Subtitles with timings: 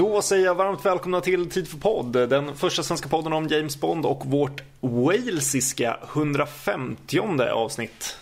[0.00, 3.80] Då säger jag varmt välkomna till Tid för podd, den första svenska podden om James
[3.80, 7.18] Bond och vårt walesiska 150
[7.52, 8.16] avsnitt.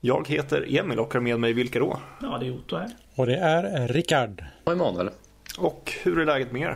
[0.00, 2.00] Jag heter Emil och har med mig vilka då?
[2.22, 2.90] Ja, det är Otto här.
[3.14, 4.44] Och det är Rickard.
[4.64, 5.10] Och Emanuel.
[5.58, 6.68] Och hur är läget med er?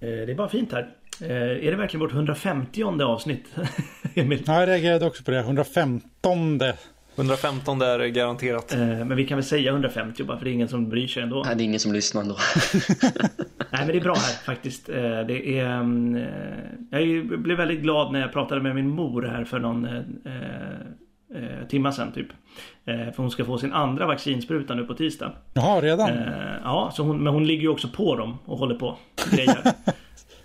[0.00, 0.88] Eh, Det är bara fint här.
[1.20, 1.30] Eh,
[1.66, 3.44] Är det verkligen vårt 150 avsnitt?
[4.14, 4.42] Emil?
[4.46, 5.38] Ja, jag reagerade också på det.
[5.38, 6.60] 115.
[7.20, 8.72] 115 är garanterat.
[8.74, 11.22] Eh, Men vi kan väl säga 150 bara för det är ingen som bryr sig
[11.22, 11.42] ändå.
[11.46, 12.36] Nej, det är ingen som lyssnar ändå.
[13.70, 14.88] Nej men det är bra här faktiskt.
[14.88, 15.80] Eh, Det är...
[16.92, 19.94] eh, Jag blev väldigt glad när jag pratade med min mor här för någon eh,
[21.34, 22.26] eh, timma sedan typ.
[22.84, 25.32] Eh, För hon ska få sin andra vaccinspruta nu på tisdag.
[25.54, 26.08] Jaha, redan?
[26.10, 26.24] Eh,
[26.64, 28.96] Ja, så hon, men hon ligger ju också på dem och håller på.
[29.30, 29.58] Grejer.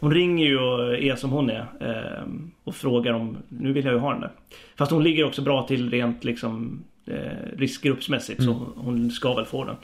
[0.06, 1.66] Hon ringer ju och är som hon är.
[1.80, 2.24] eh,
[2.64, 4.32] Och frågar om, nu vill jag ju ha den där.
[4.78, 8.44] Fast hon ligger också bra till rent liksom eh, riskgruppsmässigt.
[8.44, 9.76] Så hon ska väl få den.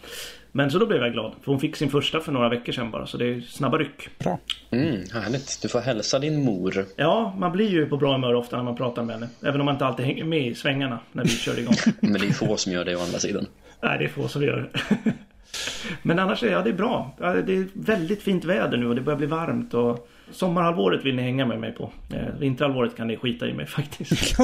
[0.51, 1.31] Men så då blev jag glad.
[1.41, 3.05] För hon fick sin första för några veckor sedan bara.
[3.05, 4.09] Så det är snabba ryck.
[4.19, 4.39] Bra.
[4.71, 5.59] Mm, härligt.
[5.61, 6.85] Du får hälsa din mor.
[6.95, 9.29] Ja, man blir ju på bra humör ofta när man pratar med henne.
[9.43, 11.73] Även om man inte alltid hänger med i svängarna när vi kör igång.
[11.99, 13.45] Men det är få som gör det å andra sidan.
[13.81, 14.95] Nej, det är få som gör det.
[16.03, 17.15] Men annars är ja, det är bra.
[17.19, 19.73] Ja, Det är väldigt fint väder nu och det börjar bli varmt.
[19.73, 21.91] Och sommarhalvåret vill ni hänga med mig på.
[22.13, 24.35] Eh, Vinterhalvåret kan ni skita i mig faktiskt.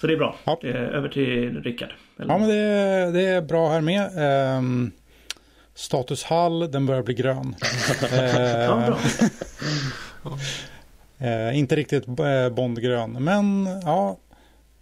[0.00, 0.36] Så det är bra.
[0.44, 0.58] Ja.
[0.64, 1.90] Eh, Över till Rickard.
[2.18, 4.10] Eller- Ja, men det, är- det är bra här med.
[4.16, 4.92] Ehm,
[5.74, 7.54] status Hall, den börjar bli grön.
[8.12, 8.98] Eh, Ja, bra.
[11.28, 14.18] eh, inte riktigt eh, Bondgrön, men ja,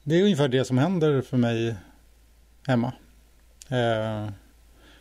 [0.03, 1.75] det är ungefär det som händer för mig
[2.67, 2.93] hemma.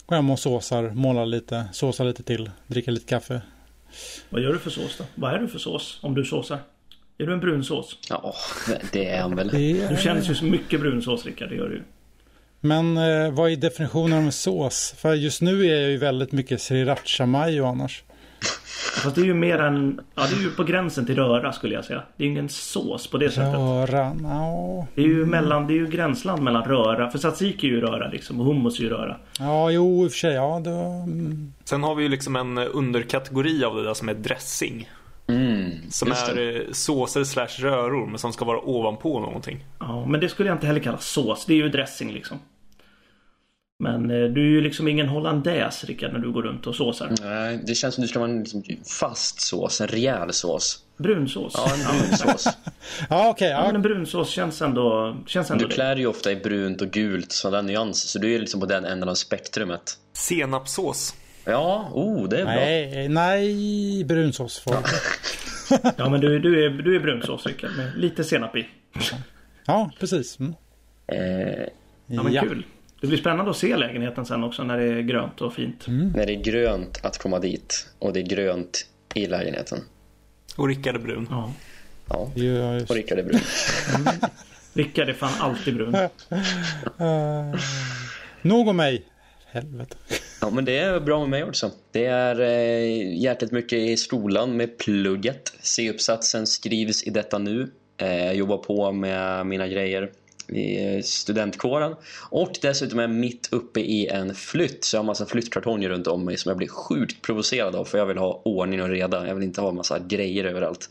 [0.05, 3.41] Går hem och såsar, målar lite, såsar lite till, dricker lite kaffe.
[4.29, 5.03] Vad gör du för sås då?
[5.15, 6.59] Vad är du för sås om du såsar?
[7.17, 7.97] Är du en brunsås?
[8.09, 8.35] Ja,
[8.91, 9.47] det är han väl.
[9.47, 11.83] Det Du känns ju som mycket brunsås Rickard, det gör du
[12.59, 14.95] men eh, vad är definitionen av sås?
[14.97, 18.03] För just nu är jag ju väldigt mycket sriracha mayo annars.
[19.03, 20.01] Fast det är ju mer en...
[20.15, 22.03] Ja, det är ju på gränsen till röra skulle jag säga.
[22.17, 23.53] Det är ju ingen sås på det sättet.
[23.53, 24.87] Röra, ja.
[24.95, 27.11] Det är ju mellan, det är ju gränsland mellan röra.
[27.11, 29.17] För tzatziki är ju röra liksom och hummus är ju röra.
[29.39, 30.33] Ja, jo, i och för sig.
[30.33, 34.13] Ja, det, mm, Sen har vi ju liksom en underkategori av det där som är
[34.13, 34.89] dressing.
[35.29, 39.65] Mm, Som är eh, såser slash röror men som ska vara ovanpå någonting.
[39.79, 41.45] Ja, men det skulle jag inte heller kalla sås.
[41.45, 42.37] Det är ju dressing liksom.
[43.79, 47.11] Men eh, du är ju liksom ingen hollandaise Rickard när du går runt och såsar.
[47.21, 48.63] Nej, det känns som du ska vara en liksom,
[48.99, 50.83] fast sås, en rejäl sås.
[50.97, 51.53] Brunsås.
[51.57, 52.47] Ja, en brun sås.
[53.09, 53.49] ja okej.
[53.49, 53.75] Ja, men ja.
[53.75, 55.17] en brunsås känns ändå...
[55.25, 58.07] Känns ändå Du klär ju ofta i brunt och gult, sådana nyanser.
[58.07, 59.97] Så du är liksom på den änden av spektrumet.
[60.13, 61.15] Senapssås.
[61.45, 62.53] Ja, oh, det är bra.
[62.53, 64.75] Nej, nej, brunsås får
[65.97, 68.67] Ja, men du, du, är, du är brunsås Rickard med lite senap i.
[69.65, 70.39] Ja, precis.
[70.39, 70.53] Mm.
[71.07, 71.67] Eh,
[72.07, 72.65] Ja, men kul.
[73.01, 75.85] Det blir spännande att se lägenheten sen också när det är grönt och fint.
[75.87, 79.79] när det är grönt att komma dit och det är grönt i lägenheten.
[80.55, 81.27] Och Rickard är brun.
[81.29, 81.53] Ja.
[82.09, 82.89] Ja, Ja, just.
[82.89, 83.39] och Rickard är brun.
[84.73, 85.95] Rickard är fan alltid brun.
[85.95, 86.09] Uh,
[88.41, 89.05] nog om mig.
[89.45, 89.95] Helvete.
[90.41, 91.71] Ja, men det är bra med mig också.
[91.91, 95.53] Det är eh, jäkligt mycket i skolan med plugget.
[95.61, 97.71] C-uppsatsen skrivs i detta nu.
[97.97, 100.11] Eh, jag jobbar på med mina grejer
[100.49, 101.95] i studentkåren.
[102.29, 104.85] Och dessutom är jag mitt uppe i en flytt.
[104.85, 107.85] Så jag har massa flyttkartonger runt om mig som jag blir sjukt provocerad av.
[107.85, 109.27] För jag vill ha ordning och reda.
[109.27, 110.89] Jag vill inte ha massa grejer överallt.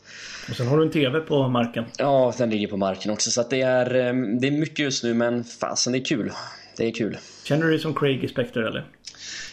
[0.50, 1.84] Och sen har du en TV på marken.
[1.98, 3.30] Ja, den ligger på marken också.
[3.30, 6.32] Så det, är, eh, det är mycket just nu, men fasen det är kul.
[6.76, 7.18] Det är kul.
[7.44, 8.86] Känner du dig som Craig i Spectre eller?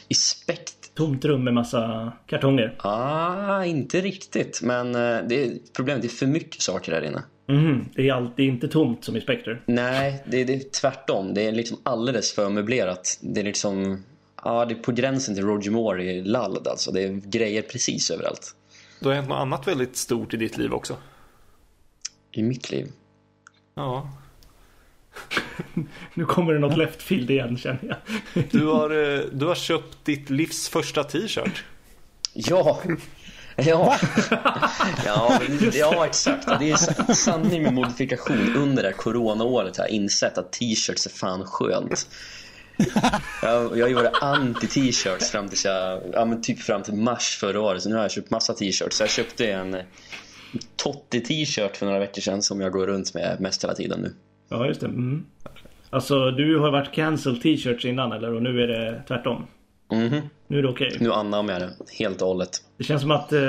[0.08, 2.76] I spekt Tomt rum med massa kartonger.
[2.78, 4.62] Ah, inte riktigt.
[4.62, 7.24] Men eh, det är, problemet är för mycket saker där inne.
[7.48, 9.60] Mhm, det är alltid inte tomt som i Spectre.
[9.66, 11.34] Nej, det, det är tvärtom.
[11.34, 13.20] Det är liksom alldeles för möblerat.
[13.22, 14.04] Det är liksom...
[14.44, 16.92] Ja, det är på gränsen till Roger Moore i Lalled alltså.
[16.92, 18.56] Det är grejer precis överallt.
[19.00, 20.98] Du har hänt något annat väldigt stort i ditt liv också.
[22.32, 22.88] I mitt liv.
[23.76, 24.10] Ja.
[26.14, 28.00] Nu kommer det något left field igen känner
[28.34, 28.44] jag.
[28.52, 31.64] Du har, eh, du har köpt ditt livs första t-shirt.
[32.34, 32.82] Ja!
[33.66, 33.98] Ja,
[35.06, 35.40] ja,
[35.74, 36.48] ja exakt.
[36.60, 38.56] Det är sa- sanning med modifikation.
[38.56, 42.08] Under det här coronaåret har jag insett att t-shirts är fan skönt.
[43.42, 47.84] Jag, jag varit anti-t-shirts fram till, jag, ja, men typ fram till mars förra året.
[47.84, 48.98] Så nu har jag köpt massa t-shirts.
[48.98, 49.78] Så jag köpte en
[50.76, 54.14] Totti t-shirt för några veckor sedan som jag går runt med mest hela tiden nu.
[54.50, 54.88] Ja, just det.
[54.88, 55.26] Mm.
[55.90, 58.34] Alltså, du har varit cancel t-shirts innan eller?
[58.34, 59.48] Och nu är det tvärtom?
[59.92, 60.22] Mhm.
[60.48, 60.98] Nu är det okej.
[61.00, 61.70] Nu anammar jag det
[62.00, 62.50] helt och hållet.
[62.78, 63.40] Det känns som att eh,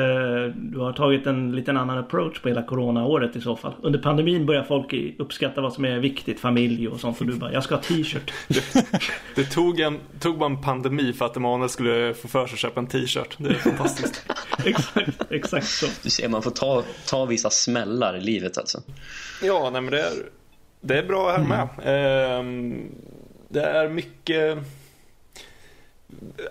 [0.54, 3.72] du har tagit en liten annan approach på hela coronaåret i så fall.
[3.82, 7.20] Under pandemin börjar folk uppskatta vad som är viktigt, familj och sånt.
[7.20, 8.32] Och du bara, jag ska ha t-shirt.
[9.34, 12.58] Det tog, en, tog bara en pandemi för att Emanuel skulle få för sig att
[12.58, 13.36] köpa en t-shirt.
[13.38, 14.26] Det är fantastiskt.
[14.64, 15.86] exakt, exakt så.
[16.02, 18.82] Du ser, man får ta, ta vissa smällar i livet alltså.
[19.42, 20.12] Ja, nej men det är,
[20.80, 21.68] det är bra här med.
[21.84, 22.90] Ehm,
[23.48, 24.58] det är mycket...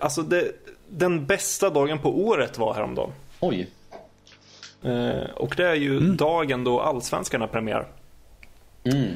[0.00, 0.52] Alltså det,
[0.88, 3.12] den bästa dagen på året var häromdagen.
[3.40, 3.70] Oj.
[4.82, 7.86] Eh, och det är ju dagen då Allsvenskan har premiär.
[8.84, 9.12] Mm.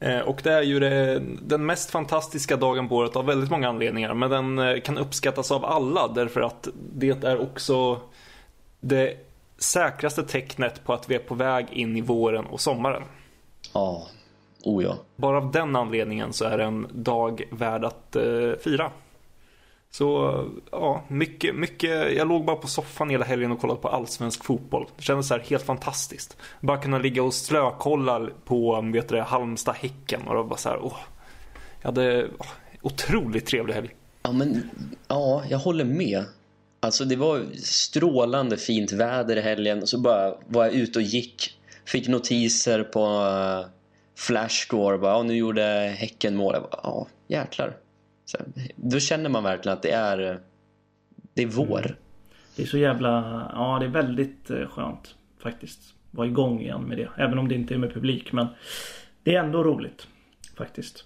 [0.00, 3.68] Eh, och det är ju det, den mest fantastiska dagen på året av väldigt många
[3.68, 4.14] anledningar.
[4.14, 8.00] Men den eh, kan uppskattas av alla därför att det är också
[8.80, 9.16] det
[9.58, 13.02] säkraste tecknet på att vi är på väg in i våren och sommaren.
[13.74, 14.06] Ja.
[14.64, 14.96] Oh ja.
[15.16, 18.90] Bara av den anledningen så är det en dag värd att eh, fira.
[19.96, 22.16] Så ja, mycket, mycket.
[22.16, 24.86] Jag låg bara på soffan hela helgen och kollade på allsvensk fotboll.
[24.96, 26.36] Det kändes så här helt fantastiskt.
[26.60, 30.68] Bara kunna ligga och slökolla på mm, vet du, Halmstad-Häcken och det var bara så
[30.68, 30.96] här, åh.
[31.80, 32.46] Jag hade åh,
[32.82, 33.94] otroligt trevlig helg.
[34.22, 34.70] Ja, men
[35.08, 36.24] ja, jag håller med.
[36.80, 41.04] Alltså det var strålande fint väder i helgen och så bara var jag ute och
[41.04, 41.58] gick.
[41.84, 43.70] Fick notiser på eh,
[44.18, 44.98] Flashscore.
[44.98, 46.54] Bara, ja, nu gjorde Häcken mål.
[46.54, 47.85] Jag bara, ja, jäklar.
[48.26, 48.38] Så,
[48.76, 50.40] då känner man verkligen att det är,
[51.34, 51.86] det är vår.
[51.86, 51.96] Mm.
[52.56, 53.10] Det är så jävla...
[53.54, 55.94] Ja, det är väldigt eh, skönt faktiskt.
[56.10, 57.08] Vara igång igen med det.
[57.16, 58.32] Även om det inte är med publik.
[58.32, 58.46] Men
[59.22, 60.08] det är ändå roligt.
[60.56, 61.04] Faktiskt.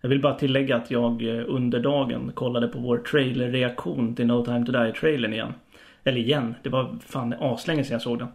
[0.00, 4.44] Jag vill bara tillägga att jag eh, under dagen kollade på vår trailerreaktion till No
[4.44, 5.54] Time To Die-trailern igen.
[6.04, 6.54] Eller igen.
[6.62, 8.28] Det var fan aslänge sedan jag såg den.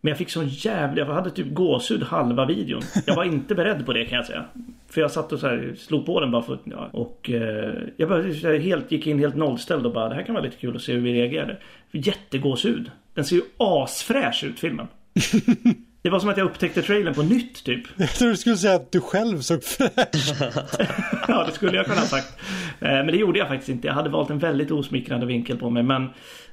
[0.00, 0.98] Men jag fick sån jävla...
[0.98, 2.82] Jag hade typ gåshud halva videon.
[3.06, 4.44] Jag var inte beredd på det kan jag säga.
[4.88, 8.08] För jag satt och så här, slog på den bara för ja, Och eh, jag
[8.08, 10.76] bara här, helt, gick in helt nollställd och bara det här kan vara lite kul
[10.76, 11.56] att se hur vi reagerade.
[11.92, 12.90] Jättegåshud.
[13.14, 14.86] Den ser ju asfräsch ut filmen.
[16.02, 17.82] Det var som att jag upptäckte trailern på nytt typ.
[17.96, 20.42] Jag tror du skulle säga att du själv såg fräsch
[21.28, 22.38] Ja, det skulle jag kunna ha sagt.
[22.80, 23.86] Eh, Men det gjorde jag faktiskt inte.
[23.86, 25.82] Jag hade valt en väldigt osmickrande vinkel på mig.
[25.82, 26.08] Men,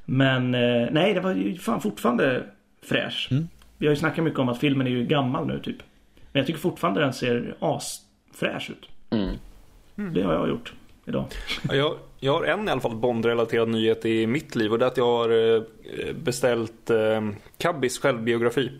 [0.05, 2.43] men eh, nej, det var ju fan fortfarande
[2.87, 3.29] fräsch.
[3.77, 5.77] Vi har ju snackat mycket om att filmen är ju gammal nu typ.
[6.31, 8.89] Men jag tycker fortfarande den ser asfräsch ut.
[9.09, 9.35] Mm.
[10.13, 10.73] Det har jag gjort
[11.05, 11.25] idag.
[11.69, 14.85] Ja, Jag, jag har en i alla fall Bond-relaterad nyhet i mitt liv och det
[14.85, 15.61] är att jag har eh,
[16.13, 18.71] beställt eh, Kabbis självbiografi.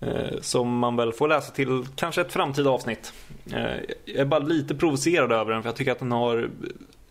[0.00, 3.12] Eh, som man väl får läsa till kanske ett framtida avsnitt.
[3.52, 6.50] Eh, jag är bara lite provocerad över den för jag tycker att den har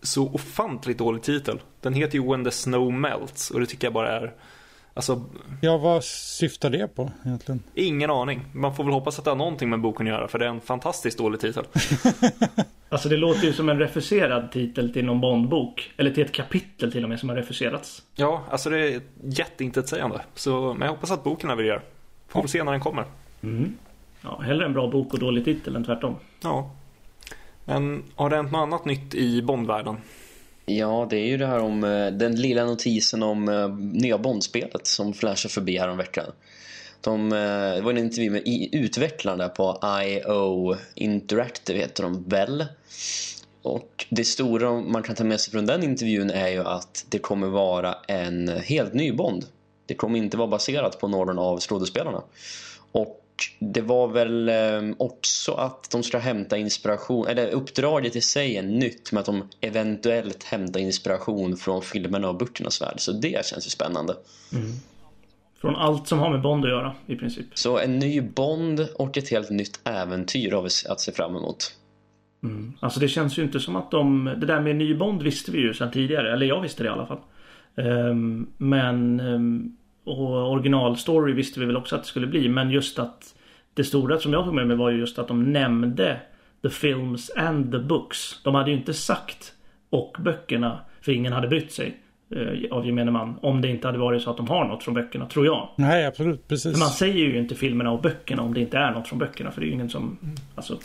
[0.01, 1.59] så ofantligt dålig titel.
[1.81, 4.33] Den heter ju When the Snow Melts och det tycker jag bara är
[4.93, 5.21] Alltså,
[5.61, 7.63] Ja, vad syftar det på egentligen?
[7.75, 8.45] ingen aning.
[8.53, 10.49] Man får väl hoppas att det har någonting med boken att göra för det är
[10.49, 11.65] en fantastiskt dålig titel.
[12.89, 15.91] Alltså det låter ju som en refuserad titel till någon Bondbok.
[15.97, 18.03] Eller till ett kapitel till och med som har refuserats.
[18.15, 20.21] Ja, alltså det är jätteintetsägande.
[20.35, 21.81] Så, men jag hoppas att boken levererar.
[22.27, 23.05] Får väl se när den kommer.
[24.21, 26.15] Ja, hellre en bra bok och dålig titel än tvärtom.
[26.43, 26.71] Ja.
[27.65, 29.97] Men har det hänt något annat nytt i Bondvärlden?
[30.65, 34.87] Ja, det är ju det här om eh, den lilla notisen om eh, nya Bondspelet
[34.87, 36.25] som flashade förbi här om veckan.
[37.01, 37.37] De, eh,
[37.75, 38.41] det var en intervju med
[38.71, 42.65] utvecklarna på IO Interactive, heter de väl.
[43.61, 47.19] Och det stora man kan ta med sig från den intervjun är ju att det
[47.19, 49.45] kommer vara en helt ny Bond.
[49.85, 52.23] Det kommer inte vara baserat på någon av skådespelarna.
[52.91, 53.20] Och
[53.59, 58.63] det var väl eh, också att de ska hämta inspiration, eller uppdraget i sig är
[58.63, 62.95] nytt med att de eventuellt hämtar inspiration från filmerna och böckernas värld.
[62.97, 64.15] Så det känns ju spännande.
[65.61, 67.45] Från allt som har med Bond att göra i princip.
[67.53, 71.75] Så en ny Bond och ett helt nytt äventyr har vi att se fram emot.
[72.79, 74.25] Alltså det känns ju inte som att de...
[74.37, 76.33] Det där med ny Bond visste vi ju sedan tidigare.
[76.33, 77.19] Eller jag visste det i alla fall.
[77.75, 79.19] Ehm, men...
[79.19, 79.77] Um,
[80.19, 82.49] och originalstory visste vi väl också att det skulle bli.
[82.49, 83.35] Men just att...
[83.73, 86.19] Det stora som jag tog med mig var ju just att de nämnde
[86.61, 88.43] The Films and the Books.
[88.43, 89.53] De hade ju inte sagt
[89.89, 90.79] och böckerna.
[91.01, 91.97] För ingen hade brytt sig.
[92.35, 93.35] eh, Av gemene man.
[93.41, 95.69] Om det inte hade varit så att de har något från böckerna, tror jag.
[95.75, 96.47] Nej, absolut.
[96.47, 96.71] Precis.
[96.71, 99.51] Men man säger ju inte filmerna och böckerna om det inte är något från böckerna.
[99.51, 100.17] För det är ju ingen som...
[100.55, 100.77] Alltså...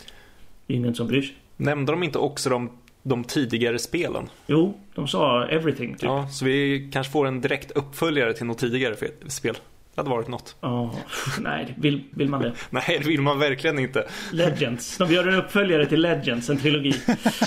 [0.67, 1.35] Det är ingen som bryr sig.
[1.57, 2.69] Nämnde de inte också de,
[3.07, 4.29] de tidigare spelen?
[4.47, 6.03] Jo, de sa everything typ.
[6.03, 6.27] Ja.
[6.27, 8.95] Så vi kanske får en direkt uppföljare till något tidigare
[9.27, 9.57] spel.
[9.95, 10.55] Det hade varit något.
[11.39, 12.53] nej, vill, vill man det?
[12.69, 14.07] Nej, det vill man verkligen inte.
[14.31, 14.97] Legends.
[14.97, 16.93] De gör en uppföljare till Legends, en trilogi.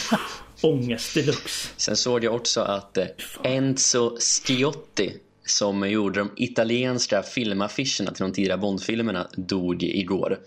[0.63, 1.69] Ångest deluxe.
[1.77, 3.07] Sen såg jag också att eh,
[3.43, 5.13] Enzo Schiotti
[5.45, 10.39] som gjorde de italienska filmaffischerna till de tidiga Bondfilmerna dog igår.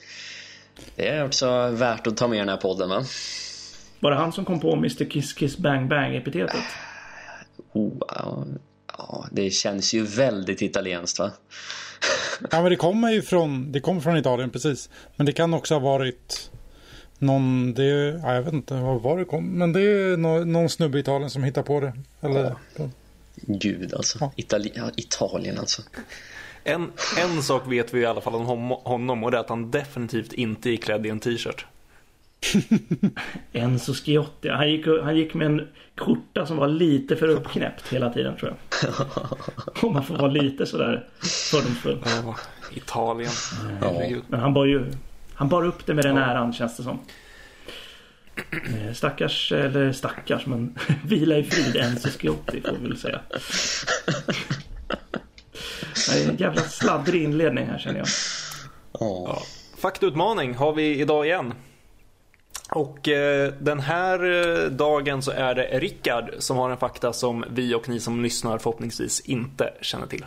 [0.95, 3.03] Det är också värt att ta med i den här podden va?
[4.03, 6.63] Var det han som kom på Mr Kiss Kiss Bang Bang epitetet?
[7.71, 8.45] Oh, ja,
[8.97, 11.31] ja, det känns ju väldigt italienskt va?
[12.51, 14.89] Ja, men det kommer ju från, det kommer från Italien, precis.
[15.15, 16.51] Men det kan också ha varit
[17.17, 17.83] någon, det,
[18.23, 19.45] ja, jag vet inte var det kom.
[19.45, 21.93] Men det är någon, någon snubbe i Italien som hittar på det.
[22.21, 22.89] Eller, ja.
[23.35, 24.17] Gud alltså.
[24.21, 24.31] Ja.
[24.35, 25.81] Itali ja, Italien alltså.
[26.63, 29.71] En, en sak vet vi i alla fall om honom och det är att han
[29.71, 31.65] definitivt inte är klädd i en t-shirt.
[33.53, 34.49] Enzo Schiotti.
[34.49, 38.51] Han gick, han gick med en skjorta som var lite för uppknäppt hela tiden tror
[38.51, 38.89] jag.
[39.83, 41.07] Om man får vara lite sådär
[41.51, 41.99] fördomsfull.
[42.05, 42.35] Ja,
[42.73, 43.31] Italien.
[43.81, 44.23] Herregud.
[44.27, 44.91] Men han bar ju
[45.33, 46.99] Han bar upp det med den äran känns det som.
[48.51, 53.19] Eh, Stackars, eller stackars men vila i frid Enzo Schiotti får vi väl säga.
[56.11, 58.07] Det är en jävla sladdrig inledning här känner jag.
[58.99, 59.41] Ja.
[59.77, 61.53] Faktautmaning har vi idag igen.
[62.71, 64.23] Och eh, den här
[64.63, 68.23] eh, dagen så är det Rickard som har en fakta som vi och ni som
[68.23, 70.25] lyssnar förhoppningsvis inte känner till.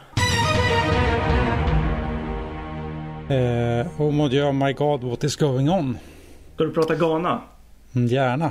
[3.29, 5.99] Eh, oh mon dieu, my god, what is going on?
[6.55, 7.43] Ska du prata Ghana?
[7.95, 8.51] Mm, Gärna.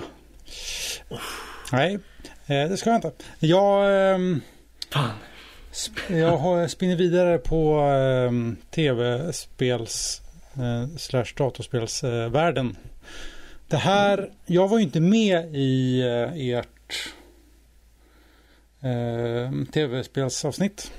[1.72, 1.94] Nej,
[2.46, 3.12] eh, det ska jag inte.
[3.39, 4.42] Jag, ehm,
[4.94, 5.10] Fan.
[5.74, 10.22] sp- jag har spinner vidare på ehm, tv-spels
[10.56, 12.75] eh, slash datorspelsvärlden.
[13.67, 17.13] Det här, jag var ju inte med i eh, ert
[18.81, 20.91] eh, tv-spelsavsnitt.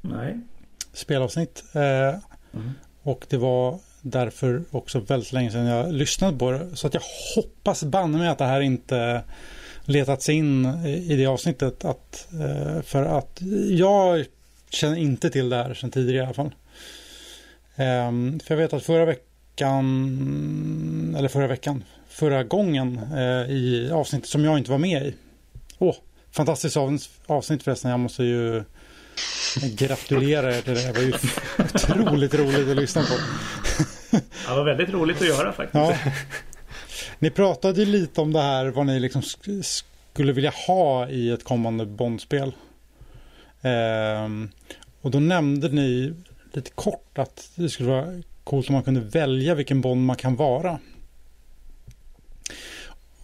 [0.00, 0.40] Nej.
[0.92, 1.64] spelavsnitt.
[1.74, 2.18] Eh,
[3.02, 6.76] Och det var därför också väldigt länge sedan jag lyssnade på det.
[6.76, 7.02] Så att jag
[7.36, 9.22] hoppas banne mig att det här inte
[9.84, 11.84] letat sig in i i det avsnittet.
[11.84, 13.38] Att, eh, för att
[13.70, 14.24] jag
[14.70, 16.54] känner inte till det här sedan tidigare i alla fall.
[17.76, 19.24] Ehm, för jag vet att förra veckan,
[19.60, 25.14] eller förra veckan, förra gången eh, i avsnittet som jag inte var med i.
[25.78, 25.94] Åh,
[26.30, 26.76] fantastiskt
[27.26, 27.90] avsnitt, förresten.
[27.90, 28.64] Jag måste ju
[29.76, 30.86] gratulera er till det.
[30.86, 31.12] Det var ju
[32.04, 33.14] otroligt roligt att lyssna på.
[34.48, 35.74] Det var väldigt roligt att göra faktiskt.
[35.74, 35.96] Ja.
[37.18, 39.62] Ni pratade ju lite om det här vad ni liksom sk-
[40.12, 42.52] skulle vilja ha i ett kommande Bondspel.
[43.62, 44.50] Ehm,
[45.00, 46.14] och då nämnde ni
[46.52, 50.36] lite kort att det skulle vara coolt om man kunde välja vilken Bond man kan
[50.36, 50.78] vara.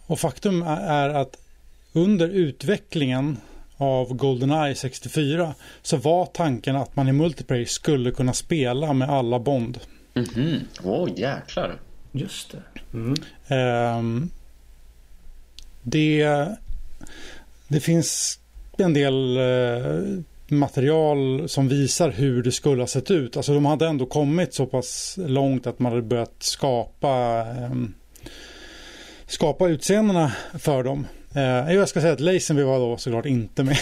[0.05, 1.37] Och faktum är- att
[1.93, 3.37] under utvecklingen
[3.77, 9.39] av Goldeneye 64 så var tanken att man i multiplayer skulle kunna spela med alla
[9.39, 9.79] Bond.
[10.13, 10.59] Mhm.
[10.83, 11.79] Åh, jäklar.
[12.11, 12.63] Just det.
[12.93, 13.15] Mm.
[13.47, 14.29] Ehm,
[15.83, 16.47] det,
[17.67, 18.39] det finns
[18.77, 23.37] en del eh, material som visar hur det skulle ha sett ut.
[23.37, 27.93] Alltså de hade ändå kommit så pass långt att man hade börjat skapa ehm,
[29.27, 31.07] skapa utseendena för dem.
[31.35, 33.77] Eh, jag ska säga att Lazenby var då såklart inte med.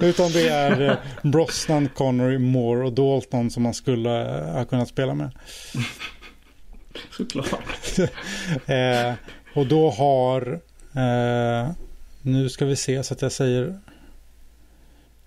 [0.00, 4.88] Utan det är eh, Brosnan, Connery, Moore och Dalton som man skulle eh, ha kunnat
[4.88, 5.30] spela med.
[7.10, 7.98] Såklart.
[8.66, 9.14] Eh,
[9.54, 10.60] och då har,
[10.94, 11.70] eh,
[12.22, 13.78] nu ska vi se så att jag säger,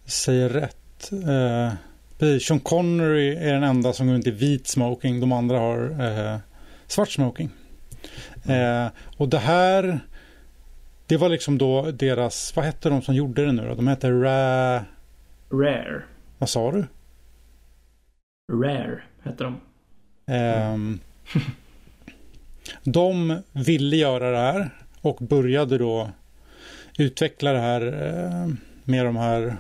[0.05, 1.12] säger rätt.
[1.12, 1.74] Eh,
[2.17, 5.19] precis, Sean Connery är den enda som går runt i vit smoking.
[5.19, 6.38] De andra har eh,
[6.88, 7.50] svart smoking.
[8.45, 10.00] Eh, och det här,
[11.07, 13.75] det var liksom då deras, vad hette de som gjorde det nu då?
[13.75, 14.85] De hette Ra...
[15.51, 16.03] Rare.
[16.38, 16.85] Vad sa du?
[18.53, 19.62] Rare hette de.
[20.27, 21.00] Ehm,
[22.83, 24.69] de ville göra det här
[25.01, 26.09] och började då
[26.97, 29.57] utveckla det här eh, med de här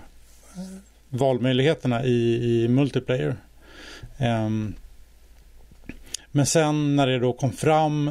[1.09, 3.35] valmöjligheterna i, i multiplayer.
[4.17, 4.73] Ehm,
[6.31, 8.07] men sen när det då kom fram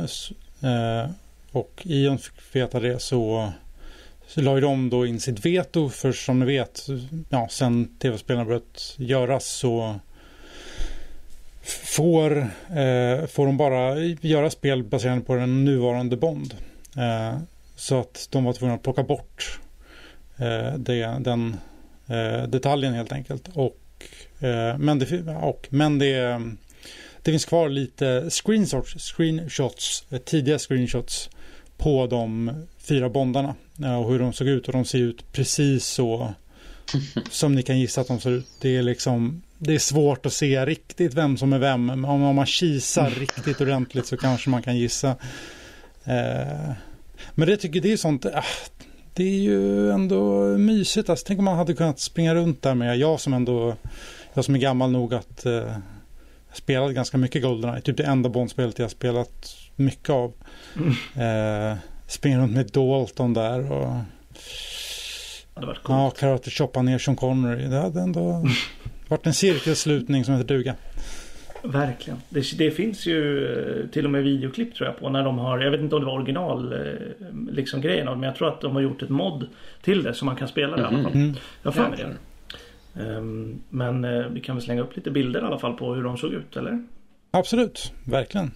[0.63, 1.11] eh,
[1.53, 3.53] och Ion fick veta det så,
[4.27, 6.87] så la ju de då in sitt veto för som ni vet,
[7.29, 10.01] ja, sen tv-spelarna börjat göras så
[11.65, 12.37] får,
[12.69, 16.55] eh, får de bara göra spel baserade på den nuvarande Bond.
[16.97, 17.39] Eh,
[17.77, 19.61] så att de var tvungna att plocka bort
[20.37, 21.57] eh, det, den
[22.49, 23.49] detaljen helt enkelt.
[23.55, 23.79] Och,
[24.41, 26.41] eh, men det, och, men det,
[27.23, 31.31] det finns kvar lite screenshots, screenshots, eh, tidiga screenshots
[31.77, 35.87] på de fyra bondarna eh, och hur de såg ut och de ser ut precis
[35.87, 36.35] så
[37.31, 38.47] som ni kan gissa att de ser ut.
[38.61, 41.91] Det är liksom det är svårt att se riktigt vem som är vem.
[41.91, 45.09] Om om man kisar riktigt ordentligt så kanske man kan gissa.
[46.05, 46.73] Eh,
[47.35, 48.27] men det tycker det är sånt.
[48.27, 48.45] Ah,
[49.15, 51.11] det är ju ändå mysigt.
[51.11, 52.99] Alltså, tänk om man hade kunnat springa runt där med.
[52.99, 53.77] Jag som ändå.
[54.35, 55.47] Jag som är gammal nog att.
[55.47, 55.77] Eh,
[56.53, 57.81] spelat ganska mycket Goldeneye.
[57.81, 60.33] Typ det enda Bondspelet jag spelat mycket av.
[61.15, 63.97] Eh, springa runt med Dalton där och
[65.89, 66.11] Ja.
[66.11, 67.67] Karate choppa ner Sean Connery.
[67.67, 68.45] Det hade ändå
[69.09, 70.75] varit en cirkelslutning som heter duga.
[71.65, 72.19] Verkligen.
[72.29, 75.59] Det, det finns ju eh, till och med videoklipp tror jag på när de har,
[75.59, 76.79] jag vet inte om det var original eh,
[77.51, 79.49] liksom grejen men jag tror att de har gjort ett mod
[79.83, 81.13] till det så man kan spela det i alla fall.
[81.13, 81.35] Mm.
[81.63, 82.17] Jag har för mig det.
[83.01, 86.05] Ehm, Men eh, vi kan väl slänga upp lite bilder i alla fall på hur
[86.05, 86.85] de såg ut eller?
[87.31, 88.51] Absolut, verkligen.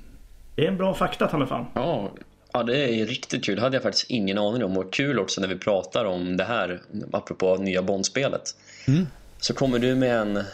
[0.54, 1.66] Det är en bra fakta ta mig fan.
[1.74, 2.10] Ja,
[2.52, 3.56] ja, det är riktigt kul.
[3.56, 4.76] Det hade jag faktiskt ingen aning om.
[4.76, 6.80] Och kul också när vi pratar om det här,
[7.12, 8.42] apropå nya Bondspelet.
[8.88, 9.06] Mm.
[9.38, 10.44] Så kommer du med en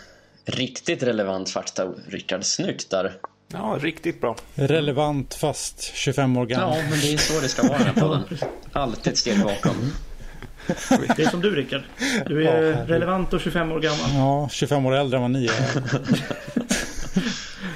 [0.45, 2.45] riktigt relevant fakta, Rickard.
[2.45, 3.13] Snyggt där.
[3.53, 4.37] Ja, riktigt bra.
[4.55, 6.77] Relevant fast 25 år gammal.
[6.79, 8.23] Ja, men det är så det ska vara den här podden.
[8.73, 9.93] Alltid ett steg bakom.
[11.17, 11.83] Det är som du Rickard.
[12.27, 12.89] Du Ja, är herregud.
[12.91, 14.11] relevant och 25 år gammal.
[14.15, 15.53] Ja, 25 år äldre än vad ni är.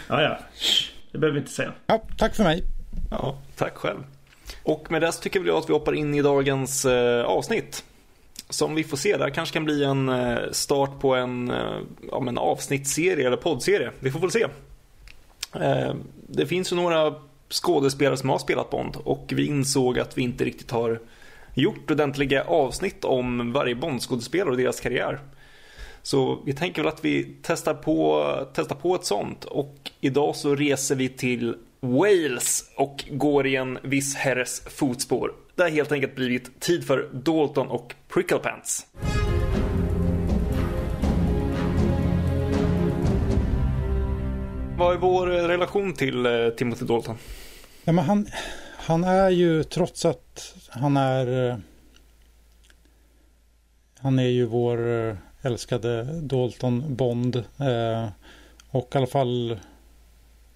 [0.09, 0.39] Ja, ja.
[1.13, 1.73] Det behöver vi inte säga.
[1.87, 2.63] Ja, tack för mig.
[3.11, 3.99] Ja, tack själv.
[4.63, 7.85] Och med det så tycker jag att vi hoppar in i dagens eh, avsnitt.
[8.50, 11.78] Som vi får se, det här kanske kan bli en eh, start på en, eh,
[12.11, 13.90] ja, en avsnittsserie eller poddserie.
[14.00, 14.47] Vi får väl se.
[15.55, 15.95] Eh,
[16.28, 17.14] det finns ju några
[17.50, 21.00] skådespelare som har spelat Bond och vi insåg att vi inte riktigt har
[21.55, 25.21] gjort ordentliga avsnitt om varje Bond-skådespelare och deras karriär.
[26.02, 28.25] Så vi tänker väl att vi testar på,
[28.55, 33.78] testar på ett sånt och idag så reser vi till Wales och går i en
[33.83, 35.33] viss herres fotspår.
[35.59, 38.87] Det har helt enkelt blivit tid för Dalton och Pricklepants.
[44.79, 47.17] Vad är vår eh, relation till eh, Timothy Dalton?
[47.85, 48.27] Ja, men han,
[48.77, 51.49] han är ju trots att han är...
[51.50, 51.57] Eh,
[53.99, 54.79] han är ju vår
[55.43, 57.37] älskade Dalton Bond.
[57.37, 58.09] Eh,
[58.71, 59.59] och i alla fall...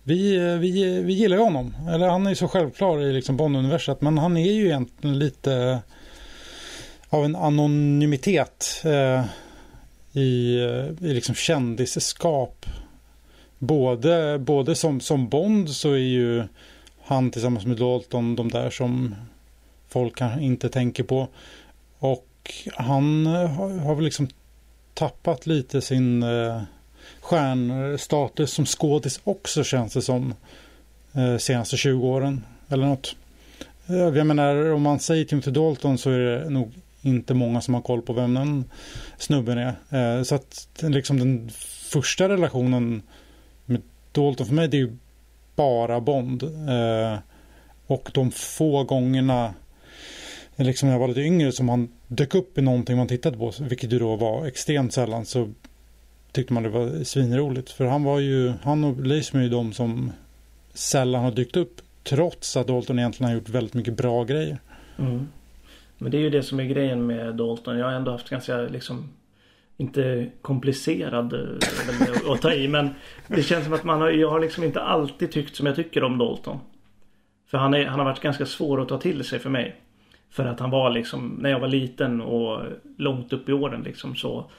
[0.04, 1.74] Vi, eh, vi, eh, vi gillar ju honom.
[1.88, 4.00] Eller han är ju så självklar i liksom Bond-universet.
[4.00, 5.78] Men han är ju egentligen lite eh,
[7.08, 9.24] av en anonymitet eh,
[10.12, 10.58] i,
[11.00, 12.66] i liksom kändisskap.
[13.58, 16.44] Både, både som, som Bond så är ju
[17.04, 19.14] han tillsammans med Dalton de där som
[19.88, 21.28] folk kanske inte tänker på.
[21.98, 22.28] Och
[22.74, 24.28] han har, har väl liksom
[24.94, 26.62] tappat lite sin eh,
[27.22, 30.34] stjärnstatus som skådis också känns det som.
[31.14, 33.16] Eh, senaste 20 åren eller något.
[33.86, 37.74] Eh, jag menar om man säger Timothy Dalton så är det nog inte många som
[37.74, 38.64] har koll på vem den
[39.18, 39.74] snubben är.
[40.18, 41.50] Eh, så att den- liksom den
[41.90, 43.02] första relationen
[43.64, 43.82] med
[44.12, 44.96] Dalton för mig det är ju
[45.56, 46.42] bara Bond.
[46.42, 47.18] Eh,
[47.86, 49.54] och de få gångerna
[50.56, 53.52] liksom när jag var lite yngre som han dök upp i någonting man tittade på,
[53.60, 55.50] vilket ju då var extremt sällan, så
[56.32, 57.70] tyckte man det var svinroligt.
[57.70, 60.12] För han var ju, han och Leishman är ju de som
[60.74, 64.58] sällan har dykt upp, trots att Dalton egentligen har gjort väldigt mycket bra grejer.
[64.98, 65.28] Mm.
[65.98, 67.78] Men det är ju det som är grejen med Dalton.
[67.78, 69.08] Jag har ändå haft ganska liksom
[69.76, 72.90] inte komplicerad eh, att ta i men
[73.26, 76.04] det känns som att man har, jag har liksom inte alltid tyckt som jag tycker
[76.04, 76.58] om Dalton.
[77.46, 79.76] För han, är, han har varit ganska svår att ta till sig för mig.
[80.30, 82.60] För att han var liksom, när jag var liten och
[82.96, 84.50] långt upp i åren liksom så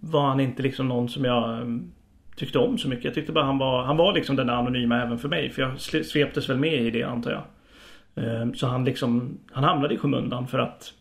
[0.00, 1.90] var han inte liksom någon som jag ehm,
[2.36, 3.04] tyckte om så mycket.
[3.04, 5.50] Jag tyckte bara han var, han var liksom den där anonyma även för mig.
[5.50, 7.44] För jag sveptes väl med i det antar jag.
[8.24, 10.92] Ehm, Så han liksom, han hamnade i skymundan för att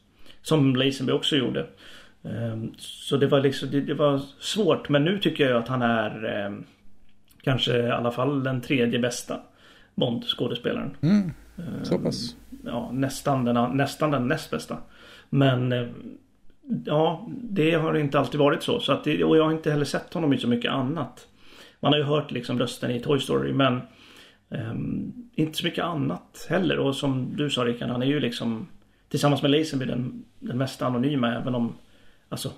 [0.42, 1.68] som Lazenby också gjorde.
[2.24, 5.82] Ehm, Så det var liksom, det, det var svårt men nu tycker jag att han
[5.82, 6.64] är ehm,
[7.44, 9.40] kanske i alla fall den tredje bästa
[9.96, 10.98] Bond-skådespelaren.
[11.02, 11.32] Mm,
[11.84, 12.36] så pass.
[12.66, 14.78] Ja, nästan den, nästan den näst bästa.
[15.30, 15.88] Men eh,
[16.86, 18.80] ja, det har inte alltid varit så.
[18.80, 21.28] så att det, och jag har inte heller sett honom i så mycket annat.
[21.80, 23.82] Man har ju hört liksom rösten i Toy Story men
[24.50, 26.80] ehm, inte så mycket annat heller.
[26.80, 28.68] Och som du sa Rickard, han är ju liksom
[29.10, 31.74] tillsammans med Lazenby den, den mest anonyma även om
[32.30, 32.52] alltså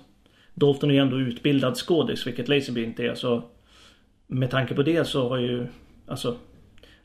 [0.54, 3.14] Dalton är ju ändå utbildad skådis vilket Lazenby inte är.
[3.14, 3.42] Så
[4.26, 5.66] med tanke på det så har ju
[6.06, 6.36] alltså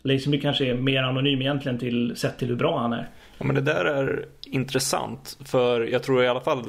[0.01, 3.09] Lazenby kanske är mer anonym egentligen till, sett till hur bra han är.
[3.37, 6.63] Ja, men det där är intressant för jag tror i alla fall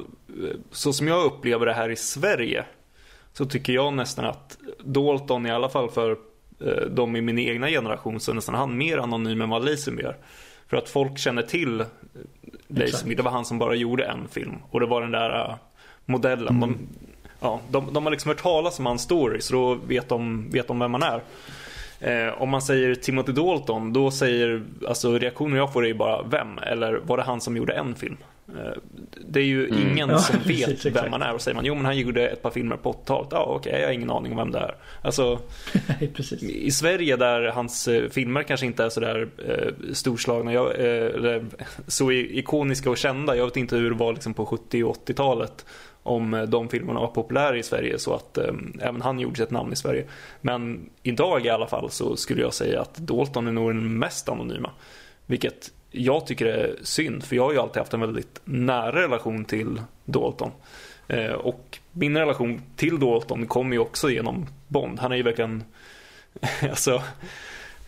[0.70, 2.64] så som jag upplever det här i Sverige
[3.32, 6.10] så tycker jag nästan att Dalton i alla fall för
[6.60, 10.02] eh, de i min egna generation så är nästan han mer anonym än vad Lazenby
[10.02, 10.16] är.
[10.68, 11.86] För att folk känner till eh,
[12.66, 15.54] Lazenby, det var han som bara gjorde en film och det var den där eh,
[16.04, 16.60] modellen.
[16.60, 16.78] De,
[17.40, 20.68] ja, de, de har liksom hört talas om hans story så då vet de, vet
[20.68, 21.20] de vem man är.
[22.00, 26.22] Eh, om man säger Timothy Dalton, då säger alltså reaktionen jag får är ju bara
[26.22, 26.58] vem?
[26.58, 28.16] Eller var det han som gjorde en film?
[28.48, 28.72] Eh,
[29.28, 29.88] det är ju mm.
[29.88, 32.28] ingen ja, som vet precis, vem man är och säger man jo men han gjorde
[32.28, 33.28] ett par filmer på 80-talet.
[33.30, 34.74] Ja okej, okay, jag har ingen aning om vem det är.
[35.02, 35.38] Alltså,
[36.40, 41.44] I Sverige där hans eh, filmer kanske inte är sådär eh, storslagna, jag, eh, eller
[41.86, 43.36] så ikoniska och kända.
[43.36, 45.64] Jag vet inte hur det var liksom på 70 och 80-talet
[46.06, 49.42] om eh, de filmerna var populära i Sverige så att eh, även han gjorde sig
[49.42, 50.04] ett namn i Sverige.
[50.40, 54.28] Men idag i alla fall så skulle jag säga att Dalton är nog den mest
[54.28, 54.70] anonyma.
[55.26, 59.44] Vilket jag tycker är synd, för jag har ju alltid haft en väldigt nära relation
[59.44, 60.50] till Dalton.
[61.08, 64.98] Eh, och min relation till Dalton kommer ju också genom Bond.
[64.98, 65.64] Han är ju verkligen,
[66.62, 67.02] alltså,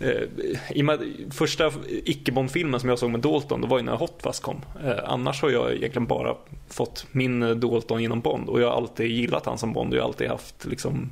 [0.01, 0.23] Eh,
[0.71, 0.99] i med,
[1.31, 4.61] första icke-Bond-filmen som jag såg med Dalton, det var ju när Hot Fuzz kom.
[4.85, 6.37] Eh, annars har jag egentligen bara
[6.69, 10.03] fått min Dalton genom Bond och jag har alltid gillat han som Bond och jag
[10.03, 11.11] har alltid haft liksom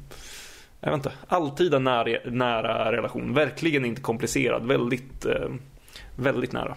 [0.80, 3.34] jag vet inte, alltid en nära, nära relation.
[3.34, 5.48] Verkligen inte komplicerad, väldigt, eh,
[6.16, 6.76] väldigt nära.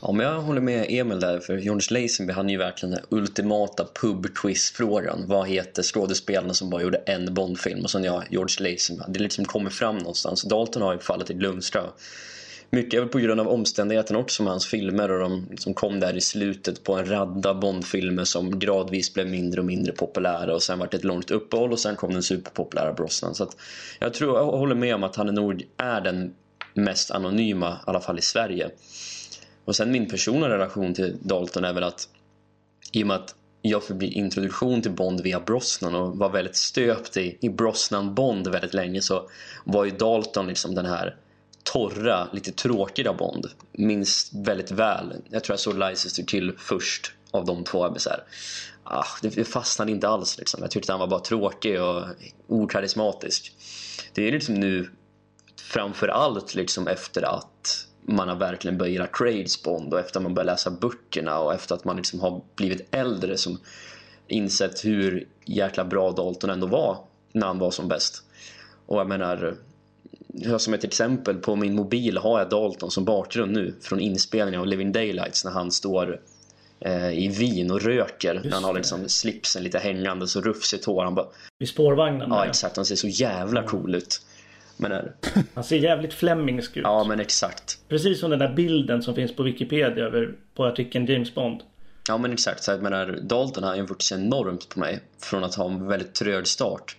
[0.00, 3.04] Ja, men jag håller med Emil där, för George Lazenby han är ju verkligen den
[3.08, 5.24] ultimata pub-quiz-frågan.
[5.26, 7.84] Vad heter skådespelarna som bara gjorde en Bond-film?
[7.84, 9.02] Och sen ja, George Lazenby.
[9.08, 10.42] Det liksom kommer fram någonstans.
[10.42, 11.82] Dalton har ju fallit i glömska.
[12.70, 16.00] Mycket är väl på grund av omständigheterna också med hans filmer och de som kom
[16.00, 20.62] där i slutet på en radda Bond-filmer som gradvis blev mindre och mindre populära och
[20.62, 23.34] sen vart det ett långt uppehåll och sen kom den superpopulära Brosnan.
[23.34, 23.56] Så att
[23.98, 26.34] jag tror, jag håller med om att han nog är den
[26.74, 28.70] mest anonyma, i alla fall i Sverige.
[29.66, 32.08] Och sen min personliga relation till Dalton är väl att
[32.92, 36.56] i och med att jag fick bli introduktion till Bond via Brosnan och var väldigt
[36.56, 39.30] stöpt i, i Brosnan-Bond väldigt länge så
[39.64, 41.16] var ju Dalton liksom den här
[41.62, 43.46] torra, lite tråkiga Bond.
[43.72, 45.14] Minns väldigt väl.
[45.30, 47.86] Jag tror jag såg Leicester till först av de två.
[47.86, 48.24] Jag så här,
[48.84, 50.38] ah, det fastnade inte alls.
[50.38, 50.62] Liksom.
[50.62, 52.04] Jag tyckte han var bara tråkig och
[52.48, 53.52] okarismatisk.
[54.14, 54.90] Det är liksom nu
[55.62, 60.34] framför allt liksom efter att man har verkligen börjat gilla Craigs Bond och efter man
[60.34, 63.58] börjat läsa böckerna och efter att man liksom har blivit äldre som
[64.28, 66.98] insett hur jäkla bra Dalton ändå var
[67.32, 68.22] när han var som bäst.
[68.86, 69.56] Och jag menar,
[70.58, 74.66] som ett exempel på min mobil har jag Dalton som bakgrund nu från inspelningen av
[74.66, 76.20] Living Daylights när han står
[76.80, 78.34] eh, i Wien och röker.
[78.34, 81.04] Just han har liksom slipsen lite hängande så rufsigt hår.
[81.04, 81.26] Han bara...
[81.58, 82.30] Vid spårvagnen?
[82.30, 82.76] Ja, exakt.
[82.76, 84.20] Han ser så jävla cool ut.
[84.76, 85.12] Men är
[85.54, 86.82] Han ser jävligt Flemingsk ut.
[86.84, 87.78] Ja, men exakt.
[87.88, 91.60] Precis som den där bilden som finns på Wikipedia över, på artikeln James Bond.
[92.08, 92.62] Ja, men exakt.
[92.62, 95.00] Så jag menar, Dalton har ju vuxit enormt på mig.
[95.18, 96.96] Från att ha en väldigt trög start.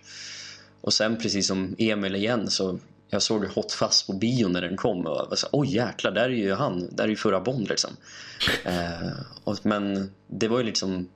[0.80, 2.78] Och sen precis som Emil igen så
[3.10, 6.10] jag såg Hot Fast på bio när den kom och jag var så oj jäklar,
[6.10, 7.90] där är ju han, där är ju förra Bond liksom.
[8.64, 9.08] eh,
[9.44, 11.08] och, men det var ju liksom,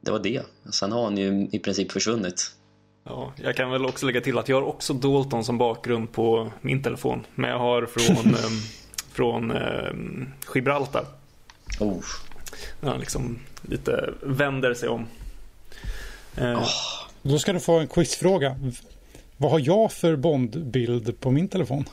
[0.00, 0.42] det var det.
[0.70, 2.52] Sen har han ju i princip försvunnit.
[3.10, 6.52] Ja, jag kan väl också lägga till att jag har också Dalton som bakgrund på
[6.60, 7.26] min telefon.
[7.34, 8.50] Men jag har från, eh,
[9.12, 9.92] från eh,
[10.54, 11.04] Gibraltar.
[11.80, 12.04] Oh.
[12.80, 15.06] Ja, liksom lite vänder sig om.
[16.36, 16.58] Eh.
[16.58, 16.68] Oh.
[17.22, 18.56] Då ska du få en quizfråga.
[19.36, 21.84] Vad har jag för Bond-bild på min telefon?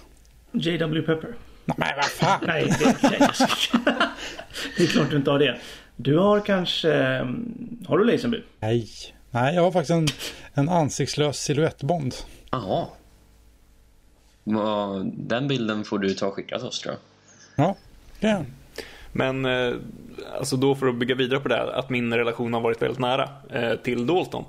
[0.51, 1.33] JW Pepper.
[1.65, 2.43] Nej, men vad fan.
[2.47, 2.97] Nej, det, är,
[4.77, 5.57] det är klart du inte har det.
[5.95, 6.93] Du har kanske...
[6.93, 7.55] Ehm,
[7.87, 8.43] har du Lazenby?
[8.59, 8.87] Nej.
[9.41, 10.07] Nej, jag har faktiskt en,
[10.53, 12.15] en ansiktslös siluettbond.
[12.51, 12.87] Jaha.
[15.13, 17.65] Den bilden får du ta och skicka till oss tror jag.
[17.65, 17.75] Ja,
[18.19, 18.43] ja.
[19.11, 19.75] Men eh,
[20.39, 22.99] alltså då för att bygga vidare på det här, att min relation har varit väldigt
[22.99, 24.45] nära eh, till Dalton.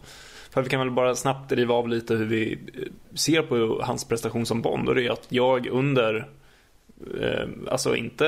[0.51, 2.83] För vi kan väl bara snabbt riva av lite hur vi eh,
[3.15, 4.89] ser på hans prestation som Bond.
[4.89, 6.29] Och det är att jag under,
[7.69, 8.25] alltså inte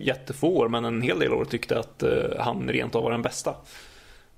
[0.00, 2.02] jättefå år, men en hel del år tyckte att
[2.38, 3.54] han rent av var den bästa.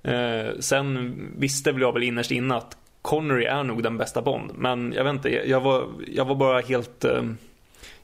[0.03, 4.51] Eh, sen visste väl jag väl innerst inne att Connery är nog den bästa Bond.
[4.55, 7.05] Men jag vet inte, jag var, jag var bara helt...
[7.05, 7.23] Eh,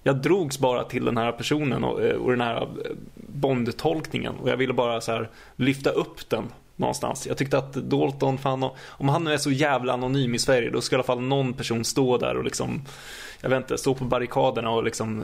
[0.03, 2.67] jag drogs bara till den här personen och, eh, och den här eh,
[3.15, 4.35] Bond-tolkningen.
[4.41, 6.43] Och jag ville bara så här lyfta upp den
[6.75, 7.27] någonstans.
[7.27, 10.81] Jag tyckte att Dalton, fan, om han nu är så jävla anonym i Sverige, då
[10.81, 12.81] ska i alla fall någon person stå där och liksom,
[13.41, 15.23] jag vet inte, stå på barrikaderna och liksom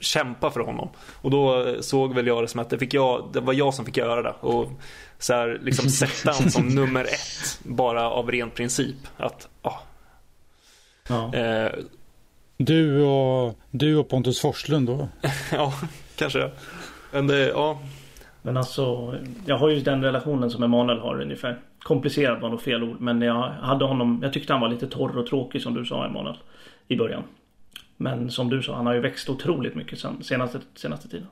[0.00, 0.88] kämpa för honom.
[1.14, 3.84] Och då såg väl jag det som att det, fick jag, det var jag som
[3.84, 4.34] fick göra det.
[4.40, 4.70] Och
[5.18, 8.96] så här, liksom sätta honom som nummer ett, bara av ren princip.
[9.16, 9.78] Att, ah.
[11.08, 11.34] ja.
[11.34, 11.72] Eh,
[12.56, 15.08] du, och, du och Pontus Forslund då?
[15.52, 15.74] ja,
[16.16, 16.50] kanske.
[17.12, 17.78] Men det, ja.
[18.42, 19.14] Men alltså,
[19.46, 21.58] jag har ju den relationen som Emanuel har ungefär.
[21.78, 25.18] Komplicerad var nog fel ord, men jag hade honom, jag tyckte han var lite torr
[25.18, 26.36] och tråkig som du sa Emanuel.
[26.88, 27.22] I början.
[27.96, 31.26] Men som du sa, han har ju växt otroligt mycket sen, senaste, senaste tiden.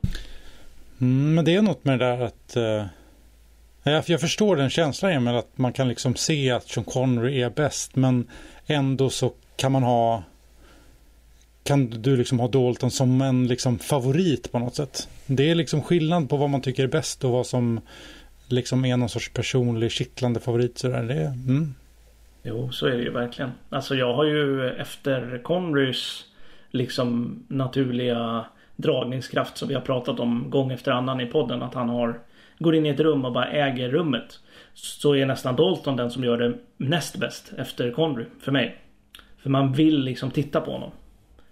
[1.01, 2.87] Mm, men det är något med det där att uh,
[4.07, 7.97] jag, förstår den känslan Emil, att man kan liksom se att Sean Connery är bäst
[7.97, 8.27] men
[8.67, 10.23] ändå så kan man ha
[11.63, 15.09] kan du liksom ha Dalton som en liksom favorit på något sätt.
[15.27, 17.81] Det är liksom skillnad på vad man tycker är bäst och vad som
[18.49, 21.03] liksom är någon sorts personlig kittlande favorit sådär.
[21.03, 21.75] Det, mm.
[22.43, 23.51] Jo, så är det ju verkligen.
[23.69, 26.25] Alltså jag har ju efter Conrys
[26.71, 28.45] liksom naturliga
[28.77, 31.63] dragningskraft som vi har pratat om gång efter annan i podden.
[31.63, 32.21] Att han har
[32.59, 34.41] går in i ett rum och bara äger rummet.
[34.75, 38.77] Så är nästan Dalton den som gör det näst bäst efter Conry för mig.
[39.39, 40.91] För man vill liksom titta på honom.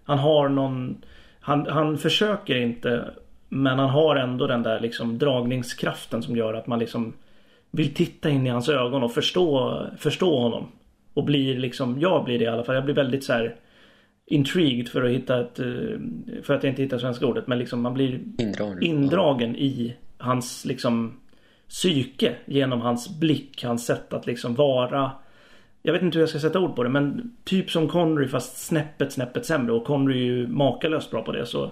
[0.04, 1.04] Han har någon...
[1.40, 3.10] Han, han försöker inte
[3.48, 7.12] men han har ändå den där liksom dragningskraften som gör att man liksom
[7.70, 10.72] vill titta in i hans ögon och förstå, förstå honom.
[11.14, 12.74] Och blir liksom, jag blir det i alla fall.
[12.74, 13.56] Jag blir väldigt så här
[14.30, 15.66] intrigued för att hitta ett, eh,
[16.42, 17.46] för att jag inte hittar svenska ordet.
[17.46, 18.82] Men liksom man blir Indragen.
[18.82, 21.20] indragen i hans liksom
[21.68, 25.10] psyke genom hans blick, hans sätt att liksom vara.
[25.82, 28.66] Jag vet inte hur jag ska sätta ord på det men typ som Conry fast
[28.66, 31.70] snäppet snäppet sämre och Conry är ju makalöst bra på det så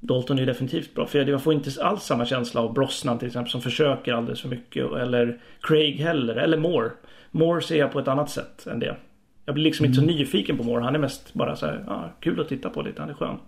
[0.00, 1.06] Dalton är definitivt bra.
[1.06, 4.48] För jag får inte alls samma känsla av Brosnan till exempel som försöker alldeles för
[4.48, 4.92] mycket.
[4.92, 6.36] Eller Craig heller.
[6.36, 6.90] Eller Moore.
[7.30, 8.96] Moore ser jag på ett annat sätt än det.
[9.44, 9.90] Jag blir liksom mm.
[9.90, 10.16] inte så mm.
[10.16, 10.84] nyfiken på Moore.
[10.84, 13.00] Han är mest bara så här, ah, kul att titta på lite.
[13.00, 13.38] Han är skön.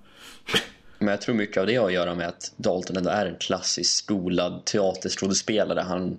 [0.99, 3.37] Men jag tror mycket av det har att göra med att Dalton ändå är en
[3.37, 5.81] klassisk skolad teaterskådespelare.
[5.81, 6.19] Han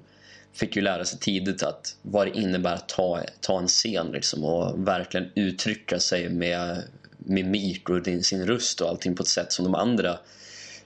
[0.53, 4.43] fick ju lära sig tidigt att vad det innebär att ta, ta en scen liksom,
[4.43, 6.83] och verkligen uttrycka sig med
[7.17, 10.17] mimik och sin röst och allting på ett sätt som de andra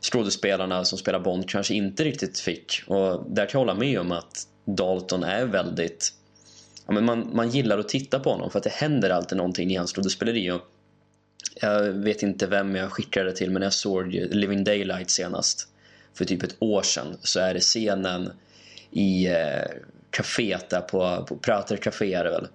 [0.02, 2.82] skådespelarna som spelar Bond kanske inte riktigt fick.
[2.88, 6.14] Och där kan jag hålla med om att Dalton är väldigt...
[6.90, 9.72] Ja, men man, man gillar att titta på honom för att det händer alltid någonting
[9.72, 10.52] i hans skådespeleri.
[10.52, 10.62] Och
[11.62, 15.68] jag vet inte vem jag skickade till men jag såg Living Daylight senast
[16.14, 18.32] för typ ett år sedan så är det scenen
[18.92, 19.66] i eh,
[20.12, 22.48] kaféet där på, på Prater Café är det väl.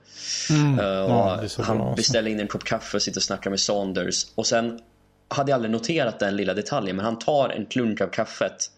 [0.50, 0.78] Mm.
[0.78, 4.26] Uh, ja, det han beställer in en kopp kaffe och sitter och snackar med Saunders.
[4.34, 4.80] Och sen
[5.28, 8.70] hade jag aldrig noterat den lilla detaljen men han tar en klunk av kaffet,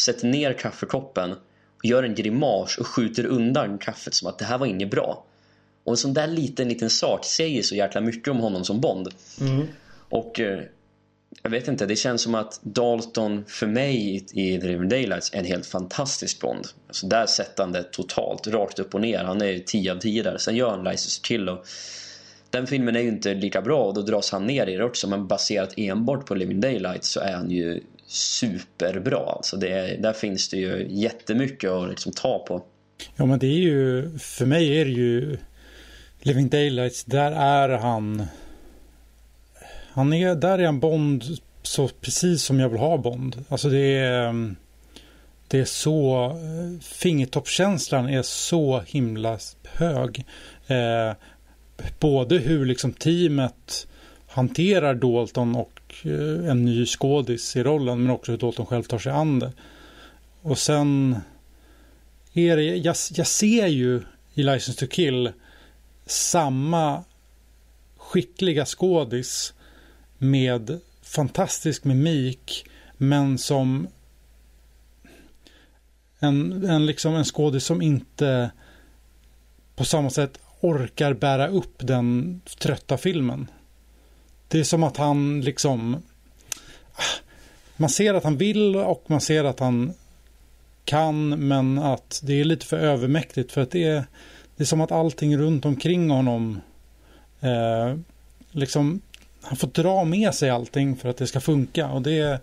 [0.00, 1.34] sätter ner kaffekoppen
[1.82, 5.24] gör en grimas och skjuter undan kaffet som att det här var inget bra.
[5.84, 9.08] Och en sån där liten, liten sak säger så jäkla mycket om honom som Bond.
[9.40, 9.66] Mm.
[10.08, 10.60] Och eh,
[11.42, 15.38] jag vet inte, det känns som att Dalton för mig i The Living Daylights är
[15.38, 16.66] en helt fantastisk Bond.
[16.86, 19.24] Alltså där sätter han det totalt, rakt upp och ner.
[19.24, 20.38] Han är 10 av 10 där.
[20.38, 21.66] Sen gör han License Kill och
[22.50, 25.08] den filmen är ju inte lika bra och då dras han ner i det också.
[25.08, 27.80] Men baserat enbart på Living Daylights så är han ju
[28.10, 29.18] superbra.
[29.18, 32.62] Alltså det, där finns det ju jättemycket att liksom ta på.
[33.16, 35.38] Ja men det är ju, för mig är det ju
[36.22, 38.26] Living Daylights, där är han
[39.92, 41.24] han är, där är han Bond
[41.62, 43.44] så precis som jag vill ha Bond.
[43.48, 44.54] Alltså det är,
[45.48, 46.32] det är så,
[46.82, 50.24] fingertoppskänslan är så himla hög.
[50.66, 51.12] Eh,
[52.00, 53.86] både hur liksom teamet
[54.26, 58.98] hanterar Dalton och Eh, en ny skådis i rollen men också hur Dalton själv tar
[58.98, 59.52] sig an det.
[60.42, 61.16] Och sen
[62.32, 64.02] är det, jag, jag ser ju
[64.34, 65.32] i License to Kill
[66.06, 67.04] samma
[67.96, 69.54] skickliga skådis
[70.18, 72.64] med fantastisk mimik
[72.96, 73.88] men som
[76.18, 78.50] en, en, liksom en skådis som inte
[79.76, 83.46] på samma sätt orkar bära upp den trötta filmen.
[84.50, 86.02] Det är som att han liksom
[87.76, 89.92] man ser att han vill och man ser att han
[90.84, 94.04] kan men att det är lite för övermäktigt för att det är,
[94.56, 96.60] det är som att allting runt omkring honom
[97.40, 97.98] eh,
[98.50, 99.00] liksom
[99.42, 102.40] han får dra med sig allting för att det ska funka och det,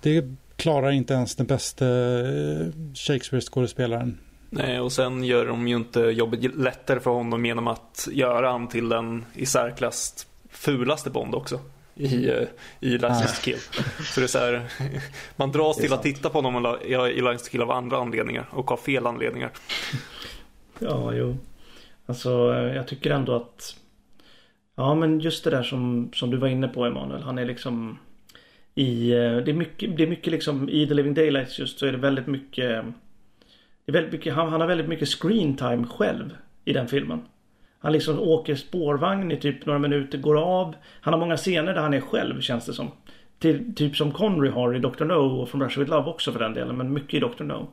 [0.00, 0.24] det
[0.56, 4.18] klarar inte ens den bästa eh, Shakespeare-skådespelaren.
[4.50, 8.68] Nej, och sen gör de ju inte jobbet lättare för honom genom att göra han
[8.68, 10.26] till den i särklass
[10.64, 11.60] fulaste Bond också.
[11.94, 12.42] I, eh,
[12.80, 13.58] i License to Kill.
[14.14, 14.62] Så det är så här,
[15.36, 18.72] man dras till att titta på honom i License to Kill av andra anledningar och
[18.72, 19.50] av fel anledningar.
[20.78, 21.36] Ja, jo.
[22.06, 22.30] Alltså,
[22.74, 23.76] jag tycker ändå att
[24.74, 27.22] Ja men just det där som, som du var inne på Emanuel.
[27.22, 27.98] Han är liksom
[28.74, 31.86] i, eh, det är mycket, det är mycket liksom i The Living Daylights just så
[31.86, 32.84] är det väldigt mycket,
[33.84, 37.22] det är väldigt mycket han, han har väldigt mycket screen time själv i den filmen.
[37.82, 40.74] Han liksom åker spårvagn i typ några minuter, går av.
[41.00, 42.90] Han har många scener där han är själv känns det som.
[43.38, 45.04] Till, typ som Connery har i Dr.
[45.04, 46.76] No och från Russia With Love också för den delen.
[46.76, 47.44] Men mycket i Dr.
[47.44, 47.68] No.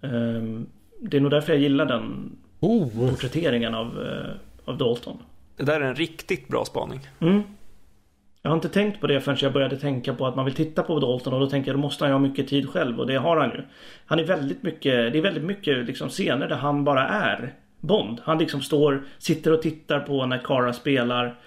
[0.00, 0.66] Um,
[1.00, 3.10] det är nog därför jag gillar den oh.
[3.10, 4.30] porträtteringen av, uh,
[4.64, 5.18] av Dalton.
[5.56, 7.00] Det där är en riktigt bra spaning.
[7.20, 7.42] Mm.
[8.42, 10.82] Jag har inte tänkt på det förrän jag började tänka på att man vill titta
[10.82, 13.06] på Dalton och då tänker jag då måste han ju ha mycket tid själv och
[13.06, 13.62] det har han ju.
[14.06, 18.20] Han är väldigt mycket, det är väldigt mycket liksom scener där han bara är Bond.
[18.24, 21.38] Han liksom står, sitter och tittar på när Kara spelar.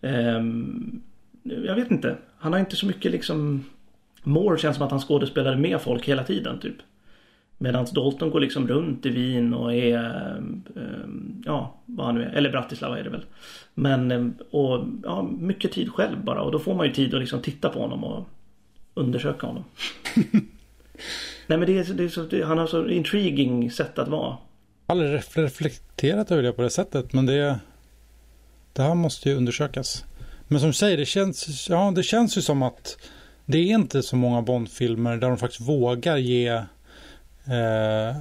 [0.00, 1.02] Um,
[1.42, 2.16] jag vet inte.
[2.38, 3.64] Han har inte så mycket liksom
[4.22, 6.76] Moore känns som att han skådespelade med folk hela tiden typ.
[7.58, 12.28] Medan Dalton går liksom runt i Wien och är, um, ja, vad han nu är,
[12.28, 13.24] eller Bratislava är det väl.
[13.74, 17.40] Men, och ja, mycket tid själv bara och då får man ju tid att liksom
[17.40, 18.28] titta på honom och
[18.94, 19.64] undersöka honom.
[21.46, 24.36] Nej men det är, det är så, det, han har så intriguing sätt att vara.
[24.90, 27.58] Aldrig reflekterat över det på det sättet men det,
[28.72, 30.04] det här måste ju undersökas.
[30.48, 32.96] Men som du säger, det känns, ja, det känns ju som att
[33.46, 38.16] det är inte så många Bondfilmer där de faktiskt vågar ge eh,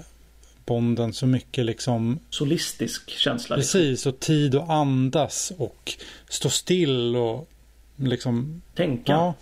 [0.65, 3.55] Bonden så mycket liksom Solistisk känsla.
[3.55, 3.79] Liksom.
[3.79, 5.93] Precis, och tid att andas och
[6.29, 7.49] stå still och
[7.95, 9.11] liksom Tänka.
[9.11, 9.33] Ja,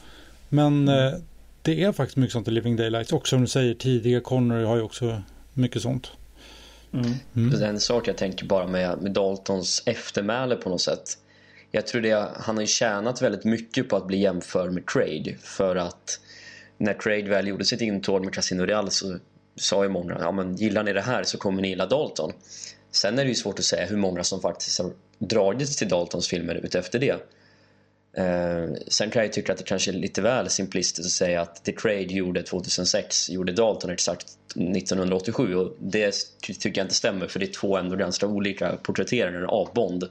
[0.49, 1.13] men eh,
[1.61, 3.13] det är faktiskt mycket sånt i Living Daylights.
[3.13, 5.21] Och som du säger, tidiga Connery har ju också
[5.53, 6.11] mycket sånt.
[6.97, 7.13] Mm.
[7.35, 7.49] Mm.
[7.49, 11.17] Det är en sak jag tänker bara med, med Daltons eftermäle på något sätt.
[11.71, 15.37] Jag tror det, han har ju tjänat väldigt mycket på att bli jämförd med Craig.
[15.41, 16.19] För att
[16.77, 19.17] när Craig väl gjorde sitt intåg med Casino Real så
[19.55, 22.33] sa ju många, ja men gillar ni det här så kommer ni gilla Dalton.
[22.91, 26.27] Sen är det ju svårt att säga hur många som faktiskt har dragits till Daltons
[26.27, 27.15] filmer utefter det.
[28.17, 31.63] Eh, sen kan jag tycka att det kanske är lite väl simplistiskt att säga att
[31.63, 37.39] The Craig gjorde 2006 gjorde Dalton exakt 1987 och det tycker jag inte stämmer för
[37.39, 40.03] det är två ändå ganska olika porträtteringar av Bond.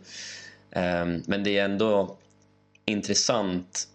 [0.71, 2.17] Eh, men det är ändå
[2.85, 3.89] intressant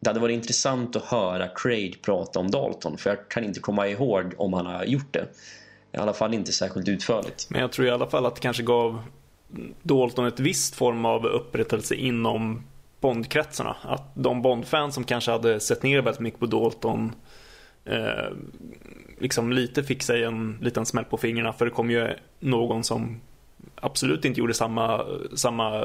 [0.00, 3.88] det hade varit intressant att höra Craig prata om Dalton för jag kan inte komma
[3.88, 5.26] ihåg om han har gjort det.
[5.92, 7.46] I alla fall inte särskilt utförligt.
[7.50, 9.02] Men jag tror i alla fall att det kanske gav
[9.82, 12.62] Dalton ett visst form av upprättelse inom
[13.04, 13.76] Bondkretsarna.
[13.82, 17.12] Att de Bondfans som kanske hade sett ner väldigt mycket på Dalton
[17.84, 18.32] eh,
[19.18, 22.08] liksom lite fick sig en liten smäll på fingrarna för det kom ju
[22.40, 23.20] någon som
[23.74, 25.84] absolut inte gjorde samma, samma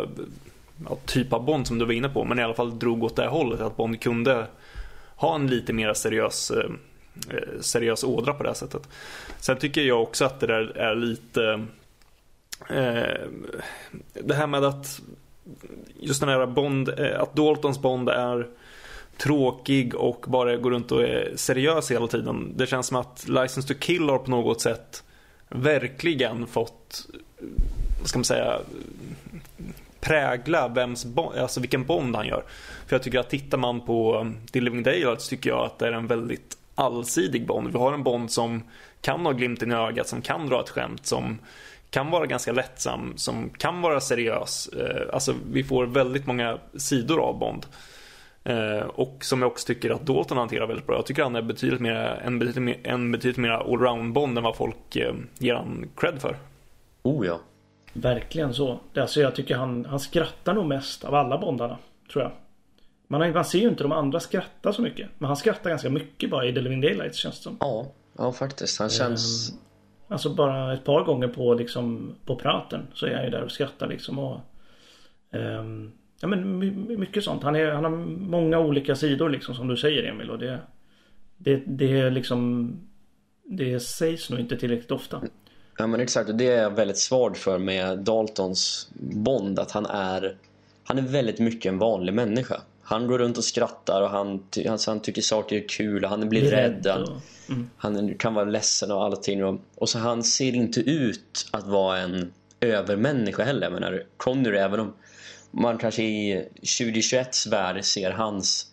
[0.89, 3.15] ja, typ av Bond som du var inne på men i alla fall drog åt
[3.15, 4.47] det hållet att Bond kunde
[5.15, 6.69] ha en lite mer seriös eh,
[7.61, 8.89] seriös ådra på det här sättet.
[9.39, 11.65] Sen tycker jag också att det där är lite
[12.69, 13.27] eh,
[14.13, 15.01] det här med att
[15.99, 18.47] just den här Bond, eh, att Daltons Bond är
[19.17, 22.53] tråkig och bara går runt och är seriös hela tiden.
[22.55, 25.03] Det känns som att License to Kill har på något sätt
[25.49, 27.07] verkligen fått,
[27.99, 28.59] vad ska man säga,
[29.99, 32.43] prägla vems bond, alltså vilken Bond han gör.
[32.87, 35.87] För jag tycker att tittar man på eh, The Living Daylights tycker jag att det
[35.87, 37.67] är en väldigt allsidig Bond.
[37.71, 38.63] Vi har en Bond som
[39.01, 41.39] kan ha glimten i ögat, som kan dra ett skämt, som
[41.89, 44.67] kan vara ganska lättsam, som kan vara seriös.
[44.67, 47.65] Eh, alltså vi får väldigt många sidor av Bond.
[48.43, 50.95] Eh, och som jag också tycker att Dalton hanterar väldigt bra.
[50.95, 54.43] Jag tycker han är betydligt mer, en betydligt mer, en betydligt mer allround Bond än
[54.43, 56.37] vad folk eh, ger han cred för.
[57.03, 57.39] Oh ja.
[57.93, 58.79] Verkligen så.
[58.95, 61.77] Alltså jag tycker han, han skrattar nog mest av alla Bondarna.
[62.11, 62.31] Tror jag.
[63.07, 65.09] Man, man ser ju inte de andra skratta så mycket.
[65.17, 67.57] Men han skrattar ganska mycket bara i The Living Daylights känns det som.
[67.59, 67.85] Ja,
[68.17, 68.79] ja faktiskt.
[68.79, 69.51] Han känns...
[69.51, 69.57] Um,
[70.09, 73.51] Alltså bara ett par gånger på liksom på praten så är han ju där och
[73.51, 74.39] skrattar liksom och
[75.31, 75.91] um,
[76.21, 76.59] Ja men
[76.99, 77.43] mycket sånt.
[77.43, 80.59] Han, är, han har många olika sidor liksom som du säger Emil och det
[81.37, 82.71] Det, det är liksom
[83.43, 85.21] Det sägs nog inte tillräckligt ofta.
[85.77, 89.85] Ja men exakt och det är jag väldigt svag för med Daltons Bond att han
[89.85, 90.37] är
[90.83, 92.61] Han är väldigt mycket en vanlig människa.
[92.89, 96.29] Han går runt och skrattar och han, alltså han tycker saker är kul och han
[96.29, 96.85] blir, rädd.
[96.85, 97.09] rädd och...
[97.49, 97.69] Mm.
[97.77, 99.43] Han kan vara ledsen och allting.
[99.43, 103.61] Och, och så han ser inte ut att vara en övermänniska heller.
[103.61, 104.93] Jag menar, Connery, även om
[105.51, 108.67] man kanske i 2021s värld ser hans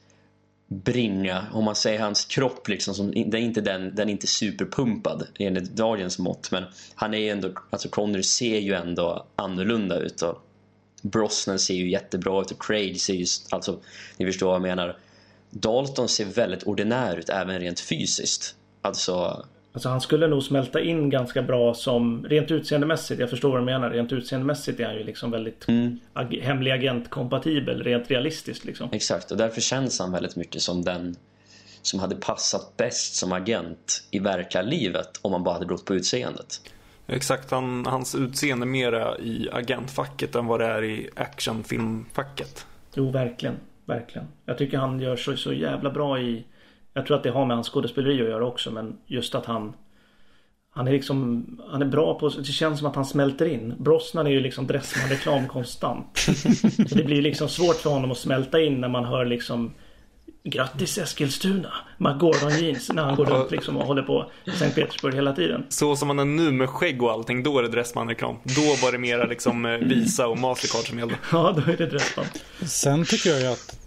[0.69, 4.27] bringa, om man säger hans kropp liksom, som, den, är inte den, den är inte
[4.27, 6.51] superpumpad enligt dagens mått.
[6.51, 10.23] Men han är ändå, alltså Connery ser ju ändå annorlunda ut.
[10.23, 10.46] Och
[11.11, 13.81] Brosnan ser ju jättebra ut och Craig ser ju, alltså,
[14.17, 14.97] ni förstår vad jag menar.
[15.51, 18.55] Dalton ser väldigt ordinär ut även rent fysiskt.
[18.83, 19.45] Alltså...
[19.73, 23.21] Alltså han skulle nog smälta in ganska bra som rent utseendemässigt.
[23.21, 23.91] Jag förstår vad du menar.
[23.91, 25.99] Rent utseendemässigt är han ju liksom väldigt mm.
[26.13, 27.83] ag hemlig agent kompatibel.
[27.83, 28.89] Rent realistiskt liksom.
[28.93, 31.17] Exakt och därför känns han väldigt mycket som den
[31.83, 35.95] som hade passat bäst som agent i verkliga livet om man bara hade gått på
[35.95, 36.61] utseendet.
[37.07, 42.67] Exakt, han, hans utseende mera i agentfacket än vad det är i actionfilmfacket.
[42.95, 43.57] Jo, verkligen.
[43.85, 44.29] Verkligen.
[44.45, 46.45] Jag tycker han gör så, så jävla bra i
[46.97, 49.73] jag tror att det har med hans skådespeleri att göra också men just att han
[50.71, 54.27] Han är liksom Han är bra på Det känns som att han smälter in Brosnan
[54.27, 56.19] är ju liksom Dressman-reklam konstant
[56.89, 59.73] Så det blir liksom svårt för honom att smälta in när man hör liksom
[60.45, 61.73] Grattis Eskilstuna!
[61.99, 65.67] McGordon Jeans när han går runt liksom och håller på i Sankt Petersburg hela tiden.
[65.69, 68.37] Så som han är nu med skägg och allting, då är det Dressman-reklam.
[68.45, 71.15] Då var det mera liksom eh, Visa och Mastercard som gällde.
[71.33, 72.27] Ja, då är det Dressman.
[72.67, 73.79] Sen tycker jag ju att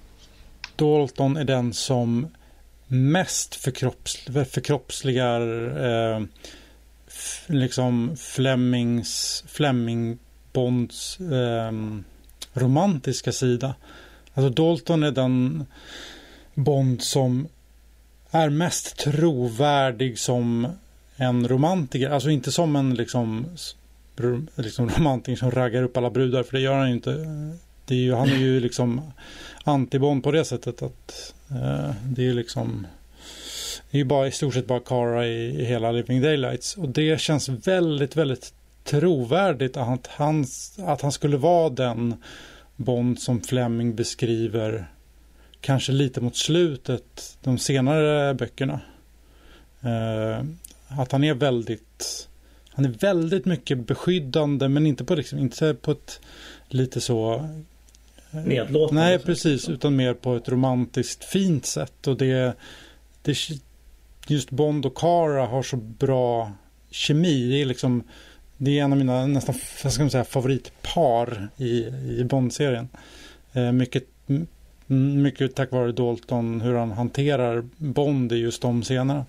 [0.75, 2.27] Dalton är den som
[2.87, 5.41] mest förkropps, förkroppsligar
[5.85, 6.23] eh,
[7.47, 10.17] liksom Flemings, Fleming
[10.53, 11.71] Bonds eh,
[12.53, 13.75] romantiska sida.
[14.33, 15.65] Alltså Dalton är den
[16.59, 17.47] Bond som
[18.31, 20.67] är mest trovärdig som
[21.15, 22.09] en romantiker.
[22.09, 23.45] Alltså inte som en liksom,
[24.55, 26.43] liksom romantiker som raggar upp alla brudar.
[26.43, 27.11] För det gör han ju inte.
[27.85, 29.01] Det är ju, han är ju liksom
[29.63, 32.87] antibond på det sättet att eh, det är ju liksom
[33.91, 36.77] det är ju bara i stort sett bara Kara i, i hela Living Daylights.
[36.77, 38.53] Och det känns väldigt, väldigt
[38.83, 40.45] trovärdigt att han,
[40.77, 42.15] att han skulle vara den
[42.75, 44.87] Bond som Fleming beskriver
[45.61, 48.79] kanske lite mot slutet, de senare böckerna.
[49.85, 50.45] Uh,
[50.87, 52.27] att han är väldigt
[52.69, 56.19] han är väldigt mycket beskyddande men inte på, liksom, inte på ett
[56.67, 57.33] lite så
[58.31, 59.01] eh, Nedlåtande.
[59.01, 59.45] Nej, precis.
[59.45, 59.73] Liksom.
[59.73, 62.07] Utan mer på ett romantiskt fint sätt.
[62.07, 62.53] Och det,
[63.21, 63.37] det
[64.27, 66.51] just Bond och Cara har så bra
[66.89, 67.49] kemi.
[67.49, 68.03] Det är liksom
[68.57, 69.55] det är en av mina nästan
[69.91, 71.85] ska man säga, favoritpar i,
[72.19, 72.89] i Bond-serien.
[73.53, 74.03] Eh, mycket,
[74.89, 79.25] mycket tack vare Dalton, hur han hanterar Bond i just de scenerna.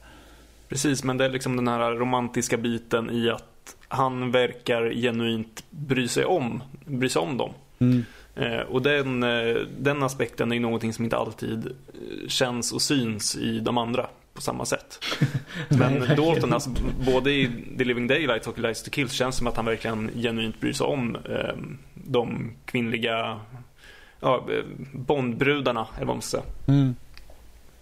[0.69, 6.09] Precis, men det är liksom den här romantiska biten i att han verkar genuint bry
[6.09, 7.53] sig om, bry sig om dem.
[7.79, 8.05] Mm.
[8.35, 13.37] Eh, och den, eh, den aspekten är någonting som inte alltid eh, känns och syns
[13.37, 15.05] i de andra på samma sätt.
[15.69, 16.71] Men Dalton, alltså,
[17.07, 20.61] både i The Living Daylights och Lies to Kill känns som att han verkligen genuint
[20.61, 21.57] bryr sig om eh,
[21.95, 23.41] de kvinnliga
[24.21, 26.53] ja, eh, Bondbrudarna, eller vad man ska säga.
[26.67, 26.95] Mm.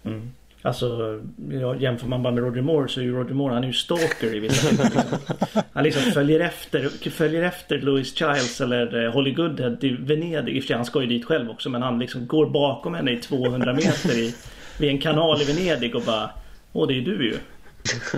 [0.03, 0.31] Mm.
[0.61, 1.19] Alltså,
[1.51, 3.73] ja, jämför man bara med Roger Moore så är ju Roger Moore, han är ju
[3.73, 5.01] stalker i vissa liksom.
[5.73, 10.55] Han liksom följer efter, följer efter Louis Childs eller eh, Holly Goodhead till Venedig.
[10.55, 12.93] I och för sig, han ska ju dit själv också, men han liksom går bakom
[12.93, 14.35] henne i 200 meter i,
[14.79, 16.29] vid en kanal i Venedig och bara
[16.73, 17.37] Åh, det är du ju.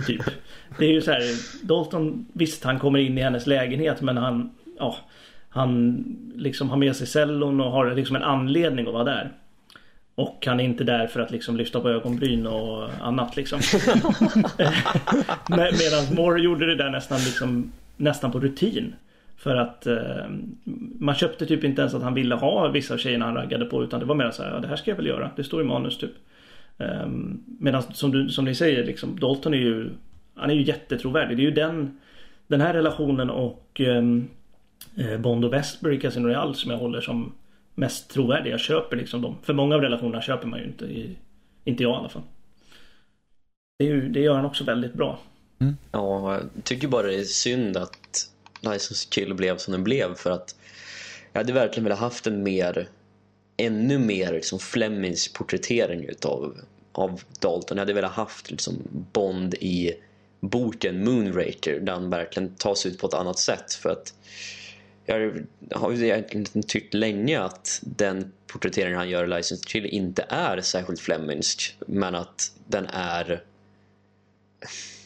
[0.08, 0.22] Typ.
[0.78, 1.22] Det är ju så här,
[1.68, 4.96] Dalton, visst han kommer in i hennes lägenhet men han, ja,
[5.52, 6.04] han
[6.36, 9.32] liksom har med sig cellon och har liksom en anledning att vara där.
[10.16, 13.60] Och han är inte där för att liksom lyfta på ögonbryn och annat liksom.
[15.50, 18.94] Medan Moore gjorde det där nästan liksom nästan på rutin.
[19.38, 20.26] För att eh,
[21.00, 23.84] man köpte typ inte ens att han ville ha vissa av tjejerna han raggade på
[23.84, 25.32] utan det var mer så här, ja det här ska jag väl göra.
[25.36, 26.12] Det står i manus typ.
[26.78, 29.90] Um, Medan som, som ni säger, liksom, Dalton är ju
[30.36, 31.38] Han är ju jättetrovärdig.
[31.38, 32.00] Det är ju den
[32.48, 34.28] Den här relationen och um,
[35.20, 37.34] Bond och Westbury Casino Royale som jag håller som
[37.76, 38.54] mest trovärdiga.
[38.54, 39.38] Jag köper liksom dem.
[39.44, 40.86] För många av relationerna köper man ju inte.
[40.86, 41.18] I,
[41.64, 42.24] inte jag i alla fall.
[43.80, 45.20] Det, ju, det gör han också väldigt bra.
[45.60, 45.78] Mm.
[45.92, 48.30] Ja, jag tycker bara det är synd att
[48.62, 50.56] License Kill blev som den blev för att
[51.34, 52.88] jag hade verkligen velat haft en mer
[53.58, 56.58] ännu mer liksom Flemings porträttering utav
[56.92, 57.78] av Dalton.
[57.78, 58.74] Jag hade velat haft liksom
[59.14, 59.94] Bond i
[60.40, 64.14] boken Moonraker där han verkligen tas ut på ett annat sätt för att
[65.06, 70.26] jag har ju egentligen tyckt länge att den porträttering han gör i License Chill inte
[70.30, 73.44] är särskilt flemingsk men att den är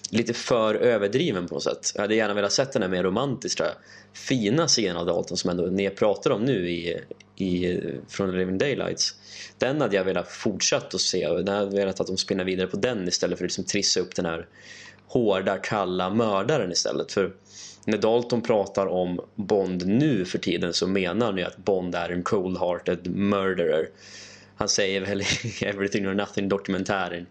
[0.09, 1.91] lite för överdriven på något sätt.
[1.95, 3.65] Jag hade gärna velat sett den här mer romantiska,
[4.13, 6.99] fina sidan av Dalton som ändå ni pratar om nu i,
[7.35, 9.15] i, från Living Daylights.
[9.57, 12.67] Den hade jag velat fortsätta att se och jag hade velat att de spinner vidare
[12.67, 14.47] på den istället för att liksom trissa upp den här
[15.07, 17.11] hårda, kalla mördaren istället.
[17.11, 17.31] För
[17.85, 22.09] när Dalton pratar om Bond nu för tiden så menar han ju att Bond är
[22.09, 23.87] en cold-hearted murderer.
[24.55, 25.25] Han säger väl i
[25.65, 27.25] Everything or Nothing dokumentären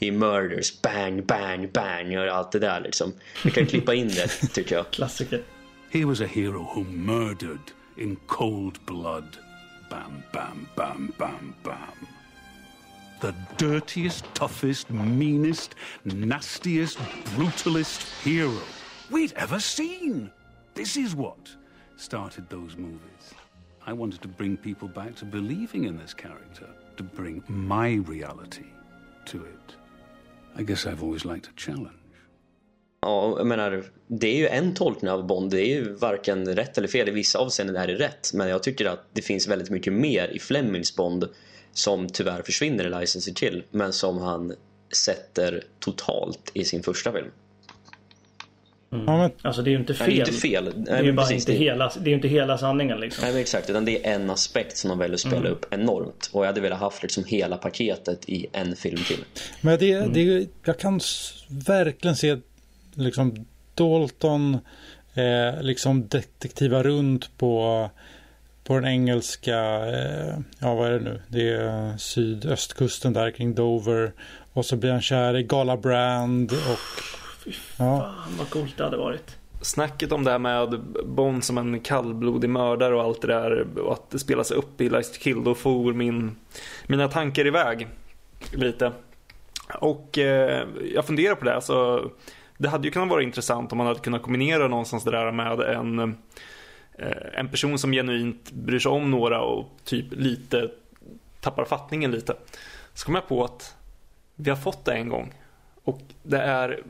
[0.00, 3.12] He murders, bang, bang, bang och allt det där liksom.
[3.44, 4.90] Vi kan klippa in det tycker jag.
[4.90, 5.42] Klassiker.
[5.90, 9.36] He was a hero who murdered in cold blood.
[9.90, 12.19] Bam, bam, bam, bam, bam.
[13.20, 16.98] The dirtiest, toughest, meanest, nastiest,
[17.36, 18.62] brutalist hero
[19.10, 20.30] we'd ever seen.
[20.74, 21.56] This is what
[21.96, 23.34] started those movies.
[23.86, 26.66] I wanted to bring people back to believing in this character,
[26.96, 28.66] to bring my reality
[29.26, 29.76] to it.
[30.56, 31.96] I guess I've always liked a challenge.
[33.02, 35.50] Ja, jag menar, det är ju en tolkning av Bond.
[35.50, 37.08] Det är ju varken rätt eller fel.
[37.08, 38.32] I vissa avseenden är det rätt.
[38.34, 41.28] Men jag tycker att det finns väldigt mycket mer i Flemings Bond
[41.72, 43.62] som tyvärr försvinner i License to Kill.
[43.70, 44.54] Men som han
[45.04, 47.30] sätter totalt i sin första film.
[48.92, 49.04] Mm.
[49.06, 49.30] Ja, men...
[49.42, 50.06] Alltså det är ju inte fel.
[50.06, 50.72] Nej, det är inte fel.
[50.84, 53.22] det är ju bara inte, hela, det är inte hela sanningen liksom.
[53.22, 55.52] Nej men exakt, utan det är en aspekt som de väljer att spela mm.
[55.52, 56.30] upp enormt.
[56.32, 59.24] Och jag hade velat haft liksom hela paketet i en film till.
[59.60, 60.12] Men det, mm.
[60.12, 61.00] det, jag kan
[61.48, 62.36] verkligen se
[62.94, 64.58] liksom Dalton
[65.14, 67.90] eh, liksom detektiva runt på
[68.70, 74.12] på den engelska, eh, ja vad är det nu, det är sydöstkusten där kring Dover.
[74.52, 77.02] Och så blir han kär i Gala Brand och
[77.44, 79.36] fy fan vad coolt det hade varit.
[79.62, 83.92] Snacket om det här med Bond som en kallblodig mördare och allt det där och
[83.92, 86.36] att det spelas upp i to Kill, då får min,
[86.86, 87.88] mina tankar iväg
[88.52, 88.92] lite.
[89.80, 92.10] Och eh, jag funderar på det, alltså,
[92.58, 95.60] det hade ju kunnat vara intressant om man hade kunnat kombinera någonstans det där med
[95.60, 96.08] en, eh,
[97.34, 100.70] en person som genuint bryr sig om några och typ lite
[101.40, 102.36] tappar fattningen lite.
[102.94, 103.74] Så kom jag på att
[104.36, 105.34] vi har fått det en gång.
[105.84, 106.82] Och det är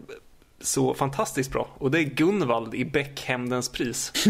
[0.61, 1.69] så fantastiskt bra.
[1.79, 4.13] Och det är Gunvald i Beck Hämndens pris.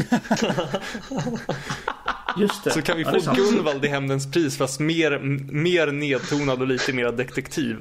[2.37, 2.71] Just det.
[2.71, 3.39] Så kan vi Ja, få sant.
[3.39, 5.19] Gunvald i Hämndens pris fast mer,
[5.53, 7.77] mer nedtonad och lite mer detektiv.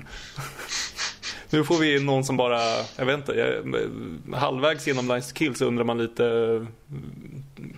[1.49, 2.59] Nu får vi någon som bara,
[2.97, 6.23] jag vet inte, jag, halvvägs genom Lines to Kill så undrar man lite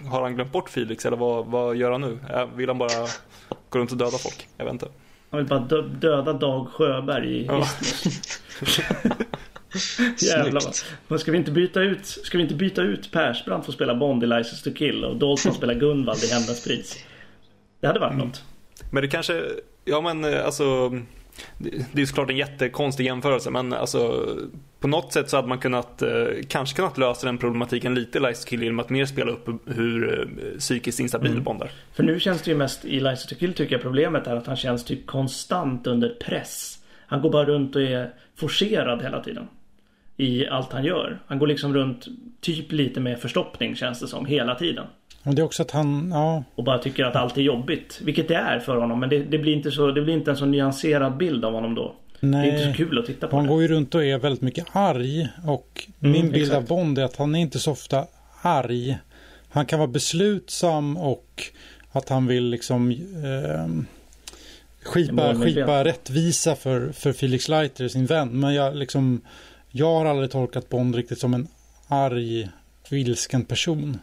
[0.09, 2.19] Har han glömt bort Felix eller vad, vad gör han nu?
[2.55, 3.07] Vill han bara
[3.69, 4.47] gå runt och döda folk?
[4.57, 4.87] Jag vet inte.
[5.29, 7.67] Han vill bara dö döda Dag Sjöberg i Ja.
[10.17, 10.63] Jävlar.
[11.07, 13.95] Men ska vi inte byta ut, ska vi inte byta ut Persbrandt för att spela
[13.95, 17.05] Bond i License to Kill och Dalton spela Gunvald i Hämndens pris?
[17.79, 18.43] Det hade varit något.
[18.91, 19.43] Men det kanske,
[19.85, 20.91] ja men eh, alltså
[21.57, 24.25] det det är såklart en jättekonstig jämförelse men alltså
[24.79, 26.09] på något sätt så hade man kunnat eh,
[26.47, 30.19] kanske kunnat lösa den problematiken lite i to Kill genom att mer spela upp hur
[30.19, 31.43] eh, psykiskt instabil Mm.
[31.43, 31.71] Bond är.
[31.93, 34.55] För nu känns det ju mest i to Kill tycker jag problemet är att han
[34.55, 36.77] känns typ konstant under press.
[37.07, 39.47] Han går bara runt och är forcerad hela tiden.
[40.17, 41.19] I allt han gör.
[41.27, 42.07] Han går liksom runt
[42.41, 44.85] typ lite med förstoppning känns det som hela tiden.
[45.23, 47.99] Och det är också att han, ja, Och bara tycker att allt är jobbigt.
[48.03, 48.99] Vilket det är för honom.
[48.99, 51.75] Men det, det, blir, inte så, det blir inte en så nyanserad bild av honom
[51.75, 51.95] då.
[52.19, 52.75] Det är inte så nej.
[52.75, 53.51] kul att titta på Han det.
[53.51, 55.27] går ju runt och är väldigt mycket arg.
[55.45, 56.69] Och Mm, min bild av exakt.
[56.69, 58.05] Bond är att han är inte så ofta
[58.41, 58.97] arg.
[59.49, 61.43] Han kan vara beslutsam och
[61.91, 63.83] att han vill liksom eh,
[64.83, 68.39] skipa, skipa rättvisa för, för Felix Leiter, sin vän.
[68.39, 69.21] Men jag, liksom,
[69.69, 71.47] jag har aldrig tolkat Bond riktigt som en
[71.87, 72.49] arg
[72.89, 73.97] ilsken person.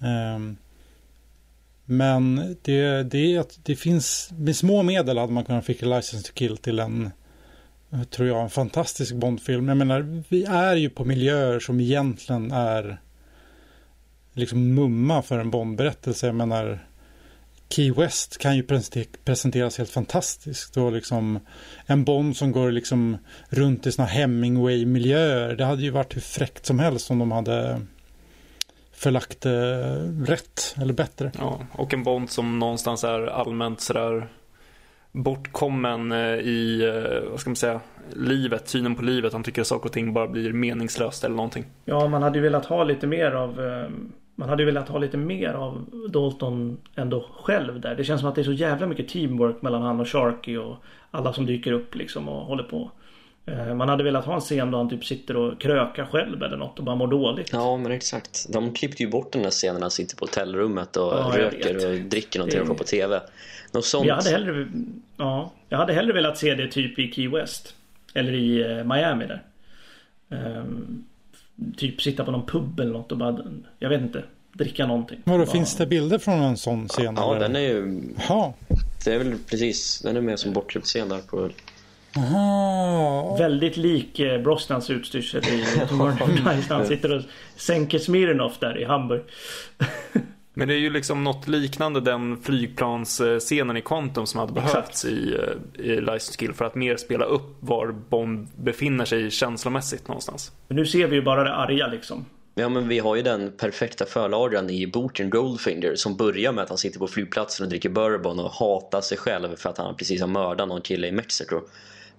[0.00, 0.56] Ehm,
[1.84, 6.22] men det, det, är att det finns, med små medel hade man kunnat fick License
[6.22, 7.10] to Kill till en,
[7.92, 9.68] eh, tror jag, en fantastisk Bondfilm.
[9.68, 13.00] Jag menar, vi är ju på miljöer som egentligen är
[14.32, 16.26] liksom mumma för en Bondberättelse.
[16.26, 16.78] Jag menar,
[17.68, 18.66] Key West kan ju
[19.24, 20.76] presenteras helt fantastiskt.
[20.76, 21.40] Och liksom
[21.86, 25.56] en Bond som går liksom runt i såna Hemingway-miljöer.
[25.56, 27.80] Det hade ju varit hur fräckt som helst om de hade
[29.02, 29.82] förlagt det
[30.26, 31.32] rätt eller bättre.
[31.38, 34.28] Ja, och en Bond som någonstans är allmänt sådär
[35.12, 37.80] bortkommen eh, i, eh, vad ska man säga,
[38.12, 39.32] livet, synen på livet.
[39.32, 41.64] Han tycker att saker och ting bara blir meningslöst eller någonting.
[41.84, 43.60] Ja, man hade ju velat ha lite mer av...
[43.60, 43.90] eh,
[44.34, 47.94] Man hade ju velat ha lite mer av Dalton ändå själv där.
[47.94, 50.76] Det känns som att det är så jävla mycket teamwork mellan han och Sharky och
[51.10, 52.90] alla som dyker upp liksom och håller på.
[53.46, 56.56] Eh, Man hade velat ha en scen då han typ sitter och krökar själv eller
[56.56, 57.50] något och bara mår dåligt.
[57.52, 58.46] Ja, men exakt.
[58.52, 61.74] De klippte ju bort den där scenen när han sitter på hotellrummet och Ja, röker
[61.90, 63.20] och dricker någonting Det- och får på TV.
[63.72, 64.06] Något sånt.
[64.06, 64.68] Jag hade hellre...
[65.16, 67.74] Ja, jag hade hellre velat se det typ i Key West.
[68.14, 69.42] Eller i eh, Miami där.
[70.30, 71.04] Ehm,
[71.76, 73.38] typ sitta på någon pub eller något och bara...
[73.78, 74.22] Jag vet inte.
[74.52, 75.18] Dricka någonting.
[75.24, 77.14] Vadå, Bara- finns det bilder från en sån scen?
[77.16, 77.40] Ja, eller?
[77.40, 78.02] den är ju...
[78.28, 78.52] Jaha.
[79.04, 80.00] Det är väl precis.
[80.00, 81.48] Den är mer som bortklippt scen där på...
[82.16, 83.36] Aha.
[83.38, 87.22] Väldigt lik eh, Brosnans utstyrsel i Night när han sitter och
[87.56, 89.22] sänker Smirnoff där i Hamburg.
[90.54, 94.72] Men det är ju liksom något liknande den flygplansscenen i Quantum som hade Exakt.
[94.72, 95.34] behövts i,
[95.78, 100.08] eh, i License to Kill för att mer spela upp var Bond befinner sig känslomässigt
[100.08, 100.52] någonstans.
[100.68, 102.24] Men nu ser vi ju bara det arga liksom.
[102.54, 106.68] Ja, men vi har ju den perfekta förlagran i boken Goldfinger som börjar med att
[106.68, 110.20] han sitter på flygplatsen och dricker bourbon och hatar sig själv för att han precis
[110.20, 111.60] har mördat någon kille i Mexiko.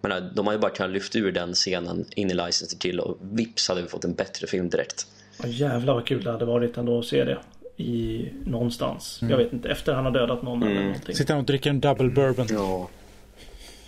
[0.01, 2.77] Men eh, de har ju bara kunnat lyfta ur den scenen in i License to
[2.79, 5.07] Kill och vips hade vi fått en bättre film direkt.
[5.39, 7.37] Och jävlar vad kul det hade varit ändå att se det.
[7.77, 9.19] I någonstans.
[9.29, 9.69] Jag vet inte.
[9.69, 11.15] Efter han har dödat någon eller någonting.
[11.15, 12.47] Sitter han och dricker en double bourbon.
[12.49, 12.89] Ja,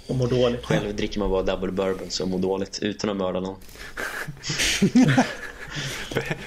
[0.07, 0.66] Och mår dåligt.
[0.66, 3.55] själv dricker man bara double bourbon så mår dåligt utan att mörda någon.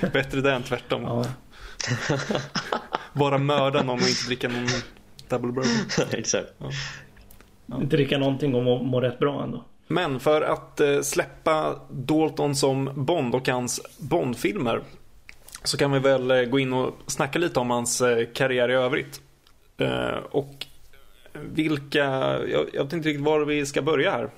[0.13, 1.03] Bättre det än tvärtom.
[1.03, 1.25] Ja.
[3.13, 4.67] Bara mörda någon och inte dricka någon
[5.29, 6.09] double bourbon.
[6.11, 6.49] Exakt.
[7.73, 9.65] Inte dricka någonting och må, må rätt bra ändå.
[9.89, 14.81] Men för att eh, släppa Dalton som Bond och hans Bondfilmer
[15.65, 18.75] så kan vi väl eh, gå in och snacka lite om hans eh, karriär i
[18.75, 19.21] övrigt.
[20.31, 20.67] Och
[21.33, 22.05] vilka,
[22.49, 24.31] jag, jag vet inte riktigt var vi ska börja här.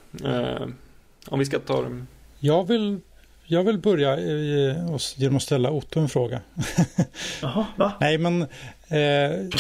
[1.29, 2.07] Om vi ska ta dem.
[2.39, 3.01] Jag vill,
[3.47, 4.13] jag vill börja
[4.95, 6.41] och- genom att ställa Otto en fråga.
[7.43, 7.93] Jaha, va?
[8.01, 8.43] Nej, men
[8.89, 9.59] eh,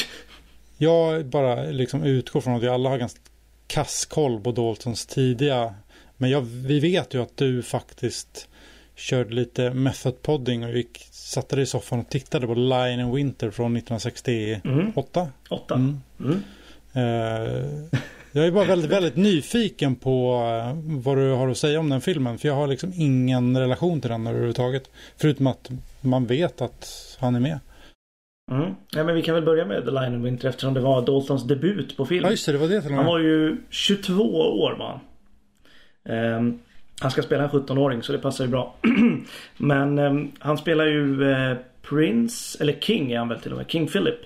[0.79, 3.21] jag bara liksom utgår från att vi alla har ganska
[3.69, 5.75] kass koll på Daltons tidiga.
[6.17, 8.49] Men jag, vi vet ju att du faktiskt
[8.95, 13.15] körde lite method podding och vi satte det i soffan och tittade på Lion and
[13.15, 14.69] Winter från 1968.
[14.69, 14.93] Mm.
[15.51, 15.75] Åtta.
[15.75, 16.01] Mm.
[16.21, 16.43] Mm.
[16.93, 17.99] Eh,
[18.33, 22.01] jag är bara väldigt, väldigt nyfiken på eh, vad du har att säga om den
[22.01, 22.39] filmen.
[22.39, 24.91] För jag har liksom ingen relation till den överhuvudtaget.
[25.17, 27.59] Förutom att man vet att han är med.
[28.51, 28.75] Mm.
[28.91, 31.45] Ja, men vi kan väl börja med The Lion and Winter eftersom det var Daltons
[31.45, 32.25] debut på film.
[32.25, 34.23] Ja just det, det var det till Han var ju 22
[34.61, 35.01] år var han.
[36.09, 36.59] Ehm,
[37.01, 38.75] han ska spela en 17-åring så det passar ju bra.
[39.57, 43.71] Men ehm, han spelar ju eh, Prince, eller King är han väl till och med.
[43.71, 44.21] King Philip.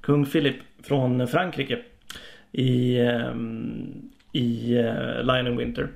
[0.00, 1.78] Kung Philip från Frankrike.
[2.52, 5.88] I, ehm, i eh, Lion and Winter.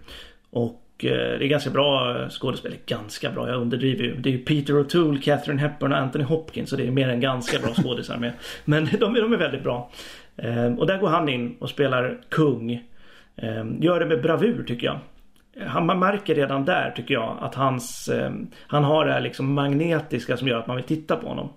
[0.50, 2.74] Och eh, det är ganska bra skådespel.
[2.86, 4.16] Ganska bra, jag underdriver ju.
[4.16, 6.70] Det är ju Peter O'Toole, Catherine Hepburn och Anthony Hopkins.
[6.70, 8.32] Så det är mer än ganska bra skådisar med.
[8.64, 9.90] Men de, de är väldigt bra.
[10.36, 12.82] Ehm, och där går han in och spelar kung.
[13.36, 14.98] Ehm, gör det med bravur tycker jag.
[15.66, 19.54] Han, man märker redan där tycker jag att hans, ehm, han har det här liksom
[19.54, 21.48] magnetiska som gör att man vill titta på honom.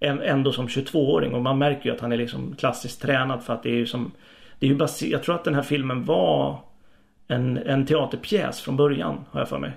[0.00, 3.52] Än- Ändå som 22-åring och man märker ju att han är liksom klassiskt tränad för
[3.52, 4.10] att det är ju som
[4.58, 6.58] det är ju baser- Jag tror att den här filmen var
[7.28, 9.72] en, en teaterpjäs från början har jag för mig.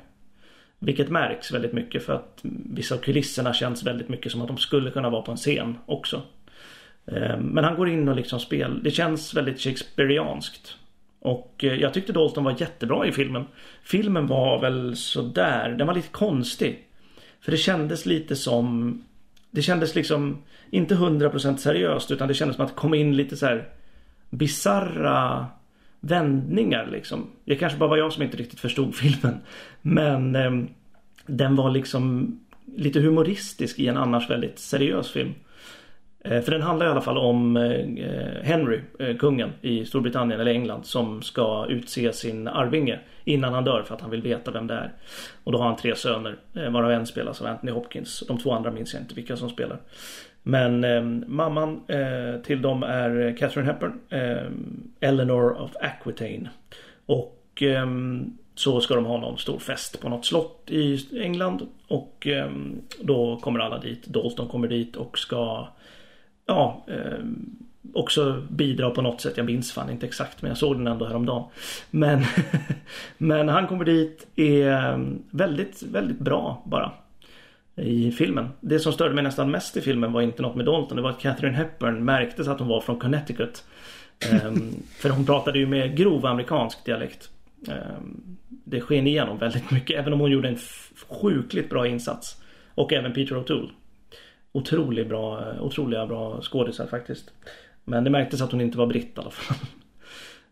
[0.79, 2.39] Vilket märks väldigt mycket för att
[2.73, 5.77] vissa av kulisserna känns väldigt mycket som att de skulle kunna vara på en scen
[5.85, 6.21] också.
[7.05, 8.83] Eh, men han går in och liksom spel.
[8.83, 10.77] Det känns väldigt Shakespeareanskt.
[11.19, 13.45] Och eh, jag tyckte Dalton var jättebra i filmen.
[13.83, 15.69] Filmen var väl sådär.
[15.69, 16.85] Den var lite konstig.
[17.41, 19.01] För det kändes lite som...
[19.51, 23.37] Det kändes liksom inte 100% seriöst utan det kändes som att det kom in lite
[23.37, 23.67] så här
[24.29, 25.47] bizarra
[25.99, 27.29] vändningar liksom.
[27.45, 29.39] Det kanske bara var jag som inte riktigt förstod filmen.
[29.81, 30.51] Men eh,
[31.25, 32.35] den var liksom
[32.75, 35.33] lite humoristisk i en annars väldigt seriös film.
[36.23, 37.71] Eh, För den handlar i alla fall om eh,
[38.05, 43.63] eh, Henry, eh, kungen i Storbritannien eller England som ska utse sin arvinge innan han
[43.63, 44.91] dör för att han vill veta vem det är.
[45.43, 48.23] Och då har han tre söner eh, varav en spelas av Anthony Hopkins.
[48.27, 49.77] De två andra minns jag inte vilka som spelar.
[50.43, 56.49] Men eh, mamman eh, till dem är Catherine Hepburn, eh, Eleanor of Aquitaine.
[57.05, 57.87] Och eh,
[58.55, 61.67] så ska de ha någon stor fest på något slott i England.
[61.87, 62.51] Och eh,
[63.01, 64.07] då kommer alla dit.
[64.07, 65.67] Dalton kommer dit och ska
[66.45, 67.25] ja, eh,
[67.93, 69.37] också bidra på något sätt.
[69.37, 71.43] Jag minns fan inte exakt men jag såg den ändå häromdagen.
[71.91, 72.23] Men,
[73.17, 76.91] men han kommer dit är väldigt, väldigt bra bara.
[77.81, 78.49] I filmen.
[78.61, 80.95] Det som störde mig nästan mest i filmen var inte något med Dalton.
[80.95, 83.63] Det var att Catherine Hepburn märktes att hon var från Connecticut.
[84.31, 87.29] Ehm, för hon pratade ju med grov amerikansk dialekt.
[87.67, 89.99] Ehm, det sken igenom väldigt mycket.
[89.99, 90.57] Även om hon gjorde en
[91.09, 92.41] sjukligt bra insats.
[92.75, 93.69] Och även Peter O'Toole.
[94.51, 97.31] Otroligt bra, otroliga bra skådisar faktiskt.
[97.85, 99.57] Men det märktes att hon inte var britt i alla fall.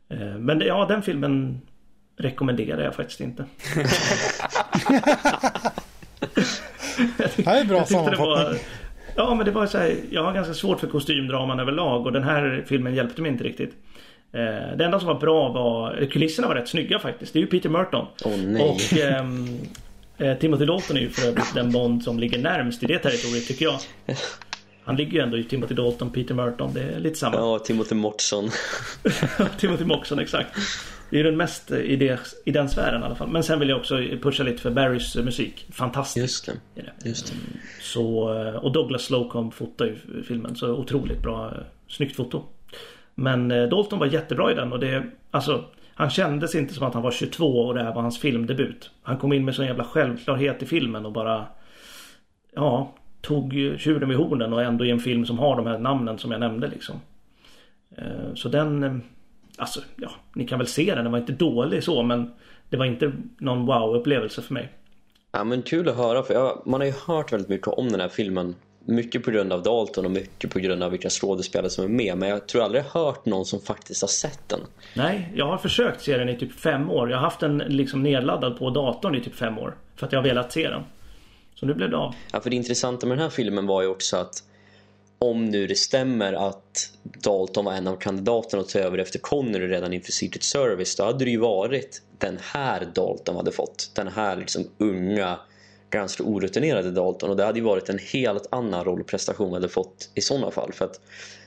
[0.09, 1.61] Eh, Men det, ja, den filmen
[2.17, 3.45] rekommenderar jag faktiskt inte.
[7.35, 8.59] Det här är bra sammanfattning.
[9.15, 12.23] ja men det var så här, jag har ganska svårt för kostymdraman överlag och den
[12.23, 13.71] här filmen hjälpte mig inte riktigt.
[14.33, 17.33] Eh, Det enda som var bra var, kulisserna var rätt snygga faktiskt.
[17.33, 18.05] Det är ju Peter Merton.
[18.37, 18.69] Nej.
[18.69, 19.59] Och ehm,
[20.17, 23.47] eh, Timothy Dalton är ju för övrigt den Bond som ligger närmst i det territoriet
[23.47, 23.75] tycker jag.
[24.85, 26.73] Han ligger ju ändå i Timothy Dalton, Peter Merton.
[26.73, 27.35] Det är lite samma.
[27.35, 28.49] Ja, Timothy Mortson.
[29.59, 30.49] Timothy Moxon, exakt.
[31.09, 33.29] Det är den mest i, det, i den sfären i alla fall.
[33.29, 35.65] Men sen vill jag också pusha lite för Barrys eh, musik.
[35.71, 36.23] Fantastisk.
[36.23, 36.45] Just
[36.75, 37.09] det.
[37.09, 37.33] Just det.
[37.81, 40.55] Så, eh, och Douglas Slocum fotar ju filmen.
[40.55, 42.43] Så otroligt bra, eh, snyggt foto.
[43.15, 47.03] Men Dalton var jättebra i den och det, alltså han kändes inte som att han
[47.03, 48.91] var 22 och det här var hans filmdebut.
[49.01, 51.45] Han kom in med sån jävla självklarhet i filmen och bara
[52.55, 55.77] Ja, tog ju tjuren vid hornen och ändå i en film som har de här
[55.77, 56.95] namnen som jag nämnde liksom.
[58.35, 59.01] Så den
[59.57, 61.03] Alltså, ja, ni kan väl se den.
[61.03, 62.31] Den var inte dålig så men
[62.69, 64.69] Det var inte någon wow-upplevelse för mig.
[65.31, 67.99] Ja, men kul att höra för jag, man har ju hört väldigt mycket om den
[67.99, 68.55] här filmen.
[68.85, 72.17] Mycket på grund av Dalton och mycket på grund av vilka skådespelare som är med.
[72.17, 74.59] Men jag tror aldrig jag hört någon som faktiskt har sett den.
[74.95, 77.09] Nej, jag har försökt se den i typ fem år.
[77.09, 79.75] Jag har haft den liksom nedladdad på datorn i typ fem år.
[79.95, 80.83] För att jag har velat se den.
[81.55, 82.15] Så nu blev det av.
[82.31, 84.43] Ja, för det intressanta med den här filmen var ju också att
[85.19, 89.67] om nu det stämmer att Dalton var en av kandidaterna att ta över efter Connery
[89.67, 93.91] redan inför Secret Service då hade det ju varit den här Dalton hade fått.
[93.93, 95.39] Den här liksom unga,
[95.89, 100.21] ganska orutinerade Dalton och det hade ju varit en helt annan rollprestation hade fått i
[100.21, 100.73] sådana fall.
[100.73, 100.99] För att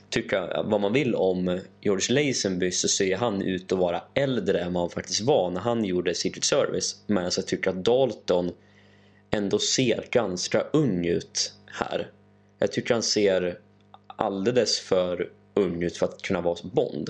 [0.09, 4.73] tycka vad man vill om George Lazenby så ser han ut att vara äldre än
[4.73, 6.95] vad han faktiskt var när han gjorde Secret Service.
[7.07, 8.51] Men alltså, jag tycker att Dalton
[9.31, 12.11] ändå ser ganska ung ut här.
[12.61, 13.57] Jag tycker han ser
[14.07, 17.09] alldeles för ung ut för att kunna vara Bond.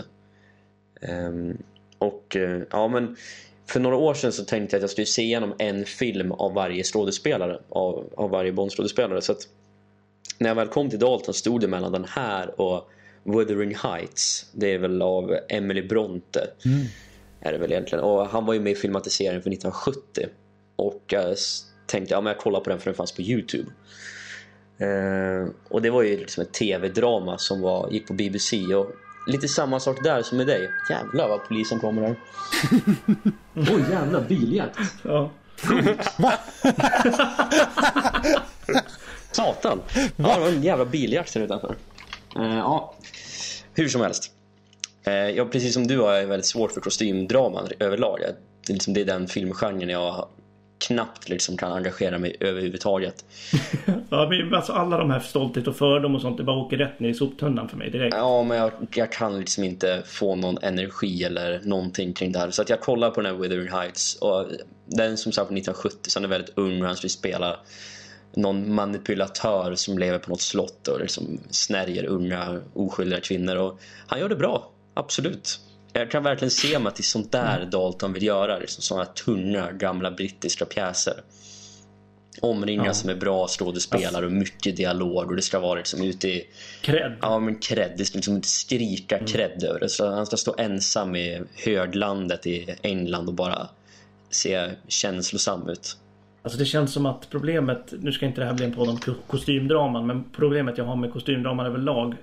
[1.02, 1.58] Ehm,
[1.98, 3.16] och eh, ja men
[3.66, 6.54] för några år sedan så tänkte jag att jag skulle se igenom en film av
[6.54, 7.60] varje skådespelare.
[7.70, 9.22] Av, av varje Bond-skådespelare.
[9.22, 9.48] Så att
[10.38, 12.90] när jag väl kom till Dalton stod det mellan den här och
[13.24, 14.50] Wuthering Heights.
[14.54, 16.48] Det är väl av Emily Bronte.
[16.66, 16.86] Mm.
[17.42, 18.04] Är det väl egentligen.
[18.04, 20.26] Och han var ju med i filmatiseringen för 1970.
[20.76, 21.38] Och jag
[21.88, 23.72] tänkte, ja men jag kollar på den för den fanns på Youtube.
[24.82, 28.76] Eh, och det var ju liksom ett tv-drama som var, gick på BBC.
[28.76, 28.92] Och
[29.28, 30.70] lite samma sak där som med dig.
[30.90, 32.16] Jävlar vad polisen kommer här.
[33.56, 34.80] Oj oh, jävlar, biljakt.
[35.04, 35.32] Ja.
[39.32, 39.82] Satan!
[39.96, 41.76] Ja, det var en jävla biljakt här utanför.
[42.40, 42.96] Uh, ja,
[43.74, 44.32] hur som helst.
[45.08, 48.20] Uh, ja, precis som du har jag väldigt svårt för kostymdraman överlag.
[48.20, 50.28] Det är, liksom, det är den filmgenren jag
[50.82, 53.26] knappt liksom kan engagera mig överhuvudtaget.
[54.10, 57.00] ja, men alltså alla de här stolthet och fördom och sånt, det bara åker rätt
[57.00, 58.16] ner i soptunnan för mig direkt.
[58.16, 62.52] Ja, men jag, jag kan liksom inte få någon energi eller någonting kring det här.
[62.52, 64.46] Så att jag kollar på den här Withering Heights och
[64.86, 67.60] den som sagt på 1970 så han är väldigt ung och han skulle spela
[68.34, 74.20] någon manipulatör som lever på något slott och liksom snärjer unga oskyldiga kvinnor och han
[74.20, 75.60] gör det bra, absolut.
[75.94, 79.06] Jag kan verkligen se mig att det är sånt där Dalton vill göra, liksom sådana
[79.06, 81.14] tunga gamla brittiska pjäser.
[82.42, 83.08] Omringas ja.
[83.08, 86.48] med bra skådespelare och mycket dialog och det ska vara liksom ute i...
[86.82, 87.16] Cred.
[87.22, 89.28] Ja men cred, det ska liksom inte skrika mm.
[89.28, 89.90] cred över det.
[89.90, 93.70] Så han ska stå ensam i höglandet i England och bara
[94.30, 95.98] se känslosam ut.
[96.44, 99.00] Alltså det känns som att problemet, nu ska inte det här bli en podd om
[99.28, 102.16] kostymdraman, men problemet jag har med kostymdraman överlag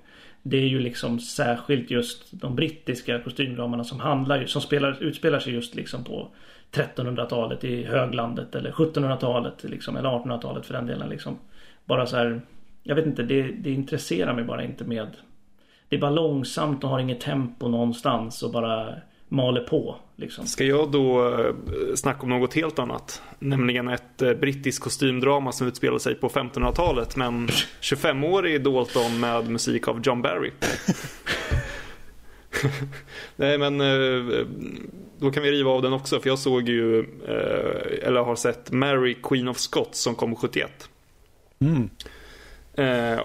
[0.43, 5.53] det är ju liksom särskilt just de brittiska kostymdramerna som handlar som spelar, utspelar sig
[5.53, 6.29] just liksom på
[6.73, 11.39] 1300-talet i höglandet eller 1700-talet liksom, eller 1800-talet för den delen liksom.
[11.85, 12.41] Bara så här,
[12.83, 15.09] jag vet inte, det, det intresserar mig bara inte med
[15.89, 18.95] det är bara långsamt och har inget tempo någonstans och bara
[19.29, 19.97] maler på.
[20.17, 20.47] Liksom.
[20.47, 21.55] Ska jag då eh,
[21.95, 23.23] snacka om något helt annat?
[23.39, 27.49] Nämligen ett eh, brittiskt kostymdrama som utspelar sig på 1500-talet men
[27.81, 30.51] 25-årig Dalton med musik av John Barry.
[33.37, 34.47] Nej men eh,
[35.19, 37.05] då kan vi riva av den också för jag såg ju
[38.03, 40.89] eller har sett Mary Queen of Scots som kom 71.
[41.61, 41.91] Mm.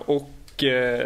[0.06, 0.30] Och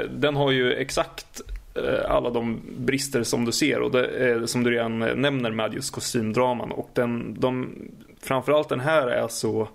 [0.09, 1.41] den har ju exakt
[1.84, 5.51] Eh, alla de brister som du ser och det, eh, som du redan eh, nämner
[5.51, 6.71] med just kostymdraman.
[6.71, 7.75] Och den, de,
[8.21, 9.67] framförallt den här är så...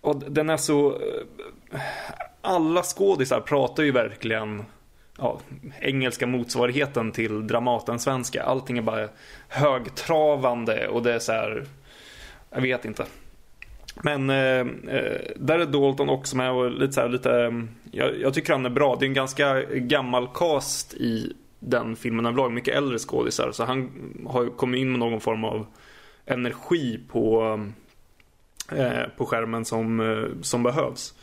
[0.00, 0.98] Och den är så...
[2.40, 4.64] Alla skådisar pratar ju verkligen
[5.18, 5.40] ja,
[5.80, 8.42] engelska motsvarigheten till Dramaten-svenska.
[8.42, 9.08] Allting är bara
[9.48, 11.64] högtravande och det är så här...
[12.50, 13.04] Jag vet inte.
[14.02, 14.60] Men eh,
[14.96, 18.52] eh, där är Dalton också med och lite så här, lite, mm, jag, jag, tycker
[18.52, 18.96] han är bra.
[18.96, 23.52] Det är en ganska gammal cast i den filmen överlag, mycket äldre skådisar.
[23.52, 23.90] Så han
[24.26, 25.66] har kommit in med någon form av
[26.26, 27.60] energi på,
[28.72, 31.14] eh, på skärmen som, eh, som behövs.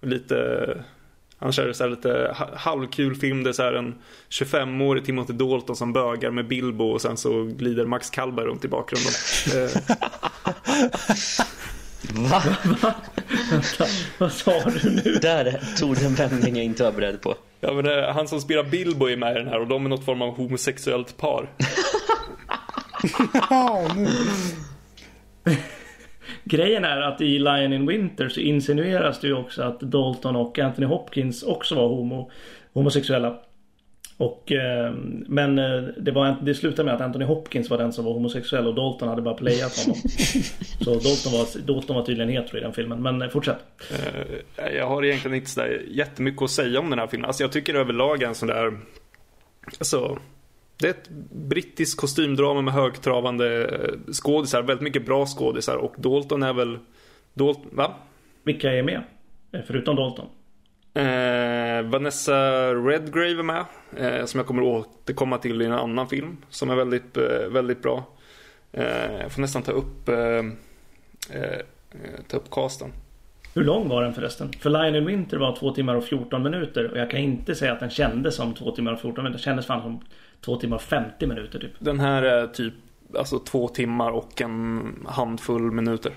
[0.00, 0.36] Lite,
[1.38, 3.42] han kör så lite halvkul film.
[3.42, 3.94] Det är så en
[4.28, 8.68] 25-årig Timothy Dalton som bögar med Bilbo och sen så glider Max Kallberg runt i
[8.68, 9.12] bakgrunden.
[12.02, 12.30] Eh.
[12.30, 12.42] Va?
[12.82, 12.94] Va?
[13.50, 13.84] Vänta,
[14.18, 15.18] vad sa du nu?
[15.22, 17.34] Där tog den vändning jag inte var beredd på.
[17.60, 19.88] Ja men det, han som spelar Bilbo är med i den här och de är
[19.88, 21.50] något form av homosexuellt par.
[26.44, 30.58] Grejen är att i Lion in Winter så insinueras det ju också att Dalton och
[30.58, 32.30] Anthony Hopkins också var homo,
[32.72, 33.36] homosexuella.
[34.18, 34.94] Och, eh,
[35.26, 38.66] men eh, det, var, det slutade med att Anthony Hopkins var den som var homosexuell
[38.66, 40.00] och Dalton hade bara playat honom.
[40.80, 43.02] Så Dalton var, Dalton var tydligen hetero i den filmen.
[43.02, 43.58] Men eh, fortsätt.
[44.74, 47.26] Jag har egentligen inte sådär jättemycket att säga om den här filmen.
[47.26, 48.78] Alltså jag tycker överlag en sån där...
[49.78, 50.18] Alltså...
[50.80, 53.70] Det är ett brittiskt kostymdrama med högtravande
[54.12, 54.62] skådisar.
[54.62, 55.76] Väldigt mycket bra skådisar.
[55.76, 56.78] Och Dalton är väl...
[57.34, 57.94] Dalton, va?
[58.44, 59.02] Vilka är med?
[59.66, 60.26] Förutom Dalton?
[60.98, 63.64] Eh, Vanessa Redgrave är med.
[63.96, 66.36] Eh, som jag kommer återkomma till i en annan film.
[66.50, 68.04] Som är väldigt, eh, väldigt bra.
[68.72, 70.16] Eh, jag får nästan ta upp, eh,
[71.30, 71.60] eh,
[72.28, 72.92] ta upp casten.
[73.54, 74.52] Hur lång var den förresten?
[74.52, 76.90] För Lion in Winter var 2 timmar och 14 minuter.
[76.90, 79.38] Och jag kan inte säga att den kändes som 2 timmar och 14 minuter.
[79.38, 80.00] Den kändes fan som
[80.40, 81.72] 2 timmar och 50 minuter typ.
[81.78, 82.74] Den här är typ
[83.18, 86.12] alltså 2 timmar och en handfull minuter.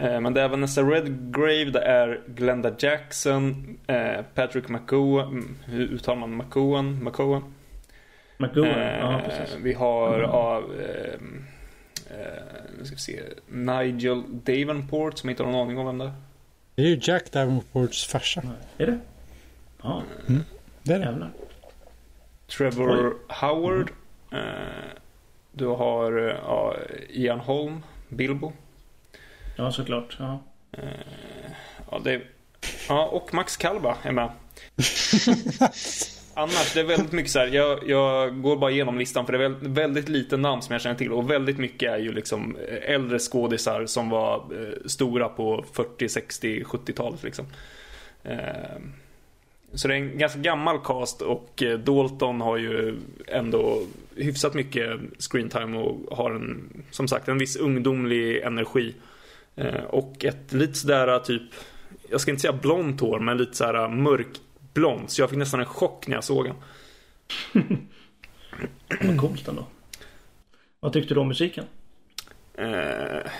[0.00, 5.88] Eh, men det är Vanessa Redgrave, det är Glenda Jackson, eh, Patrick McGowan, mm, hur
[5.88, 7.04] uttalar man McGowan?
[7.04, 7.54] McGowan?
[8.36, 9.56] McGowan, ja precis.
[9.62, 10.30] Vi har mm.
[10.30, 11.20] av, eh,
[12.78, 16.12] nu ska vi se, Nigel Davenport som inte har någon aning om vem det är.
[16.74, 18.42] Det är ju Jack Davenports farsa.
[18.78, 18.98] Är det?
[19.82, 20.02] Ja.
[20.28, 20.42] Mm.
[20.82, 21.04] Det är det.
[21.04, 21.30] Jävlar.
[22.46, 23.14] Trevor Oj.
[23.28, 23.90] Howard.
[24.32, 24.44] Mm.
[25.52, 26.12] Du har
[26.46, 26.76] ja,
[27.08, 28.52] Ian Holm, Bilbo.
[29.56, 30.16] Ja, såklart.
[30.18, 30.42] Ja.
[31.90, 32.20] Ja, det,
[32.88, 34.30] ja, och Max Kalba är med.
[36.34, 39.38] Annars, det är väldigt mycket så här, jag, jag går bara igenom listan för det
[39.38, 42.56] är väldigt, väldigt lite namn som jag känner till och väldigt mycket är ju liksom
[42.82, 47.46] äldre skådisar som var eh, stora på 40, 60, 70-talet liksom.
[48.22, 48.38] Eh,
[49.72, 52.96] så det är en ganska gammal cast och eh, Dalton har ju
[53.26, 53.82] ändå
[54.16, 58.94] hyfsat mycket screentime och har en, som sagt, en viss ungdomlig energi.
[59.60, 61.42] Eh, och ett lite sådär typ,
[62.10, 65.10] jag ska inte säga blont hår, men lite sådär mörkblont.
[65.10, 66.56] Så jag fick nästan en chock när jag såg den.
[69.06, 69.66] Vad coolt ändå.
[70.80, 71.64] Vad tyckte du om musiken?
[72.54, 73.30] Eh,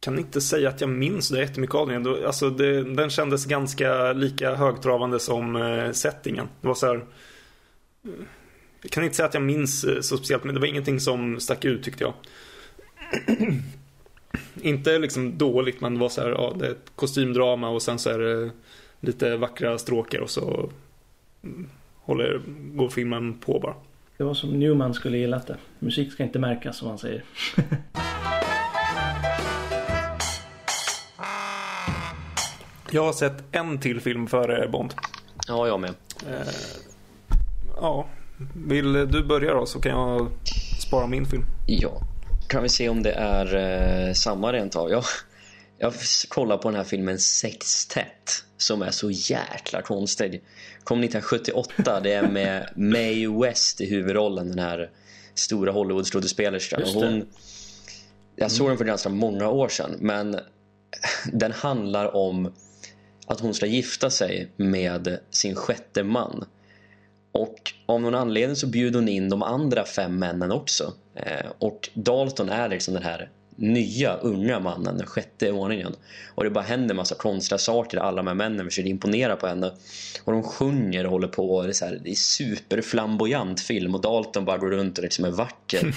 [0.00, 2.24] kan inte säga att jag minns det jättemycket av den.
[2.26, 6.48] Alltså det, den kändes ganska lika högtravande som eh, settingen.
[6.60, 8.10] Det var så här, eh,
[8.82, 11.40] Jag kan inte säga att jag minns eh, så speciellt, men det var ingenting som
[11.40, 12.14] stack ut tyckte jag.
[14.62, 17.98] inte liksom dåligt, men det var så här, ja, det är ett kostymdrama och sen
[17.98, 18.50] så är det
[19.00, 20.70] lite vackra stråkar och så
[21.42, 21.68] mm,
[22.00, 22.40] håller,
[22.72, 23.74] går filmen på bara.
[24.16, 25.56] Det var som Newman skulle gillat det.
[25.78, 27.24] Musik ska inte märkas som han säger.
[32.90, 34.94] Jag har sett en till film före Bond.
[35.48, 35.94] Ja, jag med.
[37.76, 38.06] Ja,
[38.54, 40.28] vill du börja då så kan jag
[40.80, 41.42] spara min film.
[41.66, 42.00] Ja,
[42.46, 44.90] kan vi se om det är eh, samma rent av.
[44.90, 45.04] Jag,
[45.78, 45.92] jag
[46.28, 50.42] kollar på den här filmen Sextet som är så jäkla konstig.
[50.84, 54.90] Kom 1978, det är med Mae West i huvudrollen, den här
[55.34, 56.82] stora Hollywood-skådespelerskan.
[56.94, 57.26] Hon,
[58.36, 60.40] jag såg den för ganska många år sedan, men
[61.32, 62.52] den handlar om
[63.26, 66.44] att hon ska gifta sig med sin sjätte man.
[67.32, 70.92] Och av någon anledning så bjuder hon in de andra fem männen också.
[71.14, 75.92] Eh, och Dalton är liksom den här nya unga mannen, den sjätte ordningen.
[76.34, 77.98] Och det bara händer massa konstiga saker.
[77.98, 79.72] Alla de här männen försöker imponera på henne.
[80.24, 81.56] Och de sjunger och håller på.
[81.56, 83.94] Och det, är så här, det är superflamboyant film.
[83.94, 85.86] Och Dalton bara går runt och liksom är vacker.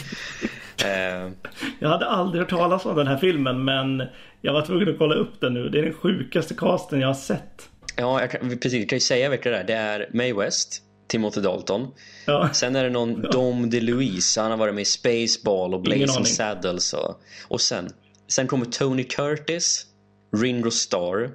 [0.85, 1.31] eh,
[1.79, 4.03] Jag hade aldrig hört talas om den här filmen men
[4.41, 5.69] jag var tvungen att kolla upp den nu.
[5.69, 7.69] Det är den sjukaste casten jag har sett.
[7.97, 8.73] ja, jag kan, precis.
[8.73, 9.63] Jag kan ju säga vilka det är.
[9.63, 11.87] Det är Mae West, Timothy Dalton.
[12.25, 12.49] Ja.
[12.53, 14.41] Sen är det någon Dom DeLuise.
[14.41, 16.25] Han har varit med i Spaceball och Blazing.
[16.25, 16.93] Saddles.
[16.93, 17.89] Och, och sen,
[18.27, 19.85] sen kommer Tony Curtis,
[20.35, 21.31] Ringo Starr,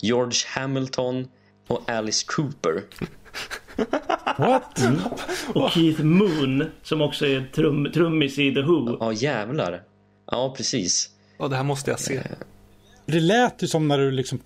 [0.00, 1.28] George Hamilton
[1.68, 2.82] och Alice Cooper.
[4.38, 4.80] What?
[5.54, 8.96] Och Keith Moon som också är trum, trummis i The Who.
[9.00, 9.82] Ja, jävlar.
[10.30, 11.10] Ja, precis.
[11.38, 12.22] Ja, det här måste jag se.
[13.06, 14.40] Det lät ju som när du liksom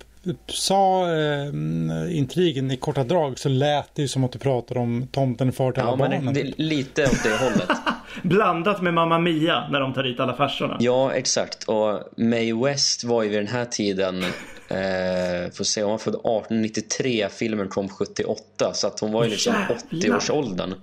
[0.47, 5.07] sa eh, intrigen i korta drag så lät det ju som att du pratade om
[5.11, 6.33] tomten far till Ja, alla men barnen.
[6.33, 7.69] det, är lite åt det hållet.
[8.23, 10.77] Blandat med Mamma Mia när de tar dit alla farsorna.
[10.79, 11.63] Ja, exakt.
[11.63, 14.23] Och Mae West var ju vid den här tiden
[14.67, 19.29] eh, får se, hon var född 1893, filmen kom 78 så att hon var ju
[19.29, 19.77] liksom Jävlar.
[20.17, 20.73] 80-årsåldern.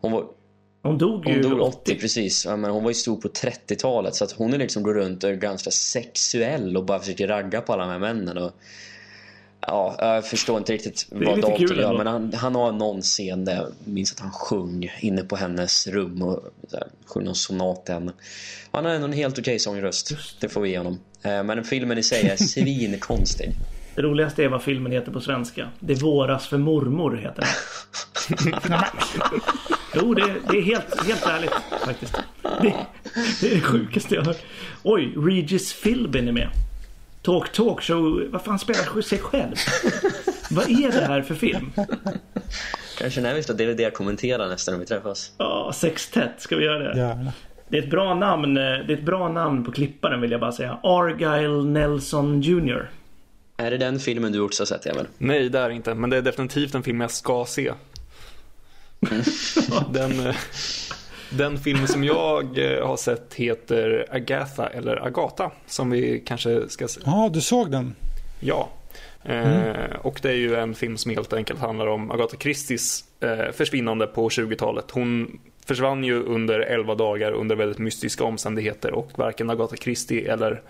[0.00, 0.24] Hon var,
[0.82, 4.14] Hon dog hon ju dog 80 precis, ja, men hon var ju stor på 30-talet
[4.14, 7.60] så att hon är liksom går runt och är ganska sexuell och bara försöker ragga
[7.60, 8.38] på alla de här männen.
[8.38, 8.52] Och,
[9.60, 13.54] ja, jag förstår inte riktigt vad Dalton gör men han, han har någon scen där
[13.54, 17.94] jag minns att han sjöng inne på hennes rum och här, sjöng någon sonat till
[17.94, 18.12] henne.
[18.70, 20.98] Han har ändå en helt okej sångröst, det får vi ge honom.
[21.22, 23.50] Eh, Men filmen i sig är svinkonstig.
[23.94, 25.68] Det roligaste är vad filmen heter på svenska.
[25.80, 27.46] Det våras för mormor heter
[28.28, 28.82] den.
[30.02, 31.50] jo, det, det är helt, helt ärligt
[31.86, 32.14] faktiskt.
[32.42, 32.74] Det,
[33.40, 34.42] det är det sjukaste jag har hört.
[34.82, 36.48] Oj, Regis Philbin är med.
[37.22, 38.22] Talk Talk Show.
[38.30, 39.54] Vad fan spelar sig själv?
[40.50, 41.72] vad är det här för film?
[42.98, 45.32] Kanske när vi ska DVD kommentera nästa gång vi träffas.
[45.38, 46.30] Ja, Sextet.
[46.38, 46.98] Ska vi göra det?
[46.98, 47.32] Gärna.
[47.68, 48.56] Det är ett bra namn.
[48.56, 50.78] eh, Det är ett bra namn på klipparen vill jag bara säga.
[50.82, 52.90] Argyle Nelson Jr.
[53.56, 55.04] Är det den filmen du också har sett, Emil?
[55.18, 55.94] Nej, det är det inte.
[55.94, 57.72] Men det är definitivt en film jag ska se.
[59.92, 60.36] den, eh,
[61.30, 65.50] den film som jag eh, har sett heter Agatha eller Agata.
[65.66, 67.00] Som vi kanske ska se.
[67.04, 67.94] Ja, du såg den.
[68.40, 68.68] Ja.
[69.22, 73.52] Eh, och det är ju en film som helt enkelt handlar om Agatha Christies eh,
[73.52, 74.90] försvinnande på 20-talet.
[74.90, 80.62] Hon försvann ju under 11 dagar under väldigt mystiska omständigheter och varken Agatha Christie eller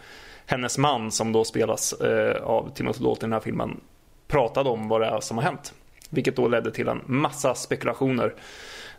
[0.47, 3.81] hennes man som då spelas eh, av Timothy Dalton i den här filmen
[4.29, 5.75] pratade om vad det är som har hänt.
[6.11, 8.35] Vilket då ledde till en massa spekulationer.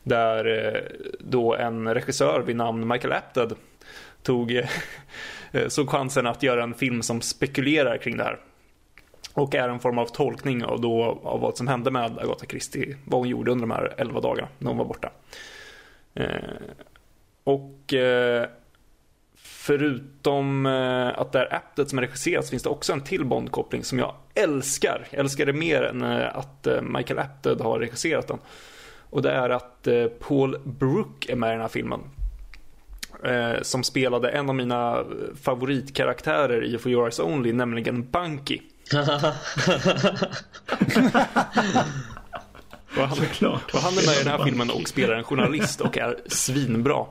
[0.04, 0.82] Där eh,
[1.20, 3.54] då en regissör vid namn Michael Apted
[4.24, 4.52] tog,
[5.52, 8.40] eh, såg chansen att göra en film som spekulerar kring det här.
[9.34, 12.98] Och är en form av tolkning av, då, av vad som hände med Agatha Christie.
[13.06, 15.12] Vad hon gjorde under de här 11 dagarna när hon var borta.
[16.14, 16.28] Eh,
[17.44, 17.94] och
[19.62, 24.00] förutom eh, att det är Apted som så finns det också en till Bond-koppling som
[24.00, 25.08] jag älskar.
[25.10, 28.38] Jag älskar det mer än eh, att eh, Michael Apted har regisserat den.
[29.10, 29.88] Och det är att
[30.20, 32.00] Paul Brook är med i den här filmen.
[33.62, 35.04] Som spelade en av mina
[35.42, 38.60] favoritkaraktärer i For Your Eyes Only, nämligen Bunky.
[42.98, 43.74] och, han, Såklart.
[43.74, 47.06] och han är med i den här filmen och spelar en journalist och är svinbra.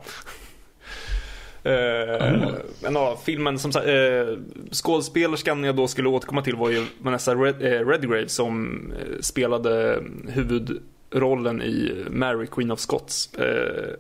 [1.63, 2.55] Eh, mm.
[2.83, 4.39] men ja, filmen som sagt, eh,
[4.73, 8.81] skådespelerskan jag då skulle återkomma till var ju Vanessa Red, eh, Redgrave som
[9.21, 13.31] spelade huvudrollen i Mary Queen of Scots.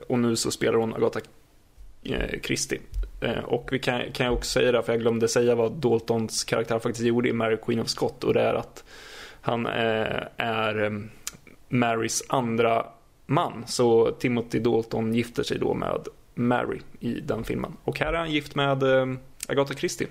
[0.09, 1.20] och nu så spelar hon Agatha
[2.42, 2.80] Christie.
[3.44, 6.78] och vi kan, kan jag också säga det, för jag glömde säga vad Daltons karaktär
[6.78, 8.84] faktiskt gjorde i Mary Queen of Scots och det är att
[9.40, 11.09] han är
[11.68, 12.86] Marys andra
[13.26, 13.64] man.
[13.66, 16.00] Så Timothy Dalton gifter sig då med
[16.39, 17.76] Mary i den filmen.
[17.84, 19.07] Och här är han gift med äh,
[19.49, 20.09] Agatha Christie.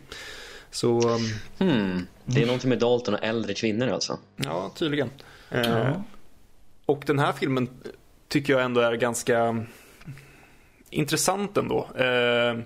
[0.71, 1.19] Så...
[1.57, 2.07] Hmm.
[2.25, 4.19] Det är någonting med Dalton och äldre kvinnor alltså?
[4.35, 5.09] Ja, tydligen.
[5.51, 5.91] Eh,
[6.85, 7.69] och den här filmen
[8.27, 9.65] tycker jag ändå är ganska
[10.89, 11.87] intressant ändå.
[11.95, 12.59] Eh,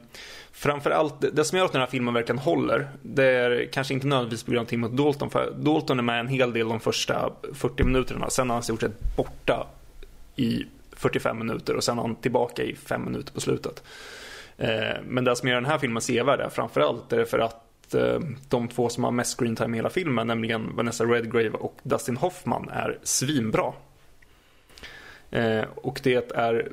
[0.52, 4.44] framförallt, det som gör att den här filmen verkligen håller, det är kanske inte nödvändigtvis
[4.44, 7.84] på grund av Timothy Dalton, för Dalton är med en hel del de första 40
[7.84, 9.68] minuterna, sen har han i stort sett borta
[10.36, 10.66] i
[11.02, 13.84] 45 minuter och sen är han tillbaka i 5 minuter på slutet.
[14.58, 18.20] Eh, men det som gör den här filmen sevärd är framförallt är för att eh,
[18.50, 22.18] de två som har mest screen time i hela filmen, nämligen Vanessa Redgrave och Dustin
[22.18, 23.74] Hoffman, är svinbra.
[25.32, 26.72] Eh, och det är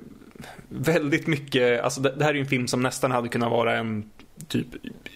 [0.68, 3.76] väldigt mycket, alltså det, det här är ju en film som nästan hade kunnat vara
[3.76, 4.10] en
[4.48, 4.66] typ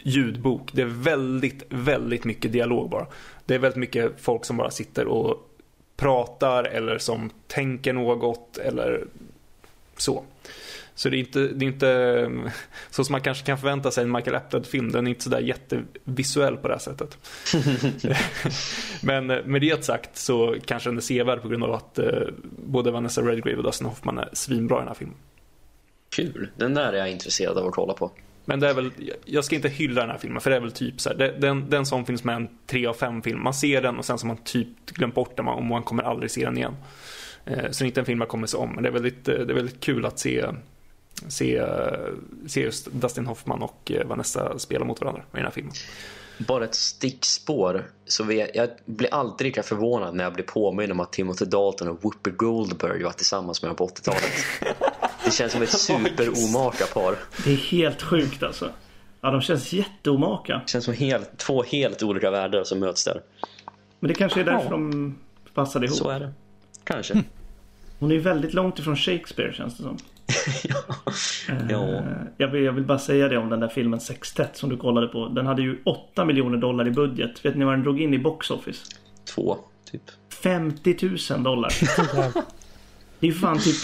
[0.02, 0.70] ljudbok.
[0.72, 3.06] Det är väldigt, väldigt mycket dialog bara.
[3.46, 5.51] Det är väldigt mycket folk som bara sitter och
[5.96, 9.04] pratar eller som tänker något eller
[9.96, 10.24] så.
[10.94, 12.30] Så det är inte, det är inte
[12.90, 14.92] så som man kanske kan förvänta sig en Michael Apted-film.
[14.92, 17.18] Den är inte sådär jättevisuell på det här sättet.
[19.02, 22.90] Men med det sagt så kanske den är sevärd på grund av att eh, både
[22.90, 25.16] Vanessa Redgrave och Dustin Hoffman är svinbra i den här filmen.
[26.10, 28.10] Kul, den där är jag intresserad av att kolla på.
[28.44, 28.92] Men det är väl,
[29.24, 31.32] jag ska inte hylla den här filmen för det är väl typ så här, det,
[31.38, 33.42] den, den som finns med en 3 av 5 film.
[33.42, 36.02] Man ser den och sen så har man typ glömt bort den och man kommer
[36.02, 36.76] aldrig se den igen.
[37.44, 38.70] Eh, så det är inte en film man kommer se om.
[38.74, 40.46] Men det är väldigt, det är väldigt kul att se,
[41.28, 41.62] se,
[42.46, 45.72] se just Dustin Hoffman och Vanessa spela mot varandra i den här filmen.
[46.38, 47.86] Bara ett stickspår.
[48.06, 51.88] Så vi, jag blir alltid lika förvånad när jag blir påminn om att Timothy Dalton
[51.88, 54.22] och Whoopi Goldberg var tillsammans med på 80-talet.
[55.24, 57.16] Det känns som ett superomaka par.
[57.44, 58.70] Det är helt sjukt alltså.
[59.20, 60.60] Ja, de känns jätteomaka.
[60.64, 63.22] Det känns som helt, två helt olika världar som möts där.
[64.00, 64.70] Men det kanske är därför ja.
[64.70, 65.14] de
[65.54, 65.98] passade ihop.
[65.98, 66.32] Så är det.
[66.84, 67.12] Kanske.
[67.12, 67.24] Mm.
[67.98, 69.98] Hon är ju väldigt långt ifrån Shakespeare känns det som.
[70.62, 70.96] ja.
[71.68, 72.02] ja.
[72.36, 75.06] Jag, vill, jag vill bara säga det om den där filmen Sextet som du kollade
[75.06, 75.28] på.
[75.28, 77.44] Den hade ju 8 miljoner dollar i budget.
[77.44, 78.84] Vet ni vad den drog in i box office?
[79.34, 79.58] Två,
[79.90, 80.02] typ.
[80.42, 80.96] 50
[81.30, 81.72] 000 dollar.
[83.20, 83.76] det är ju fan typ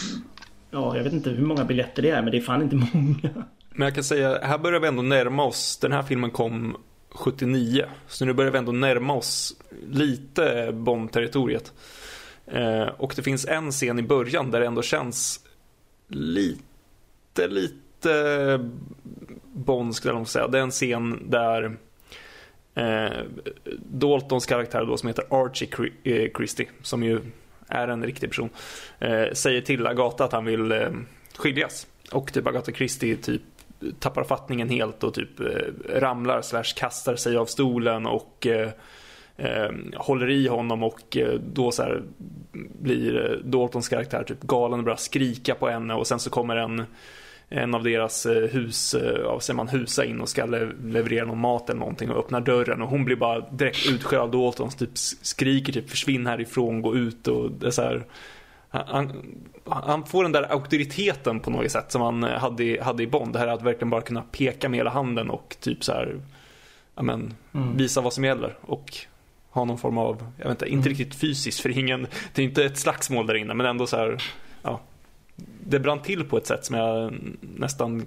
[0.70, 3.44] Ja, jag vet inte hur många biljetter det är, men det är fan inte många.
[3.70, 5.76] Men jag kan säga, här börjar vi ändå närma oss.
[5.76, 6.76] Den här filmen kom
[7.10, 7.84] 79.
[8.06, 9.56] Så nu börjar vi ändå närma oss
[9.88, 11.72] lite Bond-territoriet.
[12.46, 15.40] Eh, och det finns en scen i början där det ändå känns
[16.08, 18.70] lite, lite
[19.52, 20.48] Bond skulle jag säga.
[20.48, 21.78] Det är en scen där
[22.74, 23.22] eh,
[23.82, 25.68] Daltons karaktär då som heter Archie
[26.02, 27.20] eh, Christie, som ju
[27.68, 28.50] är en riktig person,
[28.98, 30.88] eh, säger till Agatha att han vill eh,
[31.36, 31.86] skiljas.
[32.12, 33.42] Och typ Agatha Christie typ
[33.98, 35.46] tappar fattningen helt och typ eh,
[36.00, 38.70] ramlar slash kastar sig av stolen och eh,
[39.36, 42.02] eh, håller i honom och eh, då så här
[42.80, 46.56] blir eh, Daltons karaktär typ galen och börjar skrika på henne och sen så kommer
[46.56, 46.84] en
[47.50, 48.94] en av deras hus,
[49.24, 52.82] ja, säger man husa in och ska leverera någon mat eller någonting och öppnar dörren
[52.82, 54.90] och hon blir bara direkt utskälld av Dalton typ
[55.22, 58.04] skriker typ försvinn härifrån, gå ut och det är så här,
[58.70, 59.12] han,
[59.64, 63.32] han, får den där auktoriteten på något sätt som han hade, i, hade i Bond.
[63.32, 66.20] Det här att verkligen bara kunna peka med hela handen och typ så här,
[66.94, 67.76] ja men, mm.
[67.76, 68.94] visa vad som gäller och
[69.50, 70.98] ha någon form av, jag vet inte, inte mm.
[70.98, 74.22] riktigt fysiskt för ingen, det är inte ett slagsmål där inne men ändå så här,
[75.64, 78.06] det brann till på ett sätt som jag nästan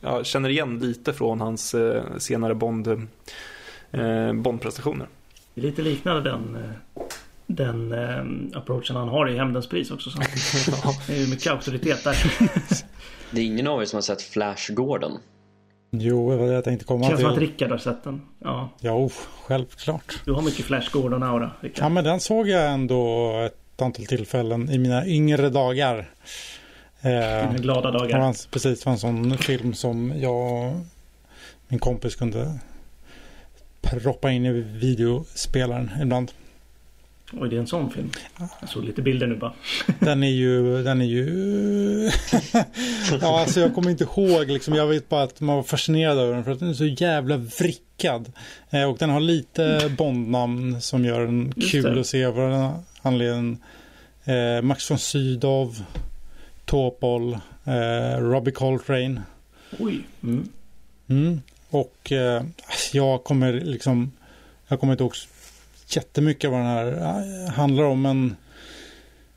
[0.00, 5.06] jag känner igen lite från hans eh, senare Bond, eh, Bond-prestationer.
[5.54, 7.02] Det är lite liknande den, eh,
[7.46, 10.10] den eh, approachen han har i Hämndens pris också.
[10.10, 10.18] Så.
[11.06, 12.16] det är ju mycket auktoritet där.
[13.30, 15.12] det är ingen av er som har sett Flash Gordon?
[15.90, 17.08] Jo, det var det jag tänkte komma till.
[17.08, 18.20] Känns som att Rickard har sett den.
[18.38, 19.10] Ja, jo,
[19.42, 20.20] självklart.
[20.24, 24.78] Du har mycket Flash Gordon-aura, Ja, men den såg jag ändå ett antal tillfällen i
[24.78, 26.10] mina yngre dagar.
[27.00, 28.18] Eh, glada det dagar.
[28.18, 30.72] var en, precis, det var en sån film som jag och
[31.68, 32.58] min kompis kunde
[33.80, 36.32] proppa in i videospelaren ibland.
[37.32, 38.10] Oj, det är en sån film.
[38.60, 39.52] Jag såg lite bilder nu bara.
[40.00, 42.10] Den är ju, den är ju...
[43.20, 44.74] ja, alltså jag kommer inte ihåg liksom.
[44.74, 47.36] Jag vet bara att man var fascinerad över den för att den är så jävla
[47.36, 48.32] vrickad.
[48.70, 52.00] Eh, och den har lite Bondnamn som gör den Just kul det.
[52.00, 52.72] att se av den
[53.02, 53.58] anledningen.
[54.24, 55.76] Eh, Max von Sydow,
[56.64, 59.22] Topol, eh, Robbie Coltrane.
[59.78, 60.00] Oj.
[60.22, 60.48] Mm.
[61.08, 61.40] Mm.
[61.70, 62.42] Och eh,
[62.92, 64.12] jag kommer liksom,
[64.68, 65.14] jag kommer inte ihåg
[65.88, 68.02] jättemycket vad den här eh, handlar om.
[68.02, 68.36] Men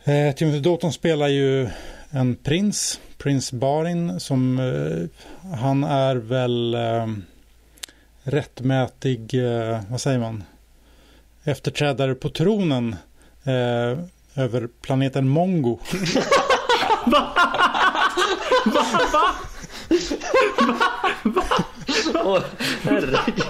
[0.03, 1.69] eh, Timothy Dalton spelar ju
[2.09, 7.07] en prins, prins Barin, som eh, han är väl eh,
[8.23, 10.43] rättmätig, eh, vad säger man,
[11.43, 12.95] efterträdare på tronen
[13.45, 13.97] eh,
[14.43, 15.79] över planeten Mongo.
[22.23, 22.41] Åh,
[22.83, 23.45] herregud.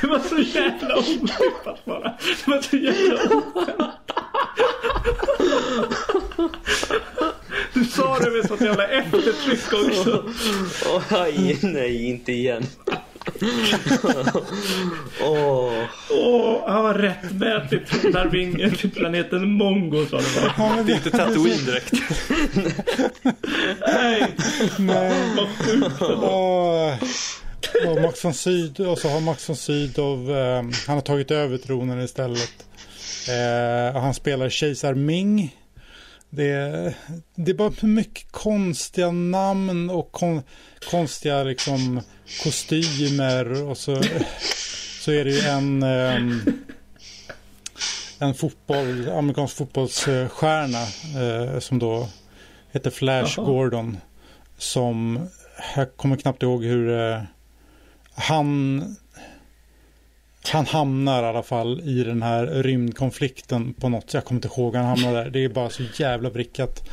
[0.00, 2.12] Det var så jävla otippat bara.
[2.18, 4.02] Det var så jävla otippat.
[7.82, 10.24] Du sa det med sånt jävla eftertryck också.
[10.86, 12.66] Åh, aj, nej, inte igen.
[15.22, 20.54] Åh, Åh, han var rättmätigt narvingen till planeten Mongo sa du bara.
[20.58, 21.92] Ja, men Det är inte Tatooine direkt.
[23.86, 24.34] Nej,
[24.78, 25.12] Nej.
[25.36, 26.02] vad sjukt.
[26.02, 26.92] Och,
[27.90, 31.58] och Max von Sydow, och så har Max von Sydow, eh, han har tagit över
[31.58, 32.52] tronen istället.
[33.28, 35.56] Eh, och han spelar kejsar Ming.
[36.34, 36.94] Det, är-
[37.34, 40.42] det är bara mycket konstiga namn och kon,
[40.90, 42.00] konstiga liksom
[42.42, 44.02] kostymer och så,
[45.00, 46.40] så är det ju en ehm,
[48.18, 50.82] en fotboll, amerikansk fotbollsstjärna
[51.22, 52.08] eh, som då
[52.72, 53.46] heter Flash Jaha.
[53.46, 53.96] Gordon.
[54.58, 55.26] Som,
[55.76, 57.22] jag kommer knappt ihåg hur eh,
[58.14, 58.84] han
[60.48, 64.14] han hamnar i alla fall i den här rymdkonflikten på något.
[64.14, 65.30] Jag kommer inte ihåg han hamnar där.
[65.30, 66.88] Det är bara så jävla vrickat.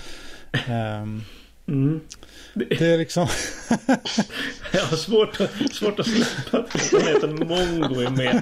[0.68, 1.22] Ehm,
[1.68, 2.00] Mm.
[2.54, 3.28] det är liksom,
[4.74, 8.42] Jag har svårt, att- svårt att släppa att planeten Mongo är med.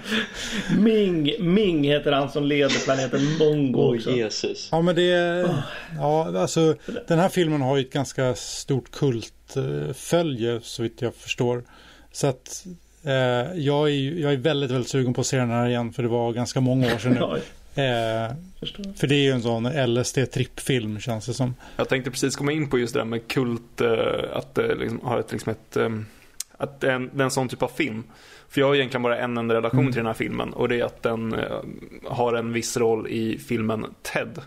[0.77, 4.11] Ming, Ming heter han som leder planeten Mongo också.
[4.11, 4.67] Jesus.
[4.71, 5.63] ja men det är,
[5.97, 6.75] ja alltså
[7.07, 11.63] den här filmen har ju ett ganska stort kultfölje så vitt jag förstår.
[12.11, 12.65] Så att
[13.07, 16.03] eh, jag, är, jag är väldigt, väldigt sugen på att se den här igen för
[16.03, 17.41] det var ganska många år sedan nu.
[17.77, 18.31] Eh,
[18.95, 21.55] för det är ju en sån LSD-trippfilm känns det som.
[21.75, 23.89] Jag tänkte precis komma in på just det där med kult, eh,
[24.33, 25.89] att det liksom har ett, liksom ett, eh,
[26.57, 28.03] att det är en, det är en sån typ av film.
[28.49, 29.91] För jag har egentligen bara en enda relation Mm.
[29.91, 31.61] till den här filmen och det är att den eh,
[32.05, 34.39] har en viss roll i filmen Ted.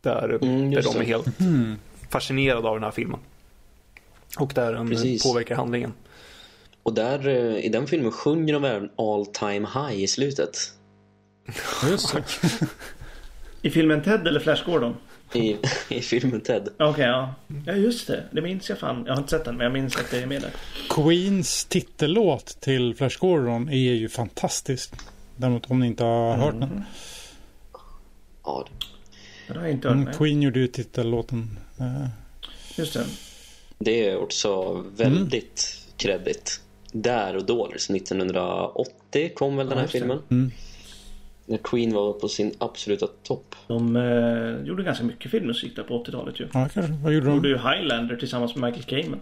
[0.00, 1.74] Där, Mm, där de är helt Mm.
[2.10, 3.20] fascinerade av den här filmen.
[4.38, 5.22] Och där den Precis.
[5.22, 5.92] påverkar handlingen.
[6.84, 10.56] Och där, eh, i den filmen sjunger de även All Time High i slutet.
[11.90, 12.24] Just det.
[13.62, 14.96] I filmen Ted eller Flash Gordon?
[15.34, 15.56] I,
[15.88, 16.68] i filmen Ted.
[16.78, 17.34] Okej, ja.
[17.66, 18.24] Ja, just det.
[18.32, 19.02] Det minns jag fan.
[19.06, 20.50] Jag har inte sett den, men jag minns att det är med där.
[20.88, 24.94] Queens titellåt till Flash Gordon är ju fantastisk.
[25.36, 26.84] Däremot om ni inte har hört den.
[28.44, 28.66] Ja,
[29.48, 29.96] Det har jag inte hört.
[29.96, 30.14] Mm.
[30.14, 31.58] Queen gjorde ju titellåten.
[31.80, 32.06] Eh,
[32.76, 33.04] Just det.
[33.78, 36.60] det är också väldigt kreddigt.
[36.96, 39.92] Där och då, liksom 1980 kom väl den Ja, här det.
[39.92, 40.18] filmen.
[40.30, 40.50] Mm.
[41.46, 43.54] När Queen var på sin absoluta topp.
[43.66, 46.44] De eh, gjorde ganska mycket filmmusik där på 80-talet ju.
[46.52, 46.92] Ja, kanske.
[47.02, 47.52] Vad gjorde De gjorde de?
[47.54, 49.20] ju Highlander tillsammans med Michael Kamen.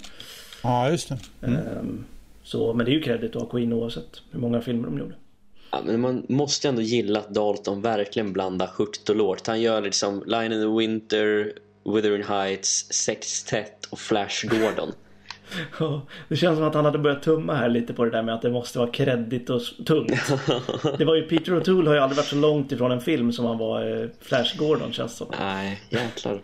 [0.62, 1.19] Ja, just det.
[1.43, 1.57] Mm.
[1.59, 2.05] Ehm,
[2.43, 5.15] så, men det är ju credit att ha Queen oavsett hur många filmer de gjorde.
[5.70, 9.47] Ja, men man måste ändå gilla att Dalton verkligen blandar högt och lågt.
[9.47, 11.53] Han gör liksom Line in the Winter,
[11.85, 14.93] Wuthering Heights, Sextet och Flash Gordon.
[15.81, 18.35] Ja, Det känns som att han hade börjat tumma här lite på det där med
[18.35, 20.33] att det måste vara kreddigt och tungt.
[20.99, 23.45] Det var ju Peter O'Toole har ju aldrig varit så långt ifrån en film som
[23.47, 25.27] han var eh, Flash Gordon känns som.
[25.41, 26.41] Nej, jäklar.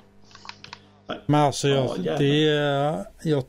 [1.27, 3.45] Men alltså jag, Ja, det är, jag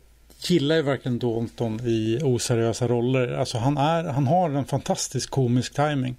[0.47, 3.33] gillar ju verkligen Dalton i oseriösa roller.
[3.33, 6.15] Alltså han, är, han har en fantastisk komisk timing.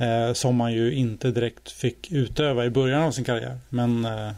[0.00, 3.58] Eh, som han ju inte direkt fick utöva i början av sin karriär.
[3.68, 4.30] Men eh,